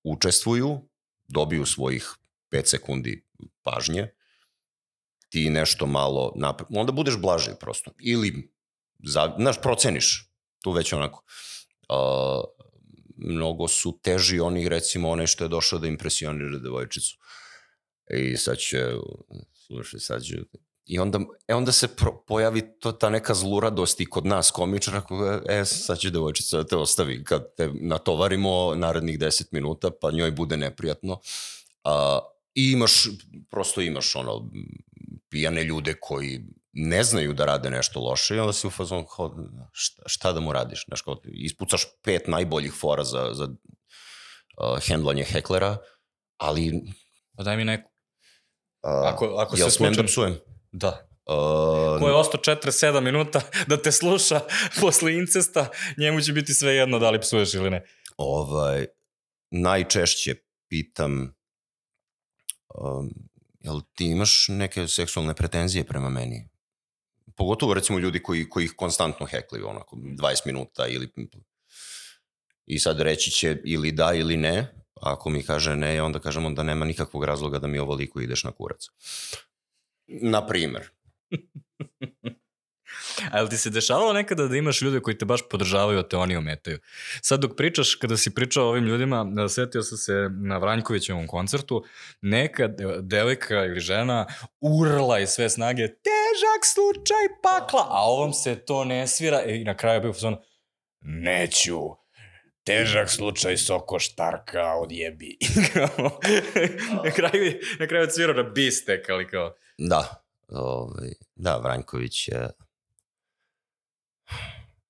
učestvuju, 0.04 0.80
dobiju 1.28 1.66
svojih 1.66 2.10
5 2.52 2.66
sekundi 2.66 3.28
pažnje, 3.64 4.08
ti 5.30 5.50
nešto 5.50 5.86
malo 5.86 6.34
napre... 6.36 6.66
onda 6.70 6.92
budeš 6.92 7.18
blaži 7.18 7.52
prosto. 7.60 7.92
Ili, 8.00 8.52
za, 9.04 9.36
znaš, 9.38 9.62
proceniš 9.62 10.32
tu 10.64 10.72
već 10.72 10.94
onako. 10.94 11.24
Uh, 11.90 12.44
mnogo 13.18 13.68
su 13.68 14.00
teži 14.02 14.40
oni, 14.40 14.70
recimo, 14.70 15.10
onaj 15.10 15.28
što 15.28 15.44
je 15.44 15.48
došao 15.48 15.80
da 15.80 15.88
impresionira 15.88 16.58
devojčicu. 16.58 17.18
I 18.14 18.38
sad 18.38 18.58
će, 18.58 18.86
slušaj, 19.66 20.00
sad 20.00 20.24
će, 20.24 20.38
I 20.86 21.00
onda, 21.00 21.20
e 21.48 21.56
onda 21.56 21.72
se 21.72 21.88
pro, 21.88 22.24
pojavi 22.28 22.62
to, 22.80 22.92
ta 22.92 23.10
neka 23.10 23.34
zluradost 23.34 24.02
i 24.02 24.06
kod 24.06 24.26
nas 24.26 24.52
komičara, 24.52 25.04
e, 25.50 25.66
sad 25.66 26.00
će 26.00 26.10
devojčica 26.10 26.58
da 26.58 26.64
te 26.64 26.76
ostavi 26.76 27.24
kad 27.24 27.56
te 27.56 27.70
natovarimo 27.74 28.76
narednih 28.76 29.20
10 29.20 29.48
minuta, 29.52 29.92
pa 30.02 30.12
njoj 30.12 30.32
bude 30.32 30.58
neprijatno. 30.58 31.20
A, 31.84 32.20
I 32.56 32.72
imaš, 32.72 33.08
prosto 33.50 33.82
imaš 33.82 34.16
ono, 34.16 34.50
pijane 35.30 35.64
ljude 35.64 35.94
koji 36.00 36.42
ne 36.74 37.04
znaju 37.04 37.34
da 37.34 37.46
rade 37.46 37.70
nešto 37.70 38.00
loše 38.00 38.36
i 38.36 38.40
onda 38.40 38.54
si 38.54 38.68
u 38.68 38.70
fazonu 38.70 39.06
kao, 39.06 39.36
šta, 39.72 40.04
šta 40.06 40.34
da 40.34 40.40
mu 40.40 40.54
radiš? 40.54 40.86
Znaš, 40.86 41.02
kao, 41.02 41.22
ispucaš 41.26 41.86
pet 42.04 42.28
najboljih 42.28 42.74
fora 42.74 43.04
za, 43.04 43.30
za 43.34 43.44
uh, 43.44 44.88
hendlanje 44.88 45.24
heklera, 45.24 45.78
ali... 46.38 46.82
Pa 47.38 47.44
daj 47.44 47.58
mi 47.58 47.66
neku. 47.66 47.90
Uh, 48.84 49.14
ako, 49.14 49.26
ako 49.26 49.58
se 49.58 49.72
smem 49.72 49.94
da 49.94 50.04
psujem? 50.04 50.40
Da. 50.72 51.08
Uh, 51.26 52.00
Ko 52.00 52.08
je 52.08 52.14
ostao 52.14 52.56
47 52.56 53.02
minuta 53.02 53.42
da 53.70 53.78
te 53.78 53.92
sluša 53.92 54.40
posle 54.82 55.14
incesta, 55.14 55.68
njemu 55.98 56.22
će 56.22 56.34
biti 56.34 56.54
sve 56.54 56.76
jedno 56.76 57.00
da 57.00 57.10
li 57.10 57.22
psuješ 57.22 57.54
ili 57.54 57.70
ne. 57.70 57.86
Ovaj, 58.18 58.86
najčešće 59.52 60.36
pitam 60.70 61.36
um, 62.76 63.10
jel 63.60 63.82
ti 63.96 64.06
imaš 64.06 64.46
neke 64.50 64.88
seksualne 64.88 65.34
pretenzije 65.34 65.84
prema 65.84 66.10
meni? 66.10 66.51
Pogotovo 67.36 67.74
recimo 67.74 68.00
ljudi 68.00 68.24
koji, 68.24 68.50
koji 68.50 68.66
ih 68.66 68.74
konstantno 68.78 69.26
heklaju, 69.26 69.68
onako 69.68 69.96
20 69.96 70.46
minuta 70.46 70.88
ili... 70.88 71.10
I 72.66 72.80
sad 72.80 73.00
reći 73.00 73.32
će 73.32 73.58
ili 73.64 73.92
da 73.92 74.14
ili 74.14 74.38
ne, 74.38 74.68
ako 75.02 75.30
mi 75.30 75.44
kaže 75.44 75.76
ne, 75.76 76.02
onda 76.02 76.20
kažemo 76.20 76.50
da 76.50 76.64
nema 76.64 76.86
nikakvog 76.86 77.24
razloga 77.24 77.60
da 77.60 77.68
mi 77.68 77.80
ovo 77.80 77.94
liku 77.94 78.22
ideš 78.22 78.44
na 78.44 78.52
kurac. 78.52 78.86
Na 80.08 80.48
primer. 80.48 80.90
A 83.32 83.38
jel 83.38 83.48
ti 83.50 83.58
se 83.58 83.70
dešavalo 83.70 84.14
nekada 84.14 84.48
da 84.48 84.58
imaš 84.58 84.82
ljude 84.82 85.00
koji 85.00 85.18
te 85.18 85.26
baš 85.26 85.42
podržavaju, 85.50 86.00
a 86.00 86.04
te 86.04 86.18
oni 86.18 86.36
ometaju? 86.36 86.80
Sad 87.22 87.40
dok 87.40 87.56
pričaš, 87.58 87.96
kada 87.96 88.18
si 88.18 88.34
pričao 88.34 88.70
ovim 88.70 88.86
ljudima, 88.86 89.26
setio 89.50 89.84
sam 89.84 89.98
se 89.98 90.30
na 90.32 90.58
Vranjkovićevom 90.58 91.28
koncertu, 91.28 91.84
neka 92.22 92.70
devojka 93.02 93.66
ili 93.66 93.80
žena 93.80 94.26
urla 94.62 95.20
iz 95.20 95.30
sve 95.30 95.50
snage, 95.50 95.88
težak 96.32 96.66
slučaj 96.66 97.42
pakla, 97.44 97.88
a 97.90 98.04
ovom 98.04 98.34
se 98.34 98.56
to 98.66 98.84
ne 98.86 99.08
svira 99.08 99.44
i 99.44 99.64
na 99.64 99.78
kraju 99.78 99.96
je 99.96 100.02
bio 100.02 100.14
fazon, 100.14 100.38
neću, 101.02 101.80
težak 102.64 103.10
slučaj 103.10 103.58
soko 103.58 104.00
štarka 104.00 104.74
odjebi. 104.76 105.38
na 107.06 107.12
kraju, 107.12 107.54
na 107.80 107.88
kraju 107.88 108.04
je 108.04 108.10
cvirao 108.10 108.36
na 108.36 108.44
bistek, 108.44 109.10
ali 109.10 109.28
kao... 109.28 109.54
Da, 109.78 110.24
ovaj, 110.50 111.10
da, 111.36 111.58
Vranjković 111.58 112.28
je 112.28 112.50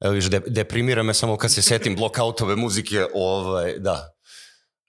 Evo 0.02 0.14
viš, 0.14 0.26
de, 0.26 0.40
deprimira 0.48 1.04
me 1.04 1.14
samo 1.14 1.38
kad 1.38 1.54
se 1.54 1.62
setim 1.62 1.96
blokautove 1.96 2.56
muzike, 2.56 3.06
ovaj, 3.14 3.80
da. 3.80 4.14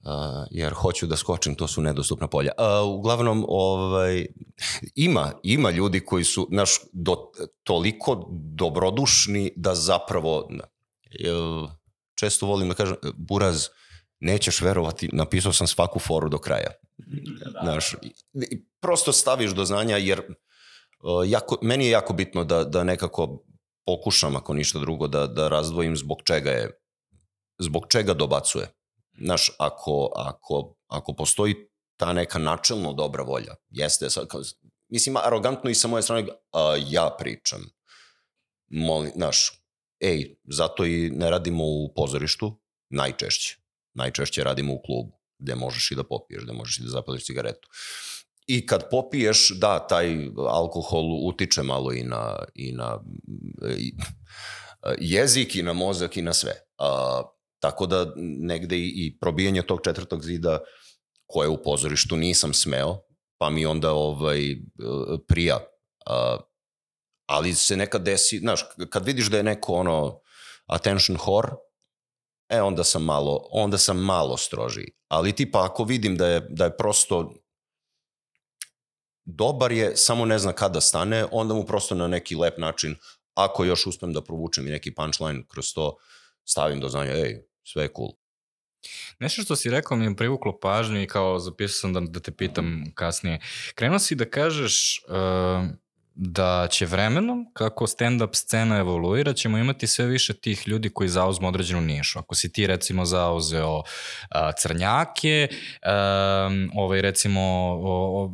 Uh, 0.05 0.47
jer 0.51 0.73
hoću 0.73 1.07
da 1.07 1.17
skočim, 1.17 1.55
to 1.55 1.69
su 1.69 1.83
nedostupna 1.83 2.27
polja. 2.27 2.53
Uh, 2.59 2.99
uglavnom, 2.99 3.45
ovaj, 3.49 4.27
ima, 4.95 5.33
ima 5.43 5.71
ljudi 5.71 6.01
koji 6.01 6.25
su 6.25 6.49
naš, 6.51 6.71
do, 6.93 7.17
toliko 7.63 8.27
dobrodušni 8.31 9.53
da 9.57 9.75
zapravo, 9.75 10.39
uh, 10.39 11.71
često 12.15 12.47
volim 12.47 12.69
da 12.69 12.75
kažem, 12.75 12.97
Buraz, 13.15 13.69
nećeš 14.21 14.61
verovati, 14.61 15.09
napisao 15.13 15.53
sam 15.53 15.67
svaku 15.67 15.99
foru 15.99 16.29
do 16.29 16.39
kraja. 16.39 16.71
Da. 17.53 17.61
Znaš, 17.63 17.95
prosto 18.81 19.13
staviš 19.13 19.51
do 19.51 19.65
znanja, 19.65 19.97
jer 19.97 20.19
uh, 20.19 21.31
jako, 21.31 21.59
meni 21.63 21.85
je 21.85 21.91
jako 21.91 22.13
bitno 22.13 22.45
da, 22.45 22.65
da 22.65 22.85
nekako 22.85 23.45
pokušam, 23.87 24.37
ako 24.37 24.55
ništa 24.55 24.79
drugo, 24.79 25.09
da, 25.09 25.27
da 25.27 25.49
razdvojim 25.49 25.97
zbog 25.97 26.19
čega 26.25 26.51
je, 26.51 26.71
zbog 27.59 27.87
čega 27.89 28.15
dobacuje. 28.15 28.69
Znaš, 29.19 29.51
ako, 29.59 30.13
ako, 30.17 30.77
ako 30.87 31.15
postoji 31.15 31.55
ta 31.97 32.13
neka 32.13 32.39
načelno 32.39 32.93
dobra 32.93 33.23
volja, 33.23 33.55
jeste, 33.71 34.11
sad, 34.11 34.29
kao, 34.29 34.43
mislim, 34.89 35.17
arogantno 35.17 35.71
i 35.71 35.75
sa 35.75 35.89
moje 35.89 36.03
strane, 36.03 36.29
a, 36.53 36.77
ja 36.89 37.17
pričam. 37.19 37.61
Molim, 38.71 39.13
znaš, 39.15 39.63
ej, 40.01 40.37
zato 40.45 40.85
i 40.85 41.11
ne 41.11 41.31
radimo 41.31 41.65
u 41.65 41.93
pozorištu, 41.95 42.61
najčešće. 42.91 43.57
Najčešće 43.95 44.45
radimo 44.45 44.75
u 44.75 44.83
klubu, 44.83 45.21
gde 45.39 45.55
možeš 45.55 45.91
i 45.91 45.95
da 45.95 46.05
popiješ, 46.05 46.43
gde 46.43 46.53
možeš 46.53 46.79
i 46.79 46.83
da 46.83 46.89
zapališ 46.89 47.25
cigaretu. 47.25 47.69
I 48.47 48.67
kad 48.67 48.91
popiješ, 48.91 49.51
da, 49.59 49.87
taj 49.87 50.29
alkohol 50.49 51.29
utiče 51.29 51.63
malo 51.63 51.93
i 51.93 52.03
na, 52.05 52.45
i 52.55 52.73
na 52.73 53.01
i, 53.79 53.95
jezik 54.99 55.57
i 55.57 55.63
na 55.63 55.73
mozak 55.73 56.17
i 56.17 56.23
na 56.23 56.33
sve. 56.33 56.53
A, 56.79 57.23
tako 57.63 57.87
da 57.87 58.13
negde 58.17 58.77
i, 58.77 59.17
probijanje 59.21 59.63
tog 59.63 59.81
četvrtog 59.85 60.25
zida 60.25 60.59
koje 61.27 61.49
u 61.49 61.63
pozorištu 61.63 62.17
nisam 62.17 62.55
smeo, 62.55 62.99
pa 63.39 63.51
mi 63.51 63.67
onda 63.67 63.93
ovaj, 63.93 64.57
prija. 65.29 65.59
A, 66.07 66.37
ali 67.27 67.55
se 67.55 67.77
nekad 67.77 68.03
desi, 68.03 68.39
znaš, 68.39 68.65
kad 68.91 69.07
vidiš 69.07 69.31
da 69.31 69.37
je 69.37 69.43
neko 69.43 69.75
ono 69.75 70.21
attention 70.67 71.19
whore, 71.19 71.55
e 72.49 72.63
onda 72.63 72.85
sam 72.85 73.05
malo, 73.05 73.49
onda 73.51 73.79
sam 73.79 73.99
malo 73.99 74.37
strožiji. 74.37 74.91
Ali 75.09 75.33
tipa 75.33 75.65
ako 75.65 75.85
vidim 75.85 76.17
da 76.17 76.27
je, 76.27 76.41
da 76.51 76.65
je 76.65 76.77
prosto 76.77 77.35
dobar 79.25 79.73
je, 79.73 79.97
samo 79.97 80.25
ne 80.25 80.39
zna 80.39 80.53
kada 80.53 80.81
stane, 80.81 81.27
onda 81.31 81.55
mu 81.55 81.67
prosto 81.67 81.95
na 81.95 82.09
neki 82.09 82.37
lep 82.37 82.59
način, 82.59 82.97
ako 83.35 83.65
još 83.65 83.87
uspem 83.87 84.13
da 84.13 84.25
provučem 84.25 84.67
i 84.67 84.71
neki 84.71 84.95
punchline 84.95 85.45
kroz 85.49 85.73
to, 85.75 85.97
stavim 86.45 86.81
do 86.81 86.89
znanja, 86.89 87.13
ej, 87.13 87.52
sve 87.65 87.83
je 87.83 87.91
cool. 87.97 88.13
Nešto 89.19 89.43
što 89.43 89.57
si 89.57 89.71
rekao 89.71 89.97
mi 89.97 90.05
je 90.05 90.17
privuklo 90.17 90.59
pažnju 90.59 91.03
i 91.03 91.07
kao 91.07 91.39
zapisao 91.39 91.81
sam 91.81 91.93
da, 91.93 92.01
da 92.01 92.21
te 92.21 92.31
pitam 92.31 92.85
kasnije. 92.95 93.41
Krenuo 93.75 93.99
si 93.99 94.15
da 94.15 94.25
kažeš 94.25 95.05
uh, 95.09 95.71
da 96.15 96.69
će 96.71 96.87
vremenom, 96.87 97.47
kako 97.53 97.87
stand-up 97.87 98.35
scena 98.35 98.79
evoluira, 98.79 99.33
ćemo 99.33 99.59
imati 99.59 99.87
sve 99.87 100.07
više 100.07 100.35
tih 100.35 100.69
ljudi 100.69 100.91
koji 100.91 101.09
zauzmu 101.09 101.49
određenu 101.49 101.81
nišu. 101.81 102.19
Ako 102.19 102.35
si 102.35 102.53
ti 102.53 102.67
recimo 102.67 103.05
zauzeo 103.05 103.77
uh, 103.79 103.85
crnjake, 104.59 105.49
um, 105.51 106.71
ovaj 106.75 107.03
recimo 107.03 107.41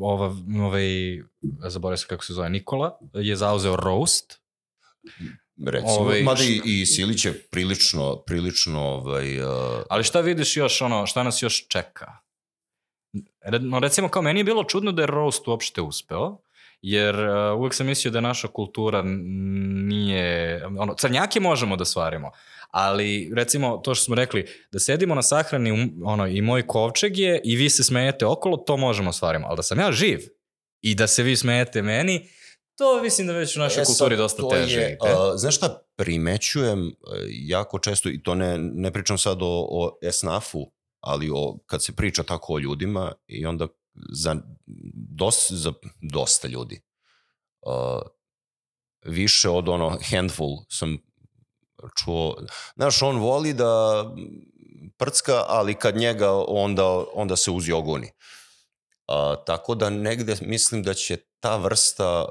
ova, 0.01 0.37
ovaj, 0.64 0.89
zaboravio 1.68 1.97
sam 1.97 2.09
kako 2.09 2.24
se 2.24 2.33
zove, 2.33 2.51
Nikola, 2.51 2.99
je 3.14 3.37
zauzeo 3.37 3.76
roast, 3.76 4.41
recimo, 5.66 5.92
ovaj, 5.92 6.22
mada 6.22 6.42
i, 6.42 6.61
i 6.64 6.86
Silić 6.86 7.24
je 7.24 7.32
prilično, 7.32 8.16
prilično 8.16 8.80
ovaj, 8.80 9.40
uh... 9.40 9.48
Ali 9.90 10.04
šta 10.04 10.20
vidiš 10.20 10.56
još, 10.56 10.80
ono, 10.80 11.06
šta 11.06 11.22
nas 11.22 11.42
još 11.42 11.68
čeka? 11.68 12.12
No, 13.61 13.78
recimo, 13.78 14.09
kao 14.09 14.22
meni 14.22 14.40
je 14.40 14.44
bilo 14.44 14.64
čudno 14.64 14.92
da 14.92 15.02
je 15.02 15.06
roast 15.06 15.48
uopšte 15.48 15.80
uspeo, 15.80 16.38
jer 16.82 17.14
uh, 17.14 17.59
uvek 17.59 17.74
sam 17.74 17.86
mislio 17.86 18.11
da 18.11 18.20
naša 18.20 18.48
kultura 18.48 19.02
nije, 19.02 20.66
ono, 20.66 20.94
crnjake 20.94 21.40
možemo 21.40 21.76
da 21.76 21.84
stvarimo, 21.84 22.30
ali 22.70 23.32
recimo 23.34 23.76
to 23.76 23.94
što 23.94 24.04
smo 24.04 24.14
rekli, 24.14 24.46
da 24.72 24.78
sedimo 24.78 25.14
na 25.14 25.22
sahrani 25.22 25.92
ono, 26.04 26.26
i 26.26 26.42
moj 26.42 26.66
kovčeg 26.66 27.18
je 27.18 27.40
i 27.44 27.56
vi 27.56 27.70
se 27.70 27.84
smejete 27.84 28.26
okolo, 28.26 28.56
to 28.56 28.76
možemo 28.76 29.09
da 29.09 29.12
stvarimo, 29.12 29.46
ali 29.46 29.56
da 29.56 29.62
sam 29.62 29.78
ja 29.78 29.92
živ, 29.92 30.20
i 30.80 30.94
da 30.94 31.06
se 31.06 31.22
vi 31.22 31.36
smejete 31.36 31.82
meni, 31.82 32.28
to 32.79 33.03
mislim 33.03 33.26
da 33.26 33.33
već 33.33 33.57
u 33.57 33.61
našoj 33.61 33.83
e, 33.83 33.85
kulturi 33.85 34.16
sad, 34.16 34.18
dosta 34.18 34.49
teže. 34.49 34.81
Je, 34.81 34.99
uh, 35.03 35.33
znaš 35.37 35.57
šta, 35.57 35.83
primećujem 35.97 36.87
uh, 36.87 36.93
jako 37.29 37.79
često, 37.79 38.09
i 38.09 38.22
to 38.22 38.35
ne, 38.35 38.59
ne 38.59 38.93
pričam 38.93 39.18
sad 39.18 39.43
o, 39.43 39.66
o 39.70 39.99
esnafu, 40.03 40.72
ali 41.01 41.31
o, 41.35 41.59
kad 41.66 41.85
se 41.85 41.97
priča 41.97 42.22
tako 42.22 42.55
o 42.55 42.59
ljudima 42.59 43.12
i 43.26 43.47
onda 43.47 43.68
za, 44.12 44.37
dos, 44.95 45.51
za 45.51 45.72
dosta 46.12 46.49
ljudi, 46.49 46.81
uh, 47.66 48.03
više 49.05 49.49
od 49.49 49.68
ono 49.68 49.99
handful 50.11 50.57
sam 50.70 50.99
čuo, 51.97 52.37
znaš, 52.76 53.03
on 53.03 53.16
voli 53.16 53.53
da 53.55 54.05
prcka, 54.97 55.45
ali 55.49 55.74
kad 55.74 55.97
njega 55.97 56.33
onda, 56.49 57.05
onda 57.14 57.37
se 57.37 57.51
uzi 57.51 57.72
ogoni. 57.72 58.11
A, 59.07 59.37
tako 59.47 59.74
da 59.74 59.91
negde 59.91 60.37
mislim 60.41 60.83
da 60.83 60.95
će 60.95 61.16
ta 61.41 61.57
vrsta 61.57 62.26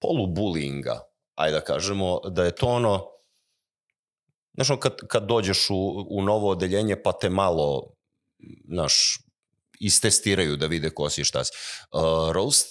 polubulinga, 0.00 1.00
ajde 1.34 1.54
da 1.58 1.64
kažemo, 1.64 2.20
da 2.30 2.44
je 2.44 2.54
to 2.54 2.66
ono, 2.66 3.04
znaš, 4.54 4.80
kad, 4.80 4.96
kad 5.08 5.26
dođeš 5.26 5.70
u, 5.70 6.06
u 6.10 6.22
novo 6.22 6.50
odeljenje 6.50 7.02
pa 7.02 7.12
te 7.12 7.30
malo, 7.30 7.94
znaš, 8.68 9.18
istestiraju 9.80 10.56
da 10.56 10.66
vide 10.66 10.90
ko 10.90 11.10
si 11.10 11.24
šta 11.24 11.44
si. 11.44 11.52
Uh, 11.92 12.32
roast 12.32 12.68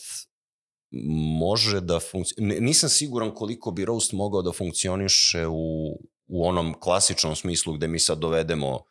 može 1.40 1.82
da 1.82 2.00
funkcioniše, 2.00 2.62
nisam 2.62 2.90
siguran 2.90 3.34
koliko 3.36 3.72
bi 3.72 3.86
roast 3.86 4.12
mogao 4.14 4.42
da 4.42 4.52
funkcioniše 4.52 5.48
u, 5.48 5.98
u 6.28 6.48
onom 6.48 6.80
klasičnom 6.80 7.36
smislu 7.36 7.74
gde 7.74 7.88
mi 7.88 8.00
sad 8.00 8.20
dovedemo 8.20 8.84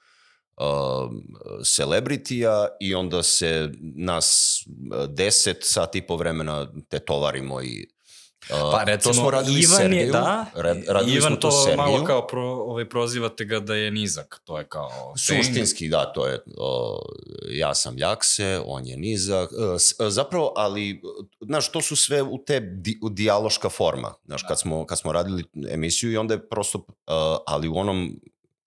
celebritija 1.65 2.69
i 2.81 2.95
onda 2.95 3.23
se 3.23 3.71
nas 3.81 4.59
deset 5.09 5.59
sati 5.61 6.03
po 6.07 6.17
vremena 6.17 6.73
te 6.89 6.99
tovarimo 6.99 7.63
i 7.63 7.97
Uh, 8.51 8.73
pa 8.73 8.85
recimo, 8.85 9.13
to 9.13 9.21
smo 9.21 9.31
radili 9.31 9.61
Ivan 9.61 9.77
Sergeju, 9.77 10.01
je, 10.01 10.13
da, 10.13 10.47
radili 10.89 11.17
Ivan 11.17 11.33
smo 11.33 11.37
to, 11.37 11.51
to 11.51 11.77
malo 11.77 12.05
kao 12.05 12.27
pro, 12.27 12.43
ovaj, 12.43 12.89
prozivate 12.89 13.45
ga 13.45 13.61
da 13.61 13.75
je 13.75 13.91
nizak, 13.91 14.41
to 14.45 14.59
je 14.59 14.69
kao... 14.69 15.15
Suštinski, 15.17 15.89
da, 15.89 16.13
to 16.13 16.27
je, 16.27 16.35
uh, 16.35 16.99
ja 17.51 17.75
sam 17.75 17.97
Ljakse, 17.97 18.61
on 18.67 18.87
je 18.87 18.97
nizak, 18.97 19.51
uh, 19.53 20.09
zapravo, 20.09 20.53
ali, 20.57 21.03
znaš, 21.41 21.73
to 21.73 21.83
su 21.83 21.97
sve 21.97 22.23
u 22.23 22.39
te 22.47 22.61
di, 22.61 22.99
u 23.03 23.09
dijaloška 23.09 23.69
forma, 23.69 24.15
znaš, 24.25 24.43
kad 24.49 24.61
smo, 24.61 24.87
kad 24.87 24.99
smo 24.99 25.13
radili 25.13 25.45
emisiju 25.71 26.13
i 26.13 26.17
onda 26.17 26.35
je 26.35 26.49
prosto, 26.49 26.79
uh, 26.79 26.95
ali 27.47 27.69
u 27.69 27.77
onom 27.77 28.21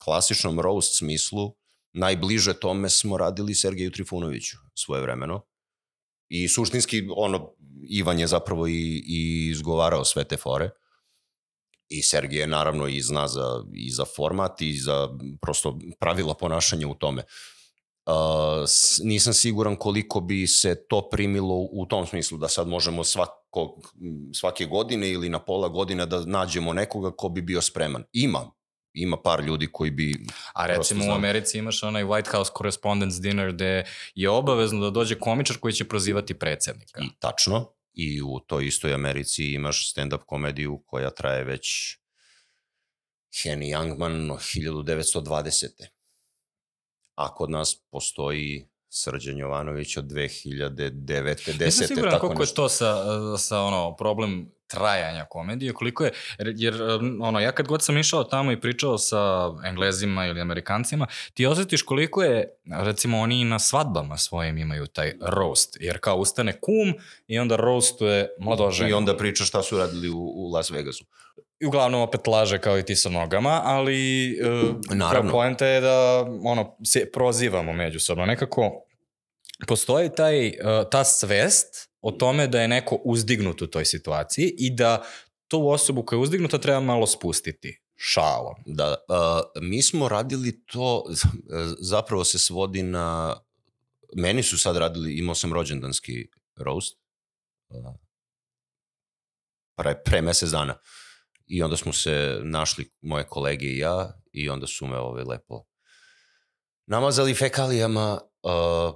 klasičnom 0.03 0.59
roast 0.59 0.97
smislu, 0.97 1.53
najbliže 1.99 2.53
tome 2.53 2.89
smo 2.89 3.17
radili 3.17 3.55
Sergeju 3.55 3.91
Trifunoviću 3.91 4.57
svoje 4.75 5.01
vremeno. 5.01 5.41
I 6.29 6.47
suštinski, 6.47 7.07
ono, 7.15 7.53
Ivan 7.89 8.19
je 8.19 8.27
zapravo 8.27 8.67
i, 8.67 9.03
i 9.05 9.49
izgovarao 9.51 10.05
sve 10.05 10.23
te 10.23 10.37
fore. 10.37 10.69
I 11.89 12.01
Sergije 12.01 12.47
naravno 12.47 12.87
i 12.87 13.01
zna 13.01 13.27
za, 13.27 13.63
i 13.73 13.91
za 13.91 14.05
format 14.05 14.61
i 14.61 14.73
za 14.77 15.09
prosto 15.41 15.79
pravila 15.99 16.33
ponašanja 16.33 16.87
u 16.87 16.95
tome. 16.95 17.23
Uh, 18.05 18.13
nisam 19.03 19.33
siguran 19.33 19.75
koliko 19.75 20.19
bi 20.19 20.47
se 20.47 20.85
to 20.89 21.09
primilo 21.09 21.55
u 21.71 21.85
tom 21.85 22.05
smislu 22.07 22.37
da 22.37 22.47
sad 22.47 22.67
možemo 22.67 23.03
svakog, 23.03 23.93
svake 24.33 24.65
godine 24.65 25.09
ili 25.09 25.29
na 25.29 25.39
pola 25.39 25.69
godine 25.69 26.05
da 26.05 26.25
nađemo 26.25 26.73
nekoga 26.73 27.11
ko 27.11 27.29
bi 27.29 27.41
bio 27.41 27.61
spreman. 27.61 28.03
Ima, 28.13 28.51
ima 29.01 29.17
par 29.21 29.43
ljudi 29.43 29.67
koji 29.71 29.91
bi... 29.91 30.25
A 30.53 30.67
recimo 30.67 31.05
u 31.05 31.11
Americi 31.11 31.57
imaš 31.57 31.83
onaj 31.83 32.03
White 32.03 32.31
House 32.31 32.51
Correspondence 32.57 33.21
Dinner 33.21 33.51
gde 33.51 33.85
je 34.15 34.29
obavezno 34.29 34.81
da 34.81 34.89
dođe 34.89 35.15
komičar 35.15 35.57
koji 35.57 35.73
će 35.73 35.87
prozivati 35.87 36.33
predsednika. 36.33 37.01
I 37.01 37.09
tačno. 37.19 37.73
I 37.93 38.21
u 38.21 38.39
toj 38.39 38.67
istoj 38.67 38.93
Americi 38.93 39.53
imaš 39.53 39.93
stand-up 39.93 40.25
komediju 40.25 40.83
koja 40.85 41.09
traje 41.09 41.43
već 41.43 41.97
Henny 43.43 43.75
Youngman 43.75 44.37
1920. 44.37 45.67
A 47.15 47.35
kod 47.35 47.49
nas 47.49 47.81
postoji 47.91 48.67
Srđan 48.89 49.37
Jovanović 49.37 49.97
od 49.97 50.05
2009. 50.05 50.91
10. 50.99 51.65
Nisam 51.65 51.87
siguran 51.87 52.19
koliko 52.19 52.39
nešto. 52.41 52.51
je 52.51 52.55
to 52.55 52.69
sa, 52.69 53.03
sa 53.37 53.61
ono, 53.61 53.95
problem 53.95 54.51
trajanja 54.69 55.25
komedije, 55.25 55.73
koliko 55.73 56.03
je, 56.03 56.11
jer 56.39 56.81
ono, 57.21 57.39
ja 57.39 57.51
kad 57.51 57.67
god 57.67 57.83
sam 57.83 57.97
išao 57.97 58.23
tamo 58.23 58.51
i 58.51 58.61
pričao 58.61 58.97
sa 58.97 59.51
englezima 59.65 60.25
ili 60.25 60.41
amerikancima, 60.41 61.07
ti 61.33 61.45
osjetiš 61.45 61.81
koliko 61.81 62.23
je, 62.23 62.59
recimo 62.71 63.19
oni 63.19 63.43
na 63.43 63.59
svadbama 63.59 64.17
svojim 64.17 64.57
imaju 64.57 64.87
taj 64.87 65.13
roast, 65.21 65.77
jer 65.79 65.99
kao 65.99 66.15
ustane 66.15 66.59
kum 66.59 66.93
i 67.27 67.39
onda 67.39 67.55
roastuje 67.55 68.29
mladoženju. 68.39 68.89
I 68.89 68.93
onda 68.93 69.17
priča 69.17 69.43
šta 69.43 69.63
su 69.63 69.77
radili 69.77 70.09
u, 70.09 70.31
u 70.35 70.51
Las 70.53 70.69
Vegasu. 70.69 71.05
I 71.59 71.65
uglavnom 71.65 72.01
opet 72.01 72.27
laže 72.27 72.57
kao 72.59 72.79
i 72.79 72.85
ti 72.85 72.95
sa 72.95 73.09
nogama, 73.09 73.61
ali 73.63 74.35
uh, 74.41 74.95
Naravno. 74.95 75.31
poenta 75.31 75.65
je 75.65 75.81
da 75.81 76.25
ono, 76.43 76.75
se 76.85 77.11
prozivamo 77.11 77.73
međusobno. 77.73 78.25
Nekako 78.25 78.85
postoji 79.67 80.09
taj, 80.15 80.47
uh, 80.47 80.53
ta 80.91 81.03
svest 81.03 81.88
o 82.01 82.11
tome 82.11 82.47
da 82.47 82.61
je 82.61 82.67
neko 82.67 82.95
uzdignut 82.95 83.61
u 83.61 83.67
toj 83.67 83.85
situaciji 83.85 84.55
i 84.57 84.69
da 84.75 85.03
tu 85.47 85.69
osobu 85.69 86.03
koja 86.05 86.17
je 86.17 86.21
uzdignuta 86.21 86.57
treba 86.57 86.79
malo 86.79 87.07
spustiti 87.07 87.81
šalom. 87.95 88.55
Da, 88.65 88.95
uh, 89.09 89.61
mi 89.61 89.81
smo 89.81 90.09
radili 90.09 90.65
to, 90.65 91.03
zapravo 91.79 92.23
se 92.23 92.39
svodi 92.39 92.83
na, 92.83 93.35
meni 94.15 94.43
su 94.43 94.57
sad 94.57 94.77
radili, 94.77 95.17
imao 95.17 95.35
sam 95.35 95.53
rođendanski 95.53 96.27
roast, 96.55 96.99
uh, 97.69 97.95
pre, 99.77 100.01
pre 100.05 100.21
mesec 100.21 100.49
dana. 100.49 100.77
I 101.45 101.63
onda 101.63 101.77
smo 101.77 101.93
se 101.93 102.39
našli, 102.43 102.91
moje 103.01 103.23
kolege 103.23 103.65
i 103.65 103.77
ja, 103.77 104.21
i 104.31 104.49
onda 104.49 104.67
su 104.67 104.85
me 104.87 104.97
ove 104.97 105.07
ovaj, 105.07 105.23
lepo 105.23 105.69
namazali 106.89 107.33
fekalijama 107.33 108.13
uh, 108.43 108.51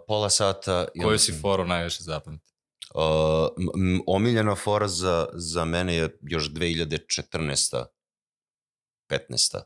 pola 0.08 0.30
sata. 0.30 0.88
Koju 1.04 1.20
si 1.20 1.34
foru 1.42 1.66
najviše 1.66 2.04
zapamti? 2.04 2.53
Uh, 2.94 3.02
omiljena 4.08 4.56
fora 4.56 4.88
za, 4.88 5.28
za 5.34 5.66
mene 5.66 5.96
je 5.96 6.18
još 6.22 6.52
2014. 6.52 7.86
15. 9.10 9.62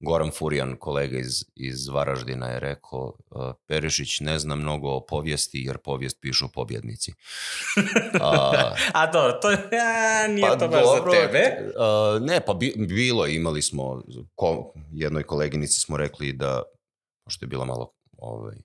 Goran 0.00 0.30
Furijan, 0.30 0.76
kolega 0.76 1.18
iz, 1.18 1.44
iz 1.54 1.88
Varaždina, 1.88 2.46
je 2.46 2.60
rekao 2.60 3.12
uh, 3.30 3.52
Perišić 3.66 4.20
ne 4.20 4.38
zna 4.38 4.54
mnogo 4.54 4.90
o 4.90 5.06
povijesti 5.06 5.62
jer 5.66 5.78
povijest 5.78 6.20
pišu 6.20 6.48
pobjednici. 6.54 7.12
A, 8.20 8.74
A 8.92 9.10
to, 9.12 9.32
to 9.42 9.50
ja, 9.50 10.28
nije 10.28 10.48
pa 10.48 10.56
to 10.56 10.68
baš 10.68 10.84
dobro, 10.84 11.12
za 11.12 11.18
tebe? 11.18 11.70
Uh, 11.76 12.22
ne, 12.22 12.40
pa 12.46 12.54
bi, 12.54 12.74
bilo 12.76 13.26
imali 13.26 13.62
smo, 13.62 14.02
ko, 14.34 14.72
jednoj 14.92 15.22
koleginici 15.22 15.80
smo 15.80 15.96
rekli 15.96 16.32
da, 16.32 16.62
pošto 17.24 17.44
je 17.44 17.48
bila 17.48 17.64
malo 17.64 17.92
ovaj, 18.18 18.56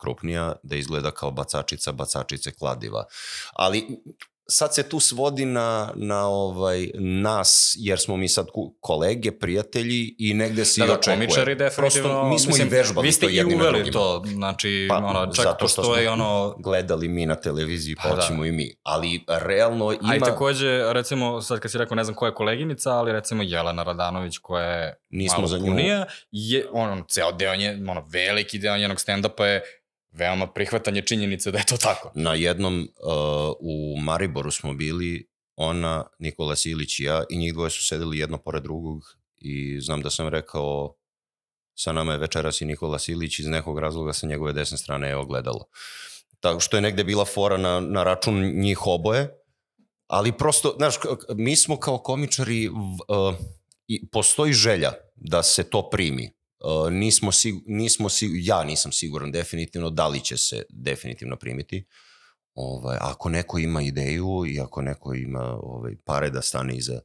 krupnija, 0.00 0.52
da 0.62 0.76
izgleda 0.76 1.10
kao 1.10 1.30
bacačica 1.30 1.92
bacačice 1.92 2.52
kladiva. 2.52 3.04
Ali 3.52 3.98
sad 4.50 4.74
se 4.74 4.88
tu 4.88 5.00
svodi 5.00 5.44
na, 5.44 5.92
na 5.96 6.28
ovaj, 6.28 6.90
nas, 6.94 7.76
jer 7.78 7.98
smo 7.98 8.16
mi 8.16 8.28
sad 8.28 8.46
kolege, 8.80 9.38
prijatelji 9.38 10.14
i 10.18 10.34
negde 10.34 10.64
se 10.64 10.80
da, 10.80 10.84
i 10.84 10.88
da, 10.88 10.94
očekuje. 10.94 11.16
komičari 11.16 11.54
definitivno. 11.54 12.08
Prosto, 12.08 12.28
mi 12.28 12.38
smo 12.38 12.48
mislim, 12.48 12.66
i 12.66 12.70
vežbali 12.70 13.12
to 13.12 13.28
jedni 13.28 13.56
na 13.56 13.62
drugima. 13.62 13.78
Vi 13.78 13.90
ste 13.90 13.98
i 13.98 14.00
uveli 14.00 14.22
to, 14.22 14.22
znači, 14.26 14.86
pa, 14.90 14.96
ono, 14.96 15.26
čak 15.26 15.44
zato 15.44 15.68
što 15.68 15.82
postoji 15.82 16.06
ono... 16.06 16.54
gledali 16.58 17.08
mi 17.08 17.26
na 17.26 17.34
televiziji, 17.34 17.96
pa, 17.96 18.08
pa 18.08 18.14
da. 18.14 18.46
i 18.46 18.52
mi. 18.52 18.74
Ali 18.82 19.24
realno 19.28 19.92
ima... 19.92 20.12
A 20.12 20.16
i 20.16 20.20
takođe, 20.20 20.92
recimo, 20.92 21.40
sad 21.40 21.60
kad 21.60 21.70
si 21.70 21.78
rekao, 21.78 21.94
ne 21.94 22.04
znam 22.04 22.16
koja 22.16 22.28
je 22.28 22.34
koleginica, 22.34 22.90
ali 22.90 23.12
recimo 23.12 23.42
Jelena 23.42 23.82
Radanović, 23.82 24.38
koja 24.38 24.64
je 24.64 24.94
Nismo 25.10 25.36
malo 25.38 25.48
za 25.48 25.58
nju... 25.58 25.66
punija, 25.66 26.06
je, 26.30 26.66
ono, 26.72 27.04
ceo 27.08 27.32
deo 27.32 27.56
nje, 27.56 27.78
ono, 27.88 28.06
veliki 28.12 28.58
deo 28.58 28.76
njenog 28.76 28.98
stand-upa 28.98 29.44
je 29.44 29.62
veoma 30.12 30.52
prihvatanje 30.52 31.02
činjenice 31.02 31.50
da 31.50 31.58
je 31.58 31.66
to 31.66 31.76
tako. 31.76 32.12
Na 32.14 32.34
jednom 32.34 32.80
uh, 32.80 33.56
u 33.60 34.00
Mariboru 34.00 34.50
smo 34.50 34.74
bili, 34.74 35.28
ona, 35.56 36.04
Nikola 36.18 36.56
Silić 36.56 37.00
i 37.00 37.04
ja, 37.04 37.24
i 37.30 37.38
njih 37.38 37.54
dvoje 37.54 37.70
su 37.70 37.84
sedeli 37.84 38.18
jedno 38.18 38.38
pored 38.38 38.62
drugog 38.62 39.02
i 39.36 39.80
znam 39.80 40.02
da 40.02 40.10
sam 40.10 40.28
rekao 40.28 40.94
sa 41.74 41.92
nama 41.92 42.12
je 42.12 42.18
večeras 42.18 42.60
i 42.60 42.64
Nikola 42.64 42.98
Silić 42.98 43.38
iz 43.38 43.46
nekog 43.46 43.78
razloga 43.78 44.12
sa 44.12 44.26
njegove 44.26 44.52
desne 44.52 44.78
strane 44.78 45.08
je 45.08 45.16
ogledalo. 45.16 45.68
Tako 46.40 46.60
što 46.60 46.76
je 46.76 46.80
negde 46.80 47.04
bila 47.04 47.24
fora 47.24 47.56
na, 47.56 47.80
na 47.80 48.04
račun 48.04 48.52
njih 48.54 48.86
oboje, 48.86 49.28
ali 50.06 50.32
prosto, 50.32 50.74
znaš, 50.76 50.94
mi 51.34 51.56
smo 51.56 51.76
kao 51.76 51.98
komičari, 51.98 52.68
uh, 52.68 53.34
i 53.88 54.08
postoji 54.10 54.52
želja 54.52 54.92
da 55.14 55.42
se 55.42 55.70
to 55.70 55.90
primi. 55.90 56.37
Uh, 56.60 56.92
nismo, 56.92 57.32
sig, 57.32 57.54
nismo 57.66 58.08
sig, 58.08 58.30
ja 58.34 58.64
nisam 58.64 58.92
siguran 58.92 59.32
definitivno 59.32 59.90
da 59.90 60.08
li 60.08 60.20
će 60.20 60.36
se 60.36 60.62
definitivno 60.68 61.36
primiti. 61.36 61.86
Ovaj, 62.54 62.96
ako 63.00 63.28
neko 63.28 63.58
ima 63.58 63.82
ideju 63.82 64.44
i 64.46 64.60
ako 64.60 64.82
neko 64.82 65.14
ima 65.14 65.58
ovaj, 65.62 65.96
pare 66.04 66.30
da 66.30 66.42
stane 66.42 66.76
iza, 66.76 67.00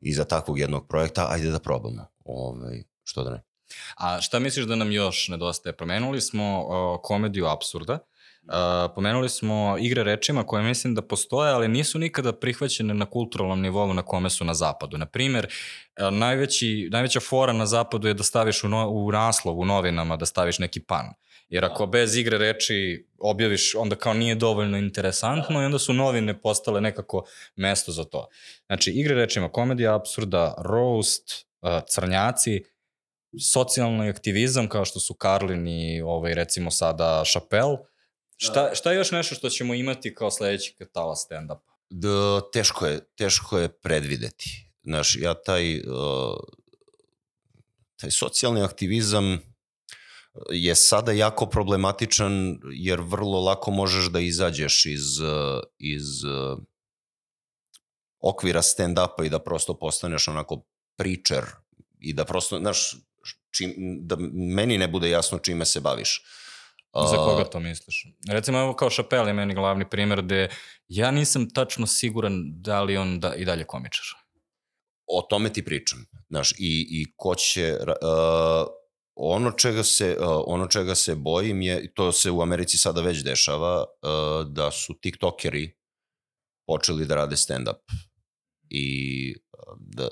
iza 0.00 0.24
takvog 0.24 0.58
jednog 0.58 0.88
projekta, 0.88 1.26
ajde 1.30 1.50
da 1.50 1.58
probamo. 1.58 2.06
Ovaj, 2.24 2.82
što 3.04 3.24
da 3.24 3.30
ne. 3.30 3.42
A 3.96 4.20
šta 4.20 4.38
misliš 4.38 4.66
da 4.66 4.76
nam 4.76 4.92
još 4.92 5.28
nedostaje? 5.28 5.76
Promenuli 5.76 6.20
smo 6.20 6.60
uh, 6.60 7.00
komediju 7.02 7.46
absurda, 7.46 7.98
Uh, 8.42 8.92
pomenuli 8.94 9.28
smo 9.28 9.76
igre 9.80 10.02
rečima 10.02 10.46
koje 10.46 10.62
mislim 10.62 10.94
da 10.94 11.02
postoje, 11.02 11.52
ali 11.52 11.68
nisu 11.68 11.98
nikada 11.98 12.32
prihvaćene 12.32 12.94
na 12.94 13.06
kulturalnom 13.06 13.60
nivou 13.60 13.94
na 13.94 14.02
kome 14.02 14.30
su 14.30 14.44
na 14.44 14.54
zapadu. 14.54 14.98
Na 14.98 15.06
primer, 15.06 15.46
uh, 15.46 16.14
najveći, 16.14 16.88
najveća 16.92 17.20
fora 17.20 17.52
na 17.52 17.66
zapadu 17.66 18.08
je 18.08 18.14
da 18.14 18.22
staviš 18.22 18.64
u, 18.64 18.68
no, 18.68 18.88
u 18.88 19.12
naslov 19.12 19.58
u 19.58 19.64
novinama 19.64 20.16
da 20.16 20.26
staviš 20.26 20.58
neki 20.58 20.80
pan. 20.80 21.06
Jer 21.48 21.64
ako 21.64 21.86
bez 21.86 22.16
igre 22.16 22.38
reči 22.38 23.08
objaviš, 23.18 23.74
onda 23.74 23.96
kao 23.96 24.14
nije 24.14 24.34
dovoljno 24.34 24.78
interesantno 24.78 25.62
i 25.62 25.64
onda 25.64 25.78
su 25.78 25.92
novine 25.92 26.40
postale 26.40 26.80
nekako 26.80 27.24
mesto 27.56 27.92
za 27.92 28.04
to. 28.04 28.26
Znači, 28.66 28.90
igre 28.90 29.14
rečima, 29.14 29.48
komedija 29.48 29.94
absurda, 29.94 30.54
roast, 30.58 31.46
uh, 31.60 31.70
crnjaci, 31.88 32.62
socijalni 33.52 34.08
aktivizam 34.08 34.68
kao 34.68 34.84
što 34.84 35.00
su 35.00 35.14
Karlin 35.14 35.68
i 35.68 36.02
ovaj, 36.02 36.34
recimo 36.34 36.70
sada 36.70 37.22
Chappelle, 37.24 37.78
Šta, 38.36 38.74
šta 38.74 38.92
je 38.92 38.96
još 38.96 39.10
nešto 39.10 39.34
što 39.34 39.48
ćemo 39.48 39.74
imati 39.74 40.14
kao 40.14 40.30
sledeći 40.30 40.74
katala 40.78 41.14
stand-upa? 41.14 41.72
Da, 41.90 42.40
teško 42.52 42.86
je, 42.86 43.00
teško 43.16 43.58
je 43.58 43.78
predvideti. 43.78 44.68
Znaš, 44.82 45.16
ja 45.16 45.34
taj, 45.34 45.78
uh, 45.78 46.36
taj 47.96 48.10
socijalni 48.10 48.62
aktivizam 48.62 49.38
je 50.50 50.74
sada 50.74 51.12
jako 51.12 51.46
problematičan 51.46 52.58
jer 52.72 53.00
vrlo 53.00 53.40
lako 53.40 53.70
možeš 53.70 54.04
da 54.04 54.20
izađeš 54.20 54.86
iz, 54.86 55.18
uh, 55.18 55.62
iz 55.78 56.24
uh, 56.24 56.58
okvira 58.20 58.62
stand-upa 58.62 59.26
i 59.26 59.30
da 59.30 59.38
prosto 59.38 59.78
postaneš 59.78 60.28
onako 60.28 60.64
pričer 60.96 61.44
i 62.00 62.12
da 62.12 62.24
prosto, 62.24 62.58
znaš, 62.58 62.96
čim, 63.50 63.74
da 64.00 64.16
meni 64.32 64.78
ne 64.78 64.88
bude 64.88 65.10
jasno 65.10 65.38
čime 65.38 65.64
se 65.64 65.80
baviš. 65.80 66.24
Za 66.94 67.16
koga 67.16 67.44
to 67.44 67.60
misliš? 67.60 68.06
Recimo, 68.28 68.58
evo 68.58 68.76
kao 68.76 68.90
Chappelle 68.90 69.30
je 69.30 69.34
meni 69.34 69.54
glavni 69.54 69.90
primjer 69.90 70.22
gde 70.22 70.48
ja 70.88 71.10
nisam 71.10 71.50
tačno 71.50 71.86
siguran 71.86 72.42
da 72.44 72.82
li 72.82 72.96
on 72.96 73.20
da, 73.20 73.34
i 73.34 73.44
dalje 73.44 73.64
komičar. 73.64 74.04
O 75.06 75.22
tome 75.30 75.52
ti 75.52 75.64
pričam. 75.64 76.06
Znaš, 76.28 76.52
i, 76.52 76.86
i 76.90 77.06
ko 77.16 77.34
će... 77.34 77.78
Uh, 77.80 78.66
ono 79.14 79.50
čega 79.50 79.82
se 79.82 80.16
uh, 80.20 80.42
ono 80.46 80.66
čega 80.66 80.94
se 80.94 81.14
bojim 81.14 81.62
je 81.62 81.94
to 81.94 82.12
se 82.12 82.30
u 82.30 82.42
Americi 82.42 82.78
sada 82.78 83.00
već 83.00 83.24
dešava 83.24 83.84
uh, 83.84 84.48
da 84.48 84.70
su 84.70 84.94
tiktokeri 85.00 85.78
počeli 86.66 87.06
da 87.06 87.14
rade 87.14 87.36
stand 87.36 87.68
up 87.68 87.92
i 88.68 89.34
uh, 89.36 89.76
da 89.78 90.08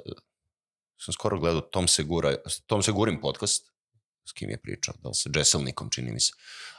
sam 1.01 1.13
skoro 1.13 1.39
gledao 1.39 1.61
Tom 1.61 1.89
Segura 1.89 2.37
Tom 2.67 2.83
Segurin 2.83 3.21
podcast 3.21 3.71
s 4.29 4.33
kim 4.33 4.51
je 4.51 4.63
pričao, 4.63 4.95
da 4.99 5.09
li 5.09 5.15
sa 5.15 5.31
Jesselnikom, 5.35 5.91
čini 5.91 6.13
mi 6.13 6.21
se, 6.21 6.33
uh, 6.37 6.70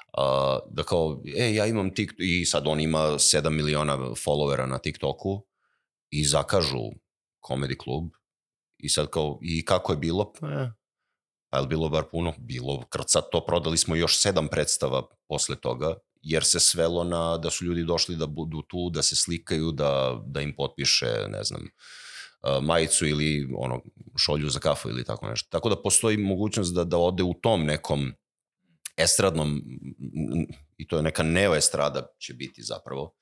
da 0.69 0.83
kao, 0.83 1.21
e, 1.37 1.53
ja 1.53 1.65
imam 1.65 1.93
TikTok, 1.93 2.19
i 2.19 2.45
sad 2.45 2.67
on 2.67 2.79
ima 2.79 2.99
7 2.99 3.49
miliona 3.49 3.97
followera 3.97 4.65
na 4.65 4.77
TikToku 4.77 5.41
i 6.09 6.25
zakažu 6.25 6.91
komedi 7.39 7.77
klub 7.77 8.09
i 8.77 8.89
sad 8.89 9.09
kao, 9.09 9.39
i 9.41 9.65
kako 9.65 9.93
je 9.93 9.97
bilo? 9.97 10.33
Pa, 10.39 10.71
pa 11.49 11.59
je 11.59 11.67
bilo 11.67 11.89
bar 11.89 12.03
puno? 12.11 12.33
Bilo, 12.37 12.83
krcat 12.89 13.23
to, 13.31 13.45
prodali 13.45 13.77
smo 13.77 13.95
još 13.95 14.21
sedam 14.21 14.47
predstava 14.47 15.03
posle 15.27 15.55
toga, 15.55 15.95
jer 16.21 16.43
se 16.43 16.59
svelo 16.59 17.03
na 17.03 17.37
da 17.37 17.49
su 17.49 17.65
ljudi 17.65 17.83
došli 17.83 18.15
da 18.15 18.25
budu 18.25 18.61
tu, 18.61 18.89
da 18.89 19.01
se 19.01 19.15
slikaju, 19.15 19.71
da, 19.71 20.21
da 20.25 20.41
im 20.41 20.55
potpiše, 20.55 21.27
ne 21.27 21.43
znam, 21.43 21.67
majicu 22.61 23.07
ili 23.07 23.49
ono, 23.57 23.81
šolju 24.17 24.49
za 24.49 24.59
kafu 24.59 24.89
ili 24.89 25.05
tako 25.05 25.27
nešto. 25.27 25.49
Tako 25.49 25.69
da 25.69 25.81
postoji 25.81 26.17
mogućnost 26.17 26.73
da, 26.73 26.83
da 26.83 26.97
ode 26.97 27.23
u 27.23 27.33
tom 27.33 27.63
nekom 27.63 28.13
estradnom, 28.97 29.61
i 30.77 30.87
to 30.87 30.97
je 30.97 31.03
neka 31.03 31.23
neoestrada 31.23 32.07
će 32.19 32.33
biti 32.33 32.63
zapravo, 32.63 33.13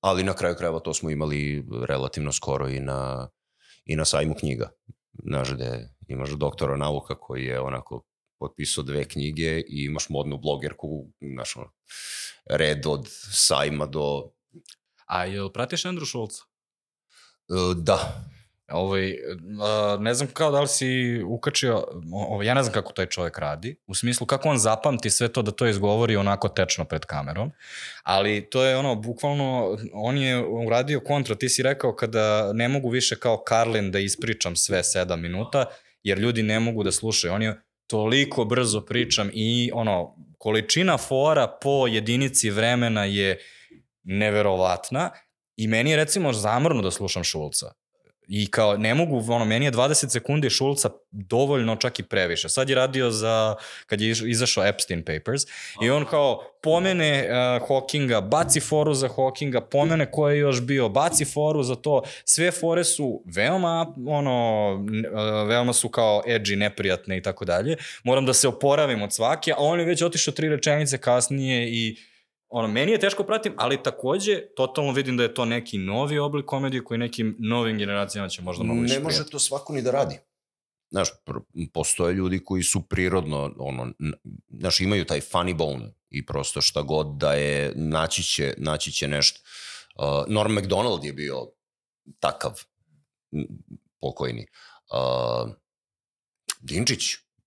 ali 0.00 0.24
na 0.24 0.34
kraju 0.34 0.54
krajeva 0.54 0.80
to 0.80 0.94
smo 0.94 1.10
imali 1.10 1.66
relativno 1.88 2.32
skoro 2.32 2.68
i 2.68 2.80
na, 2.80 3.28
i 3.84 3.96
na 3.96 4.04
sajmu 4.04 4.34
knjiga. 4.34 4.70
Znaš, 5.24 5.52
gde 5.54 5.94
imaš 6.08 6.30
doktora 6.30 6.76
nauka 6.76 7.14
koji 7.14 7.44
je 7.44 7.60
onako 7.60 8.04
potpisao 8.38 8.84
dve 8.84 9.04
knjige 9.04 9.60
i 9.60 9.84
imaš 9.84 10.08
modnu 10.08 10.38
blogerku, 10.38 11.12
znaš, 11.34 11.54
red 12.50 12.86
od 12.86 13.06
sajma 13.32 13.86
do... 13.86 14.30
A 15.06 15.24
jel 15.24 15.52
pratiš 15.52 15.82
Andrew 15.82 16.08
Schultz? 16.08 16.34
Uh, 17.48 17.76
da, 17.76 18.24
Ovaj, 18.70 19.14
ne 19.98 20.14
znam 20.14 20.28
kao 20.32 20.50
da 20.50 20.60
li 20.60 20.68
si 20.68 21.22
ukačio, 21.26 21.84
ovaj, 22.12 22.46
ja 22.46 22.54
ne 22.54 22.62
znam 22.62 22.72
kako 22.72 22.92
taj 22.92 23.06
čovjek 23.06 23.38
radi, 23.38 23.76
u 23.86 23.94
smislu 23.94 24.26
kako 24.26 24.48
on 24.48 24.58
zapamti 24.58 25.10
sve 25.10 25.28
to 25.28 25.42
da 25.42 25.50
to 25.50 25.66
izgovori 25.66 26.16
onako 26.16 26.48
tečno 26.48 26.84
pred 26.84 27.04
kamerom, 27.04 27.52
ali 28.02 28.50
to 28.50 28.64
je 28.64 28.76
ono, 28.76 28.94
bukvalno, 28.94 29.78
on 29.92 30.18
je 30.18 30.44
uradio 30.46 31.00
kontra, 31.00 31.34
ti 31.34 31.48
si 31.48 31.62
rekao 31.62 31.96
kada 31.96 32.52
ne 32.52 32.68
mogu 32.68 32.90
više 32.90 33.16
kao 33.16 33.42
Karlin 33.42 33.90
da 33.90 33.98
ispričam 33.98 34.56
sve 34.56 34.84
sedam 34.84 35.20
minuta, 35.20 35.64
jer 36.02 36.18
ljudi 36.18 36.42
ne 36.42 36.60
mogu 36.60 36.82
da 36.84 36.92
slušaju, 36.92 37.34
on 37.34 37.42
je 37.42 37.60
toliko 37.86 38.44
brzo 38.44 38.80
pričam 38.80 39.30
i 39.32 39.70
ono, 39.74 40.16
količina 40.38 40.98
fora 40.98 41.58
po 41.62 41.86
jedinici 41.86 42.50
vremena 42.50 43.04
je 43.04 43.38
neverovatna 44.02 45.10
i 45.56 45.66
meni 45.66 45.90
je 45.90 45.96
recimo 45.96 46.32
zamrno 46.32 46.82
da 46.82 46.90
slušam 46.90 47.24
Šulca. 47.24 47.72
I 48.32 48.50
kao, 48.50 48.76
ne 48.76 48.94
mogu, 48.94 49.24
ono, 49.28 49.44
meni 49.44 49.64
je 49.64 49.72
20 49.72 50.10
sekundi 50.10 50.50
Šulca 50.50 50.90
dovoljno 51.10 51.76
čak 51.76 51.98
i 51.98 52.02
previše. 52.02 52.48
Sad 52.48 52.68
je 52.68 52.74
radio 52.74 53.10
za, 53.10 53.54
kad 53.86 54.00
je 54.00 54.10
izašao 54.10 54.66
Epstein 54.66 55.04
Papers, 55.04 55.42
i 55.82 55.90
on 55.90 56.04
kao 56.04 56.42
pomene 56.62 57.28
uh, 57.28 57.68
Hawkinga, 57.68 58.20
baci 58.20 58.60
foru 58.60 58.94
za 58.94 59.08
Hawkinga, 59.08 59.60
pomene 59.60 60.10
ko 60.10 60.28
je 60.28 60.38
još 60.38 60.60
bio, 60.60 60.88
baci 60.88 61.24
foru 61.24 61.62
za 61.62 61.74
to. 61.74 62.02
Sve 62.24 62.50
fore 62.50 62.84
su 62.84 63.22
veoma, 63.24 63.94
ono, 64.06 64.74
uh, 64.74 65.48
veoma 65.48 65.72
su 65.72 65.88
kao 65.88 66.22
edgy, 66.26 66.56
neprijatne 66.56 67.16
i 67.16 67.22
tako 67.22 67.44
dalje. 67.44 67.76
Moram 68.04 68.26
da 68.26 68.32
se 68.32 68.48
oporavim 68.48 69.02
od 69.02 69.12
svake, 69.12 69.52
a 69.52 69.56
on 69.58 69.80
je 69.80 69.86
već 69.86 70.02
otišao 70.02 70.34
tri 70.34 70.48
rečenice 70.48 70.98
kasnije 70.98 71.68
i 71.68 71.96
ono, 72.50 72.68
meni 72.68 72.92
je 72.92 73.00
teško 73.00 73.24
pratim, 73.24 73.54
ali 73.56 73.82
takođe, 73.82 74.40
totalno 74.56 74.92
vidim 74.92 75.16
da 75.16 75.22
je 75.22 75.34
to 75.34 75.44
neki 75.44 75.78
novi 75.78 76.18
oblik 76.18 76.46
komedije 76.46 76.84
koji 76.84 76.98
nekim 76.98 77.36
novim 77.38 77.78
generacijama 77.78 78.28
će 78.28 78.42
možda 78.42 78.64
malo 78.64 78.80
više 78.80 78.94
Ne 78.94 79.00
može 79.00 79.14
prijati. 79.14 79.30
to 79.30 79.38
svako 79.38 79.72
ni 79.72 79.82
da 79.82 79.90
radi. 79.90 80.18
Znaš, 80.90 81.08
postoje 81.72 82.14
ljudi 82.14 82.44
koji 82.44 82.62
su 82.62 82.82
prirodno, 82.88 83.54
ono, 83.58 83.92
znaš, 84.48 84.80
imaju 84.80 85.04
taj 85.04 85.20
funny 85.20 85.54
bone 85.54 85.94
i 86.10 86.26
prosto 86.26 86.60
šta 86.60 86.82
god 86.82 87.06
da 87.16 87.32
je, 87.32 87.72
naći 87.76 88.22
će, 88.22 88.54
naći 88.58 88.92
će 88.92 89.08
nešto. 89.08 89.40
Uh, 89.98 90.04
Norm 90.28 90.52
MacDonald 90.52 91.04
je 91.04 91.12
bio 91.12 91.46
takav, 92.20 92.52
pokojni. 94.00 94.46
Uh, 94.92 95.52
Dinčić, 96.60 97.02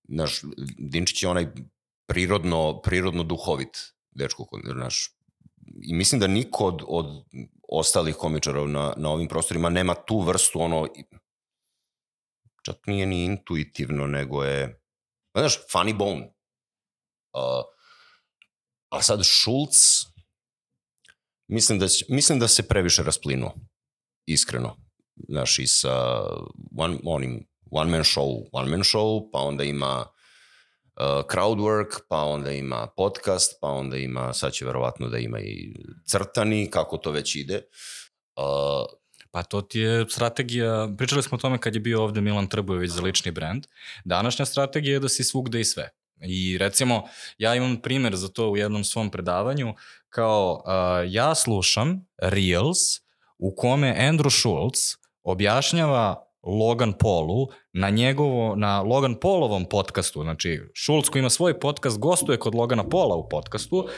znaš, 0.08 0.40
Dinčić 0.78 1.22
je 1.22 1.28
onaj 1.28 1.46
prirodno, 2.06 2.80
prirodno 2.82 3.22
duhovit 3.22 3.93
dečko, 4.14 4.46
znaš, 4.72 5.10
i 5.82 5.94
mislim 5.94 6.20
da 6.20 6.26
niko 6.26 6.64
od, 6.64 6.82
od 6.88 7.24
ostalih 7.68 8.16
komičara 8.16 8.66
na, 8.66 8.94
na 8.96 9.10
ovim 9.10 9.28
prostorima 9.28 9.68
nema 9.68 9.94
tu 9.94 10.20
vrstu, 10.20 10.60
ono, 10.60 10.88
čak 12.64 12.86
nije 12.86 13.06
ni 13.06 13.24
intuitivno, 13.24 14.06
nego 14.06 14.44
je, 14.44 14.80
znaš, 15.38 15.58
funny 15.72 15.96
bone. 15.96 16.34
Uh, 17.32 17.64
a 18.90 19.02
sad 19.02 19.20
Schulz, 19.24 19.76
mislim 21.48 21.78
da, 21.78 21.86
mislim 22.08 22.38
da 22.38 22.48
se 22.48 22.68
previše 22.68 23.02
rasplinuo, 23.02 23.54
iskreno. 24.26 24.76
Znaš, 25.28 25.58
i 25.58 25.66
sa 25.66 26.20
one, 26.76 26.98
onim 27.04 27.46
one 27.70 27.90
man 27.90 28.04
show, 28.04 28.48
one 28.52 28.70
man 28.70 28.82
show, 28.82 29.30
pa 29.32 29.38
onda 29.38 29.64
ima 29.64 30.06
crowdwork, 31.02 32.00
pa 32.08 32.16
onda 32.16 32.52
ima 32.52 32.86
podcast, 32.96 33.58
pa 33.60 33.68
onda 33.68 33.96
ima, 33.96 34.32
sad 34.32 34.52
će 34.52 34.64
verovatno 34.64 35.08
da 35.08 35.18
ima 35.18 35.40
i 35.40 35.74
crtani, 36.06 36.70
kako 36.70 36.96
to 36.96 37.10
već 37.10 37.36
ide. 37.36 37.62
Uh, 38.36 39.04
Pa 39.34 39.42
to 39.42 39.60
ti 39.60 39.80
je 39.80 40.06
strategija, 40.10 40.88
pričali 40.98 41.22
smo 41.22 41.34
o 41.34 41.38
tome 41.40 41.58
kad 41.58 41.74
je 41.74 41.80
bio 41.80 42.02
ovde 42.02 42.20
Milan 42.20 42.46
Trbojević 42.46 42.90
za 42.90 43.02
lični 43.02 43.30
brand. 43.30 43.66
Današnja 44.04 44.44
strategija 44.44 44.92
je 44.92 45.00
da 45.00 45.08
si 45.08 45.24
svugde 45.24 45.60
i 45.60 45.64
sve. 45.64 45.90
I 46.26 46.58
recimo, 46.58 47.02
ja 47.38 47.54
imam 47.54 47.76
primer 47.76 48.16
za 48.16 48.28
to 48.28 48.50
u 48.50 48.56
jednom 48.56 48.84
svom 48.84 49.10
predavanju, 49.10 49.74
kao 50.08 50.62
uh, 50.66 51.12
ja 51.12 51.34
slušam 51.34 52.06
Reels 52.18 52.78
u 53.38 53.54
kome 53.54 53.96
Andrew 53.98 54.40
Schultz 54.40 54.78
objašnjava 55.22 56.33
Logan 56.46 56.92
Paulu 56.92 57.46
na 57.72 57.90
njegovo, 57.90 58.56
na 58.56 58.82
Logan 58.82 59.14
Paulovom 59.14 59.64
podcastu, 59.64 60.22
znači 60.22 60.60
Schultz 60.84 61.08
koji 61.08 61.20
ima 61.20 61.30
svoj 61.30 61.60
podcast, 61.60 61.98
gostuje 61.98 62.38
kod 62.38 62.54
Logana 62.54 62.88
Paula 62.88 63.16
u 63.16 63.28
podcastu, 63.28 63.88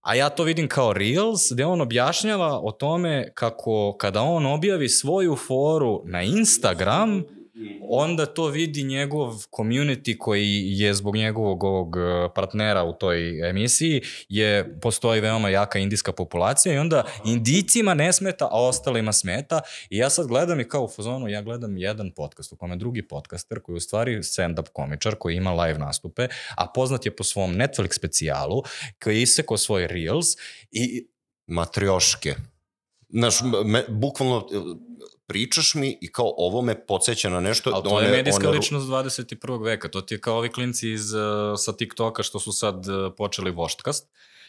a 0.00 0.14
ja 0.14 0.28
to 0.28 0.44
vidim 0.44 0.68
kao 0.68 0.92
Reels, 0.92 1.52
gde 1.52 1.64
on 1.64 1.80
objašnjava 1.80 2.60
o 2.62 2.72
tome 2.72 3.32
kako 3.34 3.96
kada 3.98 4.22
on 4.22 4.46
objavi 4.46 4.88
svoju 4.88 5.36
foru 5.36 6.02
na 6.04 6.22
Instagram, 6.22 7.22
onda 7.88 8.26
to 8.26 8.46
vidi 8.46 8.82
njegov 8.82 9.32
community 9.50 10.18
koji 10.18 10.64
je 10.66 10.94
zbog 10.94 11.16
njegovog 11.16 11.64
ovog 11.64 11.96
e, 11.96 12.28
partnera 12.34 12.84
u 12.84 12.92
toj 12.92 13.48
emisiji, 13.48 14.02
je, 14.28 14.80
postoji 14.80 15.20
veoma 15.20 15.48
jaka 15.48 15.78
indijska 15.78 16.12
populacija 16.12 16.74
i 16.74 16.78
onda 16.78 17.04
indicima 17.24 17.94
ne 17.94 18.12
smeta, 18.12 18.44
a 18.44 18.66
ostalima 18.66 19.12
smeta 19.12 19.60
i 19.90 19.96
ja 19.96 20.10
sad 20.10 20.26
gledam 20.26 20.60
i 20.60 20.68
kao 20.68 20.84
u 20.84 20.88
fazonu, 20.88 21.28
ja 21.28 21.42
gledam 21.42 21.76
jedan 21.76 22.10
podcast 22.10 22.52
u 22.52 22.56
kome 22.56 22.76
drugi 22.76 23.08
podcaster 23.08 23.60
koji 23.60 23.74
je 23.74 23.76
u 23.76 23.80
stvari 23.80 24.22
stand-up 24.22 24.68
komičar 24.72 25.14
koji 25.14 25.36
ima 25.36 25.52
live 25.52 25.78
nastupe, 25.78 26.28
a 26.56 26.66
poznat 26.74 27.06
je 27.06 27.16
po 27.16 27.24
svom 27.24 27.54
Netflix 27.54 27.96
specijalu 27.96 28.62
koji 29.02 29.16
je 29.16 29.22
isekao 29.22 29.56
svoj 29.56 29.86
Reels 29.86 30.26
i 30.70 31.06
matrioške. 31.46 32.34
Znaš, 33.08 33.40
me, 33.64 33.84
bukvalno 33.88 34.46
pričaš 35.26 35.74
mi 35.74 35.98
i 36.00 36.12
kao 36.12 36.34
ovo 36.36 36.62
me 36.62 36.86
podsjeća 36.86 37.30
na 37.30 37.40
nešto. 37.40 37.70
Ali 37.74 37.84
to 37.84 37.90
one, 37.90 38.06
je 38.06 38.12
medijska 38.12 38.48
one... 38.48 38.58
ličnost 38.58 38.86
21. 38.86 39.64
veka. 39.64 39.88
To 39.88 40.00
ti 40.00 40.14
je 40.14 40.20
kao 40.20 40.36
ovi 40.36 40.52
klinci 40.52 40.90
iz, 40.90 41.14
uh, 41.14 41.22
sa 41.58 41.72
TikToka 41.72 42.22
što 42.22 42.40
su 42.40 42.52
sad 42.52 42.88
uh, 42.88 43.12
počeli 43.16 43.50
voštkast. 43.50 44.08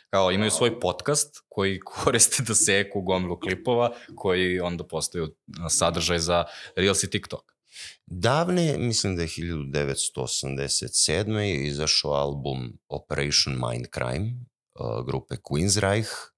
Kao 0.09 0.31
imaju 0.31 0.51
svoj 0.51 0.79
podcast 0.79 1.43
koji 1.49 1.79
koriste 1.89 2.43
da 2.43 2.55
seku 2.55 3.01
gomilu 3.01 3.39
klipova 3.39 3.93
koji 4.15 4.59
onda 4.59 4.83
postaju 4.83 5.35
sadržaj 5.69 6.19
za 6.19 6.45
Reels 6.75 7.03
i 7.03 7.09
TikTok. 7.09 7.57
Davne, 8.05 8.77
mislim 8.77 9.15
da 9.15 9.21
je 9.21 9.27
1987. 9.27 11.37
je 11.37 11.67
izašao 11.67 12.11
album 12.11 12.79
Operation 12.89 13.59
Mindcrime 13.69 14.33
grupe 15.05 15.35
Queensryche 15.35 16.36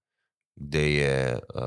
gde 0.60 0.96
je 0.96 1.34
uh, 1.34 1.62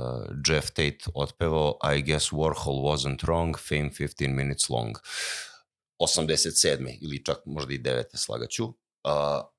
Jeff 0.49 0.71
Tate 0.71 0.99
otpevao 1.15 1.79
I 1.97 2.03
guess 2.03 2.33
Warhol 2.33 2.83
wasn't 2.83 3.25
wrong, 3.25 3.57
fame 3.69 3.91
15 3.91 4.29
minutes 4.29 4.69
long. 4.69 4.97
87. 5.99 6.99
ili 7.01 7.25
čak 7.25 7.39
možda 7.47 7.75
i 7.75 7.79
9. 7.79 8.05
slagaću. 8.15 8.65
Uh, 8.65 8.73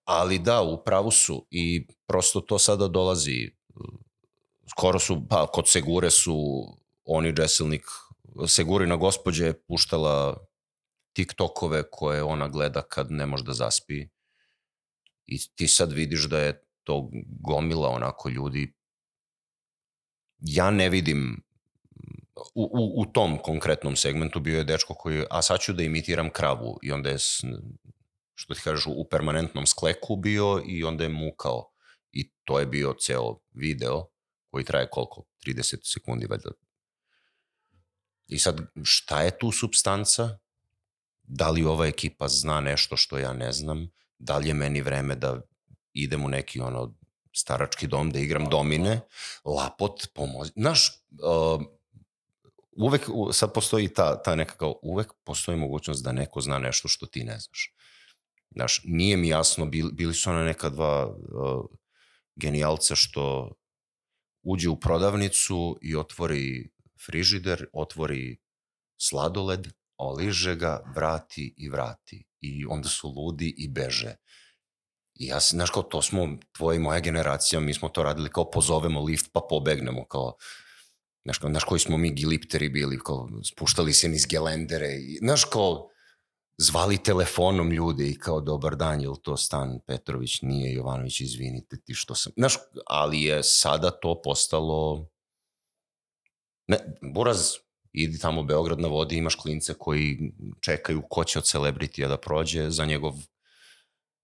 ali 0.05 0.39
da, 0.39 0.61
u 0.61 0.83
pravu 0.83 1.11
su 1.11 1.47
i 1.51 1.87
prosto 2.07 2.41
to 2.41 2.59
sada 2.59 2.87
dolazi. 2.87 3.51
Skoro 4.69 4.99
su, 4.99 5.27
pa 5.29 5.47
kod 5.47 5.67
Segure 5.67 6.11
su 6.11 6.65
oni 7.05 7.33
Jesselnik, 7.37 7.83
Segurina 8.47 8.95
gospođa 8.95 9.45
je 9.45 9.61
puštala 9.61 10.37
TikTokove 11.13 11.83
koje 11.91 12.23
ona 12.23 12.47
gleda 12.47 12.81
kad 12.81 13.11
ne 13.11 13.25
može 13.25 13.43
da 13.43 13.53
zaspi. 13.53 14.07
I 15.25 15.39
ti 15.55 15.67
sad 15.67 15.91
vidiš 15.91 16.23
da 16.23 16.39
je 16.39 16.63
to 16.83 17.09
gomila 17.25 17.89
onako 17.89 18.29
ljudi 18.29 18.73
ja 20.43 20.71
ne 20.71 20.89
vidim 20.89 21.43
u, 22.55 22.63
u, 22.63 23.01
u 23.01 23.05
tom 23.05 23.37
konkretnom 23.37 23.95
segmentu 23.95 24.39
bio 24.39 24.57
je 24.57 24.63
dečko 24.63 24.93
koji, 24.93 25.23
a 25.29 25.41
sad 25.41 25.59
ću 25.59 25.73
da 25.73 25.83
imitiram 25.83 26.29
kravu 26.29 26.79
i 26.83 26.91
onda 26.91 27.09
je, 27.09 27.17
što 28.35 28.53
ti 28.53 28.61
kažeš, 28.63 28.85
u 28.87 29.07
permanentnom 29.11 29.65
skleku 29.65 30.15
bio 30.15 30.63
i 30.67 30.83
onda 30.83 31.03
je 31.03 31.09
mukao. 31.09 31.69
I 32.11 32.31
to 32.43 32.59
je 32.59 32.65
bio 32.65 32.95
ceo 32.99 33.39
video 33.53 34.05
koji 34.51 34.65
traje 34.65 34.89
koliko? 34.91 35.23
30 35.47 35.93
sekundi 35.93 36.25
valjda. 36.25 36.51
I 38.27 38.39
sad, 38.39 38.61
šta 38.83 39.21
je 39.21 39.37
tu 39.37 39.51
substanca? 39.51 40.37
Da 41.23 41.49
li 41.49 41.63
ova 41.63 41.87
ekipa 41.87 42.27
zna 42.27 42.61
nešto 42.61 42.97
što 42.97 43.17
ja 43.17 43.33
ne 43.33 43.51
znam? 43.51 43.89
Da 44.19 44.37
li 44.37 44.47
je 44.47 44.53
meni 44.53 44.81
vreme 44.81 45.15
da 45.15 45.41
idem 45.93 46.25
u 46.25 46.29
neki 46.29 46.59
ono 46.59 46.95
starački 47.35 47.87
dom 47.87 48.11
da 48.11 48.19
igram 48.19 48.49
domine, 48.49 49.01
lapot, 49.45 50.07
pomozi. 50.13 50.51
Znaš, 50.55 50.87
uh, 51.11 51.61
uvek, 52.71 53.09
sad 53.31 53.53
postoji 53.53 53.93
ta, 53.93 54.21
ta 54.21 54.35
neka 54.35 54.55
kao, 54.55 54.79
uvek 54.81 55.13
postoji 55.23 55.57
mogućnost 55.57 56.03
da 56.03 56.11
neko 56.11 56.41
zna 56.41 56.59
nešto 56.59 56.87
što 56.87 57.05
ti 57.05 57.23
ne 57.23 57.39
znaš. 57.39 57.73
Znaš, 58.55 58.81
nije 58.83 59.17
mi 59.17 59.27
jasno, 59.27 59.65
bili, 59.65 59.91
bili 59.93 60.13
su 60.13 60.29
ona 60.29 60.43
neka 60.43 60.69
dva 60.69 61.07
uh, 61.07 61.15
genijalca 62.35 62.95
što 62.95 63.53
uđe 64.43 64.69
u 64.69 64.79
prodavnicu 64.79 65.77
i 65.81 65.95
otvori 65.95 66.69
frižider, 67.05 67.65
otvori 67.73 68.37
sladoled, 68.97 69.67
oliže 69.97 70.55
ga, 70.55 70.83
vrati 70.95 71.53
i 71.57 71.69
vrati. 71.69 72.23
I 72.41 72.65
onda 72.65 72.89
su 72.89 73.09
ludi 73.09 73.55
i 73.57 73.67
beže. 73.67 74.15
I 75.15 75.27
ja, 75.27 75.39
znaš, 75.39 75.69
kao 75.69 75.83
to 75.83 76.01
smo, 76.01 76.37
tvoja 76.51 76.75
i 76.75 76.79
moja 76.79 76.99
generacija, 76.99 77.59
mi 77.59 77.73
smo 77.73 77.89
to 77.89 78.03
radili 78.03 78.29
kao 78.29 78.51
pozovemo 78.51 79.01
lift 79.01 79.29
pa 79.33 79.41
pobegnemo, 79.49 80.05
kao, 80.05 80.35
znaš, 81.25 81.37
kao, 81.37 81.49
znaš 81.49 81.63
koji 81.63 81.79
smo 81.79 81.97
mi 81.97 82.11
gilipteri 82.11 82.69
bili, 82.69 82.99
kao, 82.99 83.29
spuštali 83.43 83.93
se 83.93 84.09
niz 84.09 84.25
gelendere, 84.29 84.95
i, 84.95 85.17
znaš, 85.21 85.43
kao, 85.43 85.89
zvali 86.57 87.03
telefonom 87.03 87.71
ljude 87.71 88.07
i 88.07 88.19
kao, 88.19 88.41
dobar 88.41 88.75
dan, 88.75 89.01
je 89.01 89.09
to 89.21 89.37
Stan 89.37 89.79
Petrović, 89.87 90.41
nije 90.41 90.73
Jovanović, 90.73 91.21
izvinite 91.21 91.77
ti 91.81 91.93
što 91.93 92.15
sam, 92.15 92.33
znaš, 92.37 92.57
ali 92.87 93.23
je 93.23 93.43
sada 93.43 93.91
to 93.91 94.21
postalo, 94.21 95.07
ne, 96.67 96.77
Buraz, 97.01 97.51
idi 97.93 98.19
tamo 98.19 98.41
u 98.41 98.43
Beograd 98.43 98.79
na 98.79 98.87
vodi, 98.87 99.17
imaš 99.17 99.35
klince 99.35 99.73
koji 99.73 100.33
čekaju 100.61 101.01
ko 101.09 101.23
će 101.23 101.39
od 101.39 101.45
celebritija 101.45 102.07
da 102.07 102.17
prođe 102.17 102.69
za 102.69 102.85
njegov 102.85 103.13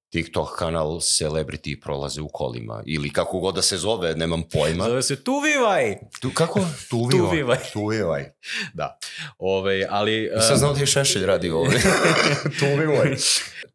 TikTok 0.10 0.58
kanal 0.58 1.00
celebrity 1.00 1.82
prolaze 1.82 2.22
u 2.22 2.28
kolima 2.28 2.84
ili 2.86 3.14
kako 3.14 3.40
god 3.40 3.56
da 3.56 3.62
se 3.62 3.78
zove, 3.78 4.16
nemam 4.16 4.44
pojma. 4.44 4.84
Zove 4.84 5.02
se 5.02 5.24
Tuvivaj. 5.24 5.96
Tu, 6.22 6.32
kako? 6.34 6.60
Tuvivaj. 6.90 7.30
Tuvivaj. 7.30 7.58
Tuvivaj. 7.74 8.26
da. 8.74 8.98
Ove, 9.38 9.88
ali... 9.90 10.32
Nisam 10.36 10.58
znao 10.58 10.74
da 10.74 10.80
je 10.80 10.86
Šešelj 10.86 11.26
radi 11.26 11.50
ovde. 11.50 11.82
Tuvivaj. 12.60 13.16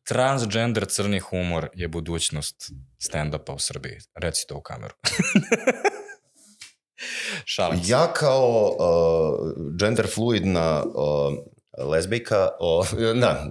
Transgender 0.04 0.86
crni 0.86 1.18
humor 1.18 1.68
je 1.74 1.88
budućnost 1.88 2.72
stand-upa 2.98 3.52
u 3.52 3.58
Srbiji. 3.58 3.98
Reci 4.14 4.46
to 4.48 4.56
u 4.56 4.60
kameru. 4.60 4.94
Šalim 7.44 7.84
se. 7.84 7.92
Ja 7.92 8.12
kao 8.12 8.76
uh, 8.78 9.52
gender 9.80 10.06
fluidna 10.14 10.84
uh, 10.84 11.34
lesbijka, 11.88 12.48
uh, 12.60 12.90
da, 13.20 13.50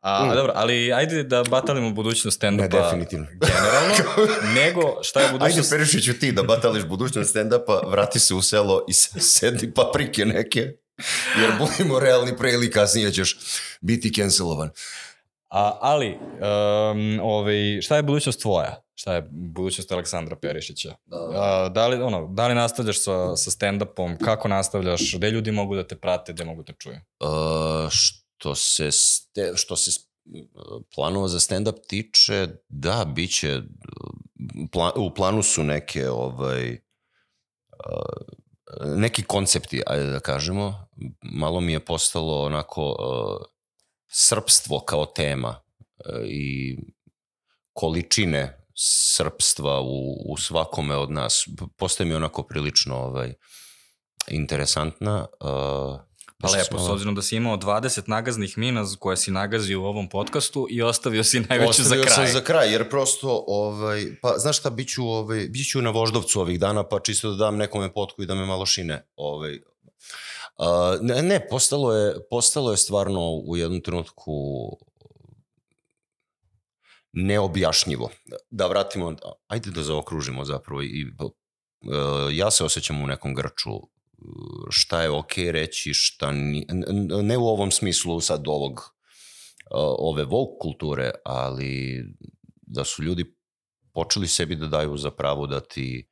A, 0.00 0.24
mm. 0.24 0.34
dobro, 0.34 0.52
ali 0.56 0.92
ajde 0.92 1.22
da 1.22 1.44
batalimo 1.50 1.90
budućnost 1.90 2.42
stand-upa. 2.42 2.62
Ne, 2.62 2.68
definitivno. 2.68 3.26
Generalno, 3.30 3.94
nego 4.60 5.02
šta 5.02 5.20
je 5.20 5.32
budućnost... 5.32 5.72
Ajde, 5.72 5.82
Perišiću 5.82 6.18
ti 6.18 6.32
da 6.32 6.42
batališ 6.42 6.84
budućnost 6.84 7.36
stand-upa, 7.36 7.90
vrati 7.90 8.20
se 8.20 8.34
u 8.34 8.42
selo 8.42 8.84
i 8.88 8.92
sedi 8.92 9.74
paprike 9.74 10.24
neke, 10.24 10.60
jer 11.40 11.52
budimo 11.58 11.98
realni 11.98 12.36
pre 12.36 12.52
ili 12.52 12.70
kasnije 12.70 13.12
ćeš 13.12 13.38
biti 13.80 14.14
cancelovan. 14.14 14.70
A, 15.48 15.78
ali, 15.80 16.08
um, 16.08 17.20
ovaj, 17.22 17.80
šta 17.82 17.96
je 17.96 18.02
budućnost 18.02 18.40
tvoja? 18.40 18.82
Šta 18.94 19.14
je 19.14 19.28
budućnost 19.30 19.92
Aleksandra 19.92 20.36
Perišića? 20.36 20.94
Da, 21.06 21.70
da, 21.74 21.86
li, 21.86 22.02
ono, 22.02 22.26
da 22.26 22.48
li 22.48 22.54
nastavljaš 22.54 23.02
sa, 23.02 23.36
sa 23.36 23.50
stand-upom? 23.50 24.24
Kako 24.24 24.48
nastavljaš? 24.48 25.14
Gde 25.16 25.30
ljudi 25.30 25.52
mogu 25.52 25.76
da 25.76 25.86
te 25.86 25.96
prate? 25.96 26.32
Gde 26.32 26.44
mogu 26.44 26.62
da 26.62 26.72
te 26.72 26.78
čuju? 26.78 26.96
Uh, 27.20 27.90
što 27.90 28.17
se, 28.54 28.92
ste, 28.92 29.52
što 29.56 29.76
se 29.76 30.00
planova 30.94 31.28
za 31.28 31.38
stand-up 31.38 31.86
tiče, 31.88 32.48
da, 32.68 33.04
bit 33.14 33.38
će, 33.38 33.62
plan, 34.72 34.92
u 34.96 35.14
planu 35.14 35.42
su 35.42 35.64
neke, 35.64 36.10
ovaj, 36.10 36.78
neki 38.84 39.22
koncepti, 39.22 39.82
ajde 39.86 40.10
da 40.10 40.20
kažemo, 40.20 40.88
malo 41.22 41.60
mi 41.60 41.72
je 41.72 41.84
postalo 41.84 42.44
onako 42.44 42.96
srpstvo 44.10 44.80
kao 44.80 45.06
tema 45.06 45.60
i 46.24 46.76
količine 47.72 48.66
srpstva 49.16 49.80
u, 49.80 50.32
u 50.32 50.36
svakome 50.36 50.96
od 50.96 51.10
nas. 51.10 51.48
Postaje 51.76 52.08
mi 52.08 52.14
onako 52.14 52.42
prilično 52.42 52.96
ovaj, 52.96 53.34
interesantna. 54.28 55.26
Uh, 55.40 56.07
Pa 56.40 56.48
lepo, 56.50 56.78
s 56.78 56.88
obzirom 56.88 57.14
da 57.14 57.22
si 57.22 57.36
imao 57.36 57.56
20 57.56 58.08
nagaznih 58.08 58.58
mina 58.58 58.84
koje 58.98 59.16
si 59.16 59.30
nagazio 59.30 59.80
u 59.80 59.84
ovom 59.84 60.08
podcastu 60.08 60.66
i 60.70 60.82
ostavio 60.82 61.24
si 61.24 61.40
najveću 61.40 61.70
ostavio 61.70 61.88
za 61.88 61.94
kraj. 61.94 62.06
Ostavio 62.06 62.26
sam 62.26 62.40
za 62.40 62.44
kraj, 62.44 62.72
jer 62.72 62.90
prosto, 62.90 63.44
ovaj, 63.46 64.06
pa 64.22 64.34
znaš 64.38 64.58
šta, 64.58 64.70
biću, 64.70 65.04
ovaj, 65.04 65.48
biću 65.48 65.82
na 65.82 65.90
voždovcu 65.90 66.40
ovih 66.40 66.60
dana, 66.60 66.88
pa 66.88 67.00
čisto 67.00 67.30
da 67.30 67.36
dam 67.36 67.56
nekome 67.56 67.92
potku 67.92 68.22
i 68.22 68.26
da 68.26 68.34
me 68.34 68.46
malo 68.46 68.66
šine. 68.66 69.06
Ovaj, 69.16 69.58
Uh, 70.58 71.00
ne, 71.00 71.22
ne, 71.22 71.48
postalo 71.48 71.92
je, 71.94 72.14
postalo 72.30 72.70
je 72.70 72.76
stvarno 72.76 73.30
u 73.46 73.56
jednom 73.56 73.80
trenutku 73.80 74.32
neobjašnjivo. 77.12 78.10
Da 78.50 78.66
vratimo, 78.66 79.16
ajde 79.46 79.70
da 79.70 79.82
zaokružimo 79.82 80.44
zapravo 80.44 80.82
i 80.82 81.06
uh, 81.20 81.30
ja 82.32 82.50
se 82.50 82.64
osjećam 82.64 83.02
u 83.02 83.06
nekom 83.06 83.34
grču 83.34 83.70
šta 84.70 85.02
je 85.02 85.10
ok 85.10 85.32
reći, 85.36 85.94
šta 85.94 86.32
ni, 86.32 86.66
ne 87.22 87.38
u 87.38 87.46
ovom 87.46 87.70
smislu 87.70 88.20
sad 88.20 88.48
ovog 88.48 88.98
ove 89.98 90.24
woke 90.24 90.58
kulture, 90.60 91.10
ali 91.24 92.04
da 92.62 92.84
su 92.84 93.02
ljudi 93.02 93.34
počeli 93.94 94.28
sebi 94.28 94.56
da 94.56 94.66
daju 94.66 94.96
za 94.96 95.10
pravo 95.10 95.46
da 95.46 95.60
ti 95.60 96.08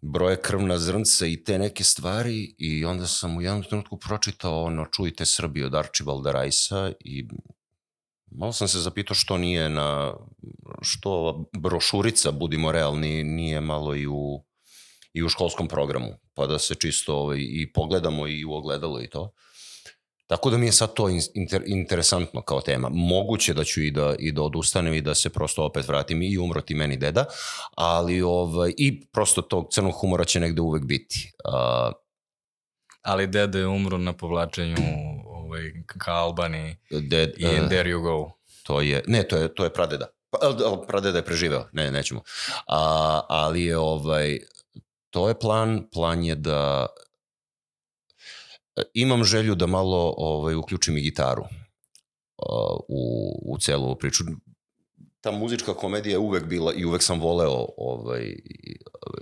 broje 0.00 0.42
krvna 0.42 0.78
zrnca 0.78 1.26
i 1.26 1.44
te 1.44 1.58
neke 1.58 1.84
stvari 1.84 2.54
i 2.58 2.84
onda 2.84 3.06
sam 3.06 3.36
u 3.36 3.42
jednom 3.42 3.62
trenutku 3.62 3.98
pročitao 3.98 4.62
ono 4.62 4.86
Čujte 4.92 5.24
Srbiju 5.26 5.66
od 5.66 5.74
Archibalda 5.74 6.32
Rajsa 6.32 6.92
i 7.00 7.28
malo 8.30 8.52
sam 8.52 8.68
se 8.68 8.80
zapitao 8.80 9.14
što 9.14 9.38
nije 9.38 9.68
na, 9.68 10.14
što 10.82 11.44
brošurica, 11.52 12.32
budimo 12.32 12.72
realni, 12.72 13.24
nije 13.24 13.60
malo 13.60 13.94
i 13.94 14.06
u, 14.06 14.44
i 15.14 15.22
u 15.22 15.28
školskom 15.28 15.68
programu, 15.68 16.18
pa 16.34 16.46
da 16.46 16.58
se 16.58 16.74
čisto 16.74 17.16
ovaj, 17.16 17.38
i 17.40 17.72
pogledamo 17.72 18.26
i 18.26 18.44
u 18.44 18.52
ogledalo 18.52 19.00
i 19.00 19.10
to. 19.10 19.32
Tako 20.26 20.50
da 20.50 20.56
mi 20.56 20.66
je 20.66 20.72
sad 20.72 20.94
to 20.94 21.08
inter, 21.34 21.62
interesantno 21.66 22.42
kao 22.42 22.60
tema. 22.60 22.88
Moguće 22.92 23.54
da 23.54 23.64
ću 23.64 23.82
i 23.82 23.90
da, 23.90 24.14
i 24.18 24.32
da 24.32 24.42
odustanem 24.42 24.94
i 24.94 25.00
da 25.00 25.14
se 25.14 25.30
prosto 25.30 25.64
opet 25.64 25.88
vratim 25.88 26.22
i 26.22 26.38
umro 26.38 26.60
ti 26.60 26.74
meni 26.74 26.96
deda, 26.96 27.24
ali 27.76 28.22
ovaj, 28.22 28.72
i 28.76 29.06
prosto 29.06 29.42
tog 29.42 29.68
crnog 29.72 29.92
humora 29.92 30.24
će 30.24 30.40
negde 30.40 30.60
uvek 30.60 30.84
biti. 30.84 31.32
Uh, 31.44 31.92
ali 33.02 33.26
dede 33.26 33.58
je 33.58 33.66
umro 33.66 33.98
na 33.98 34.12
povlačenju 34.12 34.76
ovaj, 35.26 35.72
ka 35.86 36.12
Albani 36.12 36.76
Ded, 36.90 37.34
i 37.36 37.46
uh, 37.46 37.68
There 37.68 37.90
You 37.90 38.02
Go. 38.02 38.30
To 38.62 38.80
je, 38.80 39.02
ne, 39.06 39.22
to 39.22 39.36
je, 39.36 39.54
to 39.54 39.64
je 39.64 39.72
pradeda. 39.72 40.06
Pa, 40.30 40.38
pradeda 40.88 41.18
je 41.18 41.24
preživeo, 41.24 41.68
ne, 41.72 41.90
nećemo. 41.90 42.22
A, 42.66 43.20
ali 43.28 43.62
je 43.62 43.78
ovaj, 43.78 44.38
to 45.14 45.28
je 45.28 45.38
plan, 45.38 45.88
plan 45.92 46.24
je 46.24 46.34
da 46.34 46.86
imam 48.94 49.24
želju 49.24 49.54
da 49.54 49.66
malo 49.66 50.14
ovaj, 50.16 50.54
uključim 50.54 50.96
i 50.96 51.00
gitaru 51.00 51.44
u, 52.88 53.02
u 53.54 53.58
celu 53.58 53.96
priču 53.98 54.24
ta 55.24 55.30
muzička 55.30 55.74
komedija 55.74 56.12
je 56.12 56.18
uvek 56.18 56.44
bila 56.44 56.72
i 56.76 56.84
uvek 56.84 57.02
sam 57.02 57.20
voleo 57.20 57.66
ovaj, 57.76 58.22
i, 58.22 58.76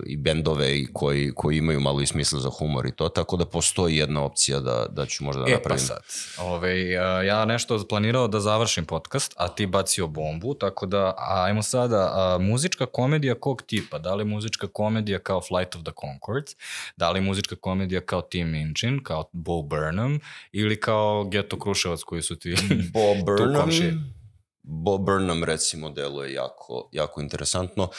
i 0.05 0.17
bendove 0.17 0.79
i 0.79 0.87
koji, 0.93 1.31
koji 1.35 1.57
imaju 1.57 1.79
malo 1.79 2.01
i 2.01 2.05
smisla 2.05 2.39
za 2.39 2.49
humor 2.49 2.85
i 2.85 2.91
to, 2.91 3.09
tako 3.09 3.37
da 3.37 3.45
postoji 3.45 3.97
jedna 3.97 4.23
opcija 4.23 4.59
da, 4.59 4.85
da 4.89 5.05
ću 5.05 5.23
možda 5.23 5.43
da 5.43 5.49
e, 5.49 5.53
napravim. 5.53 5.85
E 5.85 5.87
pa 5.87 5.93
sad, 5.95 6.03
ovaj, 6.45 6.91
ja 7.27 7.45
nešto 7.45 7.85
planirao 7.89 8.27
da 8.27 8.39
završim 8.39 8.85
podcast, 8.85 9.33
a 9.37 9.47
ti 9.47 9.65
bacio 9.65 10.07
bombu, 10.07 10.53
tako 10.53 10.85
da 10.85 11.15
ajmo 11.17 11.61
sada, 11.61 12.11
a, 12.13 12.37
muzička 12.37 12.85
komedija 12.85 13.35
kog 13.35 13.61
tipa? 13.61 13.99
Da 13.99 14.15
li 14.15 14.25
muzička 14.25 14.67
komedija 14.67 15.19
kao 15.19 15.41
Flight 15.41 15.75
of 15.75 15.81
the 15.81 15.91
Concords? 16.01 16.51
Da 16.97 17.11
li 17.11 17.21
muzička 17.21 17.55
komedija 17.55 18.01
kao 18.01 18.21
Tim 18.21 18.51
Minchin, 18.51 19.03
kao 19.03 19.29
Bo 19.31 19.61
Burnham 19.61 20.19
ili 20.51 20.79
kao 20.79 21.23
Geto 21.23 21.59
Kruševac 21.59 22.03
koji 22.03 22.21
su 22.21 22.35
ti 22.35 22.55
Bo 22.93 23.15
Burnham? 23.25 24.22
Bob 24.63 25.05
Burnham 25.05 25.43
recimo 25.43 25.89
deluje 25.89 26.33
jako, 26.33 26.89
jako 26.91 27.21
interesantno. 27.21 27.89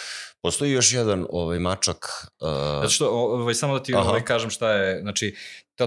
Postoji 0.43 0.73
još 0.73 0.93
jedan 0.93 1.27
ovaj 1.31 1.59
mačak. 1.59 2.07
Uh... 2.41 2.49
Zato 2.49 2.89
što, 2.89 3.09
ovaj, 3.09 3.55
samo 3.55 3.79
da 3.79 3.83
ti 3.83 3.95
ovaj, 3.95 4.25
kažem 4.25 4.51
šta 4.51 4.73
je, 4.73 5.01
znači, 5.01 5.35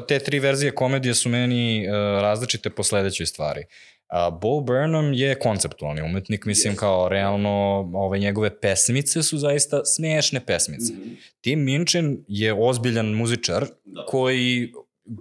te 0.07 0.19
tri 0.19 0.39
verzije 0.39 0.75
komedije 0.75 1.15
su 1.15 1.29
meni 1.29 1.87
uh, 1.87 1.93
različite 2.21 2.69
po 2.69 2.83
sledećoj 2.83 3.25
stvari. 3.25 3.61
Uh, 3.61 4.39
Bo 4.39 4.59
Burnham 4.59 5.13
je 5.13 5.39
konceptualni 5.39 6.01
umetnik, 6.01 6.45
mislim 6.45 6.73
yes. 6.73 6.77
kao 6.77 7.09
realno 7.09 7.49
ove 7.93 8.19
njegove 8.19 8.59
pesmice 8.59 9.23
su 9.23 9.37
zaista 9.37 9.85
smiješne 9.85 10.45
pesmice. 10.45 10.93
Mm 10.93 10.97
-hmm. 10.97 11.15
Tim 11.41 11.63
Minchin 11.63 12.25
je 12.27 12.53
ozbiljan 12.53 13.05
muzičar 13.05 13.65
da. 13.85 14.05
koji 14.05 14.71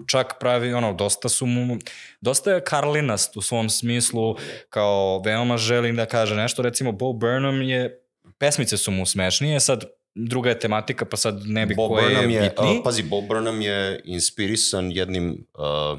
čak 0.07 0.35
pravi, 0.41 0.73
ono, 0.73 0.93
dosta 0.93 1.29
su 1.29 1.47
mu, 1.47 1.77
dosta 2.21 2.53
je 2.53 2.65
karlinast 2.65 3.37
u 3.37 3.43
svom 3.43 3.71
smislu, 3.71 4.37
kao 4.69 5.23
veoma 5.25 5.57
želim 5.57 5.97
da 5.97 6.07
kaže 6.07 6.37
nešto, 6.37 6.63
recimo 6.63 6.93
Bo 6.93 7.13
Burnham 7.13 7.63
je, 7.63 8.03
pesmice 8.39 8.77
su 8.77 8.91
mu 8.91 9.07
smešnije, 9.07 9.61
sad 9.61 9.85
druga 10.15 10.51
je 10.51 10.59
tematika, 10.59 11.05
pa 11.05 11.17
sad 11.17 11.43
ne 11.45 11.67
bi 11.67 11.75
Bob 11.75 11.89
koje 11.89 12.03
Burnham 12.03 12.31
je, 12.31 12.41
bitni. 12.41 12.79
Uh, 12.79 12.85
pazi, 12.85 13.03
Bob 13.03 13.25
Burnham 13.29 13.61
je 13.61 14.01
inspirisan 14.05 14.93
jednim 14.93 15.47
uh, 15.55 15.99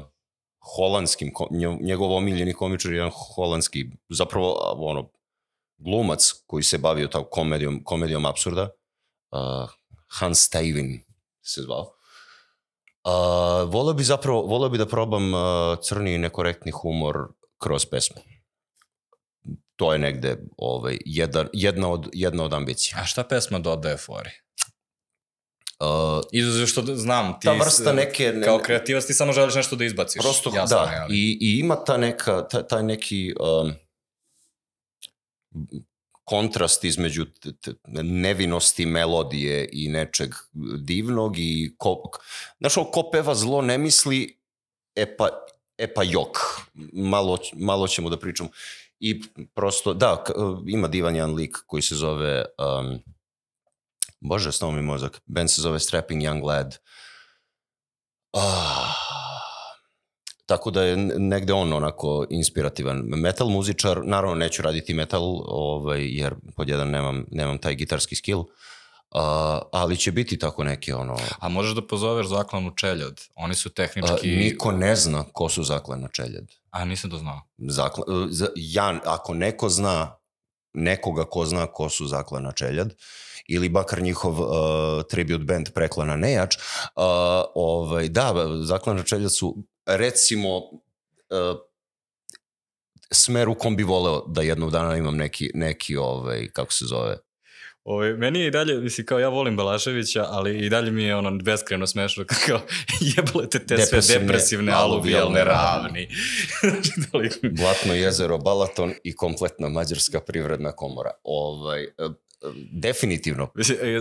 holandskim, 0.76 1.32
njegov 1.80 2.12
omiljeni 2.12 2.52
komičar 2.52 2.92
je 2.92 2.96
jedan 2.96 3.10
holandski, 3.36 3.86
zapravo 4.08 4.74
ono, 4.76 5.10
glumac 5.78 6.32
koji 6.46 6.62
se 6.62 6.78
bavio 6.78 7.06
tako 7.06 7.28
komedijom, 7.30 7.84
komedijom 7.84 8.26
absurda, 8.26 8.62
uh, 9.30 9.70
Hans 10.06 10.38
Steven 10.38 10.98
se 11.42 11.62
zvao. 11.62 11.97
Uh, 13.08 13.70
voleo 13.70 13.94
bi 13.94 14.04
zapravo, 14.04 14.42
voleo 14.42 14.68
bi 14.68 14.78
da 14.78 14.86
probam 14.86 15.34
uh, 15.34 15.40
crni 15.82 16.14
i 16.14 16.18
nekorektni 16.18 16.72
humor 16.72 17.16
kroz 17.58 17.86
pesmu. 17.86 18.16
To 19.76 19.92
je 19.92 19.98
negde 19.98 20.36
ovaj, 20.56 20.98
jedan, 21.04 21.48
jedna, 21.52 21.90
od, 21.90 22.08
jedna 22.12 22.44
od 22.44 22.52
ambicija. 22.52 22.98
A 23.00 23.04
šta 23.04 23.24
pesma 23.24 23.58
dodaje 23.58 23.96
fori? 23.96 24.30
Uh, 25.80 25.86
Izuzev 26.32 26.66
što 26.66 26.82
znam, 26.82 27.40
ti 27.40 27.44
ta 27.44 27.52
vrsta 27.52 27.92
neke, 27.92 28.32
ne, 28.32 28.44
kao 28.44 28.58
kreativac 28.58 29.04
ti 29.04 29.14
samo 29.14 29.32
želiš 29.32 29.54
nešto 29.54 29.76
da 29.76 29.84
izbaciš. 29.84 30.22
Prosto, 30.22 30.52
jasno, 30.54 30.76
da, 30.76 31.06
i, 31.10 31.38
i 31.40 31.58
ima 31.58 31.84
ta 31.84 31.96
neka, 31.96 32.48
ta, 32.48 32.62
taj 32.62 32.82
neki 32.82 33.34
um, 33.40 33.72
kontrast 36.28 36.84
između 36.84 37.26
nevinosti 38.02 38.86
melodije 38.86 39.68
i 39.72 39.88
nečeg 39.88 40.34
divnog 40.78 41.38
i 41.38 41.74
ko, 41.78 42.02
znaš, 42.60 42.74
ko 42.74 43.10
peva 43.12 43.34
zlo 43.34 43.62
ne 43.62 43.78
misli, 43.78 44.38
e 44.94 45.16
pa, 45.16 45.28
e 45.78 45.94
pa 45.94 46.02
jok, 46.02 46.38
malo, 46.92 47.38
malo 47.54 47.88
ćemo 47.88 48.10
da 48.10 48.18
pričamo. 48.18 48.50
I 49.00 49.22
prosto, 49.54 49.94
da, 49.94 50.24
ima 50.66 50.88
divan 50.88 51.16
jedan 51.16 51.34
lik 51.34 51.56
koji 51.66 51.82
se 51.82 51.94
zove, 51.94 52.44
um, 52.58 52.98
bože, 54.20 54.52
stao 54.52 54.70
mi 54.70 54.82
mozak, 54.82 55.20
Ben 55.26 55.48
se 55.48 55.62
zove 55.62 55.80
Strapping 55.80 56.22
Young 56.22 56.44
Lad. 56.44 56.78
Ah, 58.32 59.18
Tako 60.48 60.70
da 60.70 60.82
je 60.82 60.96
negde 61.18 61.52
on 61.52 61.72
onako 61.72 62.26
inspirativan. 62.30 63.02
Metal 63.06 63.48
muzičar, 63.48 64.00
naravno 64.04 64.34
neću 64.34 64.62
raditi 64.62 64.94
metal, 64.94 65.42
ovaj, 65.46 66.04
jer 66.04 66.34
pod 66.56 66.68
jedan 66.68 66.90
nemam, 66.90 67.24
nemam 67.30 67.58
taj 67.58 67.74
gitarski 67.74 68.16
skill, 68.16 68.44
Uh, 69.10 69.20
ali 69.72 69.96
će 69.96 70.12
biti 70.12 70.38
tako 70.38 70.64
neke 70.64 70.94
ono... 70.94 71.16
A 71.38 71.48
možeš 71.48 71.74
da 71.74 71.86
pozoveš 71.86 72.26
zaklanu 72.26 72.70
Čeljad? 72.76 73.20
Oni 73.34 73.54
su 73.54 73.70
tehnički... 73.70 74.32
Uh, 74.32 74.38
niko 74.38 74.72
ne 74.72 74.96
zna 74.96 75.24
ko 75.32 75.48
su 75.48 75.62
zaklana 75.62 76.08
Čeljad. 76.08 76.44
A, 76.70 76.84
nisam 76.84 77.10
to 77.10 77.18
znao. 77.18 77.40
Zakla... 77.58 78.04
Ja, 78.56 79.00
ako 79.04 79.34
neko 79.34 79.68
zna 79.68 80.16
nekoga 80.74 81.24
ko 81.24 81.44
zna 81.44 81.66
ko 81.66 81.88
su 81.88 82.06
zaklana 82.06 82.52
Čeljad, 82.52 82.94
ili 83.48 83.68
bakar 83.68 84.02
njihov 84.02 84.40
uh, 84.40 84.48
tribute 85.08 85.44
band 85.44 85.70
Preklana 85.74 86.16
Nejač, 86.16 86.56
uh, 86.56 87.02
ovaj, 87.54 88.08
da, 88.08 88.34
zaklana 88.62 89.02
Čeljad 89.02 89.34
su 89.34 89.56
recimo 89.86 90.56
uh, 90.58 91.58
smer 93.12 93.48
u 93.48 93.54
kom 93.54 93.76
bi 93.76 93.82
voleo 93.82 94.24
da 94.26 94.42
jednog 94.42 94.70
dana 94.70 94.96
imam 94.96 95.16
neki, 95.16 95.50
neki 95.54 95.96
ovaj, 95.96 96.48
kako 96.52 96.72
se 96.72 96.84
zove, 96.84 97.08
Ove, 97.08 97.18
ovaj, 97.88 98.12
meni 98.12 98.40
je 98.40 98.46
i 98.46 98.50
dalje, 98.50 98.80
mislim, 98.80 99.06
kao 99.06 99.18
ja 99.18 99.28
volim 99.28 99.56
Balaševića, 99.56 100.24
ali 100.28 100.58
i 100.58 100.68
dalje 100.68 100.90
mi 100.90 101.04
je 101.04 101.16
ono 101.16 101.30
beskreno 101.30 101.86
smešno 101.86 102.24
kao 102.46 102.60
jebalete 103.00 103.58
te 103.58 103.76
depresivne, 103.76 104.02
sve 104.02 104.18
depresivne 104.18 104.72
aluvijalne 104.72 105.44
ravni. 105.44 106.08
znači, 107.10 107.40
Blatno 107.42 107.94
jezero, 107.94 108.38
Balaton 108.38 108.92
i 109.04 109.16
kompletna 109.16 109.68
mađarska 109.68 110.20
privredna 110.20 110.72
komora. 110.72 111.10
Ovaj, 111.24 111.82
e, 111.82 111.88
definitivno. 112.72 113.52
E, 113.56 113.98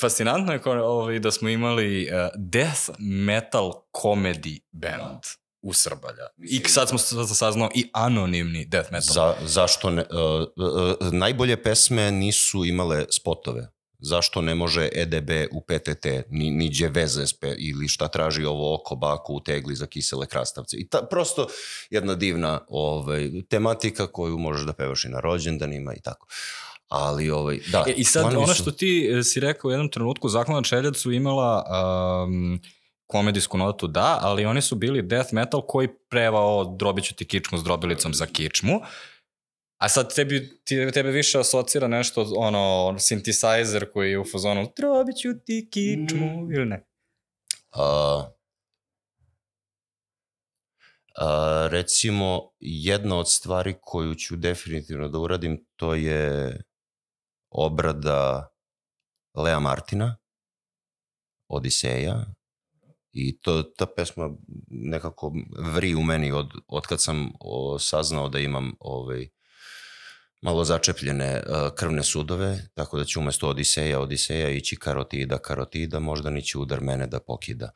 fascinantno 0.00 0.52
je 0.52 0.60
ovaj, 0.82 1.18
da 1.18 1.30
smo 1.30 1.48
imali 1.48 2.02
uh, 2.02 2.10
death 2.36 2.90
metal 2.98 3.72
comedy 3.92 4.58
band 4.72 5.39
u 5.62 5.72
Srbalja. 5.72 6.26
I 6.38 6.62
sad 6.68 6.88
smo 6.88 6.98
saznao 6.98 7.70
i 7.74 7.90
anonimni 7.92 8.64
death 8.64 8.92
metal. 8.92 9.14
Za, 9.14 9.34
zašto 9.46 9.90
ne, 9.90 10.02
uh, 10.02 10.98
uh, 11.00 11.12
najbolje 11.12 11.62
pesme 11.62 12.10
nisu 12.12 12.64
imale 12.64 13.04
spotove. 13.10 13.72
Zašto 14.02 14.40
ne 14.40 14.54
može 14.54 14.88
EDB 14.92 15.30
u 15.52 15.60
PTT, 15.60 16.06
ni, 16.30 16.50
niđe 16.50 16.88
veze 16.88 17.26
spe, 17.26 17.54
ili 17.58 17.88
šta 17.88 18.08
traži 18.08 18.44
ovo 18.44 18.74
oko 18.74 18.96
baku 18.96 19.34
u 19.34 19.40
tegli 19.40 19.74
za 19.74 19.86
kisele 19.86 20.26
krastavce. 20.26 20.76
I 20.76 20.88
ta, 20.88 21.02
prosto 21.10 21.46
jedna 21.90 22.14
divna 22.14 22.60
ovaj, 22.68 23.30
tematika 23.48 24.06
koju 24.06 24.38
možeš 24.38 24.66
da 24.66 24.72
pevaš 24.72 25.04
i 25.04 25.08
na 25.08 25.20
rođendanima 25.20 25.94
i 25.94 26.00
tako. 26.00 26.26
Ali, 26.88 27.30
ovaj, 27.30 27.58
da. 27.72 27.84
E, 27.88 27.92
I 27.92 28.04
sad, 28.04 28.34
ono 28.34 28.54
što 28.54 28.70
ti 28.70 29.10
si 29.24 29.40
rekao 29.40 29.68
u 29.68 29.72
jednom 29.72 29.90
trenutku, 29.90 30.28
Zaklana 30.28 30.62
Čeljac 30.62 30.96
su 30.96 31.12
imala 31.12 31.64
um, 32.24 32.60
komedijsku 33.10 33.58
notu, 33.58 33.86
da, 33.86 34.18
ali 34.20 34.44
oni 34.44 34.62
su 34.62 34.76
bili 34.76 35.02
death 35.02 35.32
metal 35.32 35.62
koji 35.66 35.88
prevao 36.10 36.64
drobiću 36.64 37.14
ti 37.14 37.24
kičmu 37.24 37.58
s 37.58 37.64
drobilicom 37.64 38.14
za 38.14 38.26
kičmu. 38.26 38.80
A 39.80 39.88
sad 39.88 40.14
tebi, 40.14 40.60
ti, 40.64 40.90
tebe 40.92 41.10
više 41.10 41.38
asocira 41.38 41.88
nešto, 41.88 42.26
ono, 42.36 42.94
synthesizer 42.98 43.92
koji 43.92 44.10
je 44.10 44.18
u 44.18 44.24
fazonu 44.32 44.72
drobiću 44.76 45.28
ti 45.46 45.68
kičmu, 45.72 46.26
mm. 46.26 46.52
ili 46.52 46.66
ne? 46.66 46.84
Uh, 47.74 48.24
uh, 51.20 51.70
recimo, 51.70 52.52
jedna 52.60 53.18
od 53.18 53.30
stvari 53.30 53.74
koju 53.80 54.14
ću 54.14 54.36
definitivno 54.36 55.08
da 55.08 55.18
uradim, 55.18 55.66
to 55.76 55.94
je 55.94 56.56
obrada 57.50 58.48
Lea 59.34 59.60
Martina 59.60 60.16
Odiseja 61.48 62.24
i 63.12 63.40
to, 63.40 63.62
ta 63.62 63.86
pesma 63.86 64.30
nekako 64.68 65.32
vri 65.74 65.94
u 65.94 66.02
meni 66.02 66.32
od, 66.32 66.50
od 66.68 66.86
kad 66.86 67.02
sam 67.02 67.32
o, 67.40 67.78
saznao 67.78 68.28
da 68.28 68.38
imam 68.38 68.72
ovaj, 68.80 69.28
malo 70.42 70.64
začepljene 70.64 71.42
uh, 71.46 71.74
krvne 71.74 72.02
sudove, 72.02 72.58
tako 72.74 72.98
da 72.98 73.04
ću 73.04 73.20
umesto 73.20 73.48
Odiseja, 73.48 74.00
Odiseja 74.00 74.50
ići 74.50 74.76
karotida, 74.76 75.38
karotida, 75.38 75.98
možda 75.98 76.30
niće 76.30 76.58
udar 76.58 76.80
mene 76.80 77.06
da 77.06 77.20
pokida. 77.20 77.70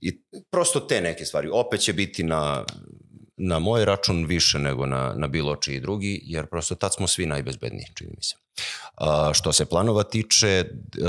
I 0.00 0.22
prosto 0.50 0.80
te 0.80 1.00
neke 1.00 1.24
stvari. 1.24 1.48
Opet 1.52 1.80
će 1.80 1.92
biti 1.92 2.22
na, 2.22 2.64
na 3.36 3.58
moj 3.58 3.84
račun 3.84 4.24
više 4.24 4.58
nego 4.58 4.86
na, 4.86 5.14
na 5.16 5.26
bilo 5.26 5.56
čiji 5.56 5.80
drugi, 5.80 6.20
jer 6.24 6.46
prosto 6.46 6.74
tad 6.74 6.94
smo 6.94 7.06
svi 7.06 7.26
najbezbedniji, 7.26 7.86
čini 7.94 8.10
mi 8.16 8.22
se. 8.22 8.36
A, 8.94 9.30
što 9.34 9.52
se 9.52 9.66
planova 9.66 10.02
tiče, 10.02 10.64
uh, 11.00 11.08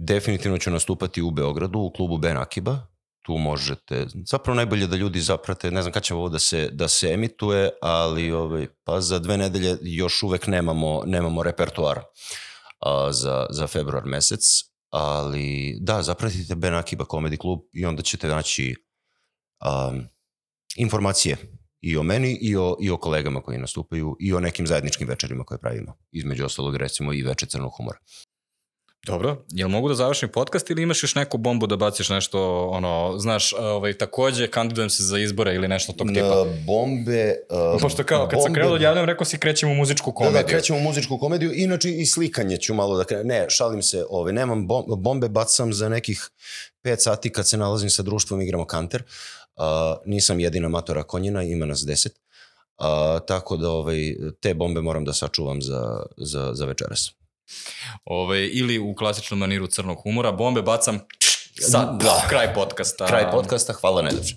definitivno 0.00 0.58
ću 0.58 0.70
nastupati 0.70 1.22
u 1.22 1.30
Beogradu 1.30 1.78
u 1.78 1.90
klubu 1.90 2.18
Ben 2.18 2.36
Akiba, 2.36 2.86
tu 3.22 3.36
možete, 3.36 4.06
zapravo 4.26 4.56
najbolje 4.56 4.86
da 4.86 4.96
ljudi 4.96 5.20
zaprate, 5.20 5.70
ne 5.70 5.82
znam 5.82 5.92
kada 5.92 6.04
će 6.04 6.14
ovo 6.14 6.28
da 6.28 6.38
se, 6.38 6.68
da 6.72 6.88
se 6.88 7.12
emituje, 7.12 7.70
ali 7.82 8.32
ovaj, 8.32 8.66
pa 8.84 9.00
za 9.00 9.18
dve 9.18 9.36
nedelje 9.36 9.76
još 9.82 10.22
uvek 10.22 10.46
nemamo, 10.46 11.02
nemamo 11.06 11.42
repertoar 11.42 12.00
a, 12.80 13.12
za, 13.12 13.46
za 13.50 13.66
februar 13.66 14.04
mesec, 14.06 14.40
ali 14.90 15.76
da, 15.80 16.02
zapratite 16.02 16.54
Ben 16.54 16.74
Akiba 16.74 17.04
Comedy 17.04 17.40
Club 17.40 17.60
i 17.72 17.86
onda 17.86 18.02
ćete 18.02 18.28
naći 18.28 18.74
um, 19.64 20.04
informacije 20.76 21.36
i 21.80 21.96
o 21.96 22.02
meni 22.02 22.38
i 22.40 22.56
o, 22.56 22.76
i 22.80 22.90
o 22.90 22.96
kolegama 22.96 23.40
koji 23.40 23.58
nastupaju 23.58 24.16
i 24.20 24.32
o 24.32 24.40
nekim 24.40 24.66
zajedničkim 24.66 25.08
večerima 25.08 25.44
koje 25.44 25.58
pravimo. 25.58 25.96
Između 26.12 26.44
ostalog 26.44 26.76
recimo 26.76 27.12
i 27.12 27.22
veče 27.22 27.46
crnog 27.46 27.72
humora. 27.76 27.98
Dobro, 29.06 29.44
jel 29.48 29.68
mogu 29.68 29.88
da 29.88 29.94
završim 29.94 30.28
podcast 30.28 30.70
ili 30.70 30.82
imaš 30.82 31.02
još 31.02 31.14
neku 31.14 31.38
bombu 31.38 31.66
da 31.66 31.76
baciš 31.76 32.08
nešto, 32.08 32.68
ono, 32.68 33.18
znaš, 33.18 33.52
ovaj, 33.52 33.92
takođe 33.92 34.46
kandidujem 34.46 34.90
se 34.90 35.02
za 35.02 35.18
izbore 35.18 35.54
ili 35.54 35.68
nešto 35.68 35.92
tog 35.92 36.08
tipa? 36.08 36.26
Na 36.26 36.44
bombe... 36.66 37.34
Uh, 37.74 37.80
Pošto 37.80 38.04
kao, 38.04 38.28
kad 38.28 38.36
bombe, 38.36 38.42
sam 38.42 38.54
krenuo 38.54 38.78
da 38.78 38.84
javljam, 38.84 39.04
rekao 39.04 39.24
si 39.24 39.38
krećemo 39.38 39.72
u 39.72 39.74
muzičku 39.74 40.12
komediju. 40.12 40.38
Da, 40.38 40.42
da, 40.42 40.48
krećemo 40.48 40.78
u 40.78 40.82
muzičku 40.82 41.18
komediju, 41.18 41.52
inače 41.54 41.90
i 41.90 42.06
slikanje 42.06 42.56
ću 42.56 42.74
malo 42.74 42.96
da 42.96 43.04
krenem. 43.04 43.26
Ne, 43.26 43.46
šalim 43.48 43.82
se, 43.82 44.04
ove, 44.10 44.32
nemam 44.32 44.66
bom, 44.66 44.84
bombe, 44.88 45.28
bacam 45.28 45.72
za 45.72 45.88
nekih 45.88 46.30
5 46.84 46.96
sati 46.98 47.32
kad 47.32 47.48
se 47.48 47.56
nalazim 47.56 47.90
sa 47.90 48.02
društvom, 48.02 48.40
igramo 48.40 48.64
kanter. 48.64 49.02
Uh, 49.56 49.64
nisam 50.06 50.40
jedina 50.40 50.68
matora 50.68 51.02
konjina, 51.02 51.42
ima 51.42 51.66
nas 51.66 51.78
10. 51.78 52.08
Uh, 52.78 53.26
tako 53.26 53.56
da 53.56 53.70
ovaj, 53.70 54.16
te 54.40 54.54
bombe 54.54 54.80
moram 54.80 55.04
da 55.04 55.12
sačuvam 55.12 55.62
za, 55.62 56.02
za, 56.16 56.50
za 56.54 56.64
večeras. 56.64 57.19
Ove, 58.04 58.48
ili 58.48 58.78
u 58.78 58.94
klasičnom 58.94 59.40
maniru 59.40 59.66
crnog 59.66 60.02
humora, 60.02 60.32
bombe 60.32 60.62
bacam 60.62 61.00
sad, 61.60 62.02
da, 62.02 62.26
kraj 62.28 62.54
podcasta. 62.54 63.06
Kraj 63.06 63.30
podcasta, 63.30 63.72
hvala 63.72 64.02
najlepše. 64.02 64.36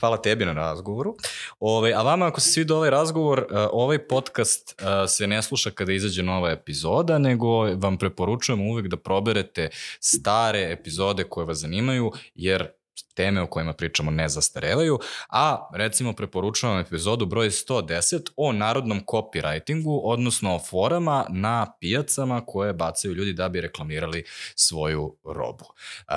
Hvala 0.00 0.22
tebi 0.22 0.44
na 0.44 0.52
razgovoru. 0.52 1.16
Ove, 1.60 1.92
a 1.92 2.02
vama 2.02 2.26
ako 2.26 2.40
se 2.40 2.50
svidio 2.50 2.76
ovaj 2.76 2.90
razgovor, 2.90 3.46
ovaj 3.72 4.06
podcast 4.08 4.74
se 5.08 5.26
ne 5.26 5.42
sluša 5.42 5.70
kada 5.70 5.92
izađe 5.92 6.22
nova 6.22 6.50
epizoda, 6.50 7.18
nego 7.18 7.46
vam 7.74 7.98
preporučujemo 7.98 8.64
uvek 8.64 8.86
da 8.86 8.96
proberete 8.96 9.68
stare 10.00 10.72
epizode 10.72 11.24
koje 11.24 11.46
vas 11.46 11.58
zanimaju, 11.58 12.12
jer 12.34 12.68
teme 13.14 13.42
o 13.42 13.46
kojima 13.46 13.72
pričamo 13.72 14.10
ne 14.10 14.28
zastarevaju, 14.28 14.98
a 15.28 15.68
recimo 15.74 16.12
preporučujem 16.12 16.78
epizodu 16.78 17.26
broj 17.26 17.50
110 17.50 18.30
o 18.36 18.52
narodnom 18.52 19.00
copywritingu, 19.06 20.00
odnosno 20.04 20.54
o 20.54 20.58
forama 20.58 21.26
na 21.28 21.72
pijacama 21.80 22.46
koje 22.46 22.72
bacaju 22.72 23.14
ljudi 23.14 23.32
da 23.32 23.48
bi 23.48 23.60
reklamirali 23.60 24.24
svoju 24.54 25.16
robu. 25.24 25.64
Uh, 25.64 26.14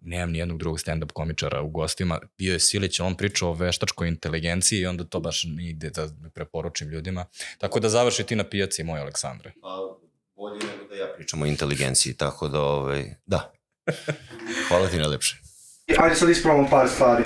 nemam 0.00 0.30
ni 0.30 0.38
jednog 0.38 0.58
drugog 0.58 0.78
stand-up 0.78 1.12
komičara 1.12 1.62
u 1.62 1.68
gostima, 1.68 2.18
bio 2.38 2.52
je 2.52 2.60
Silić, 2.60 3.00
on 3.00 3.14
pričao 3.14 3.50
o 3.50 3.54
veštačkoj 3.54 4.08
inteligenciji 4.08 4.80
i 4.80 4.86
onda 4.86 5.04
to 5.04 5.20
baš 5.20 5.44
ne 5.44 5.68
ide 5.68 5.90
da 5.90 6.08
preporučim 6.34 6.88
ljudima. 6.88 7.24
Tako 7.58 7.80
da 7.80 7.88
završi 7.88 8.24
ti 8.24 8.36
na 8.36 8.44
pijaci, 8.44 8.84
moj 8.84 9.00
Aleksandre. 9.00 9.52
Pa, 9.62 9.96
bolje 10.36 10.58
nego 10.66 10.88
da 10.88 10.94
ja 10.94 11.06
pričam 11.16 11.42
o 11.42 11.46
inteligenciji, 11.46 12.14
tako 12.14 12.48
da, 12.48 12.60
ovaj, 12.60 13.14
da. 13.26 13.52
Hvala 14.68 14.88
ti 14.88 14.98
najlepše. 14.98 15.43
Ajde 15.88 16.14
sad 16.14 16.30
ispravamo 16.30 16.68
par 16.70 16.88
stvari. 16.88 17.24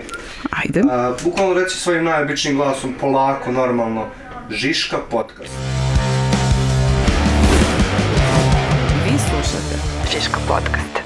Ajde. 0.50 0.80
Uh, 0.80 1.22
bukvalno 1.24 1.54
reci 1.54 1.76
svojim 1.76 2.04
najobičnijim 2.04 2.58
glasom, 2.58 2.94
polako, 3.00 3.52
normalno. 3.52 4.06
Žiška 4.50 4.96
podcast. 5.10 5.52
Vi 9.04 9.18
slušate 9.18 9.74
Žiško 10.12 10.40
podcast. 10.48 10.97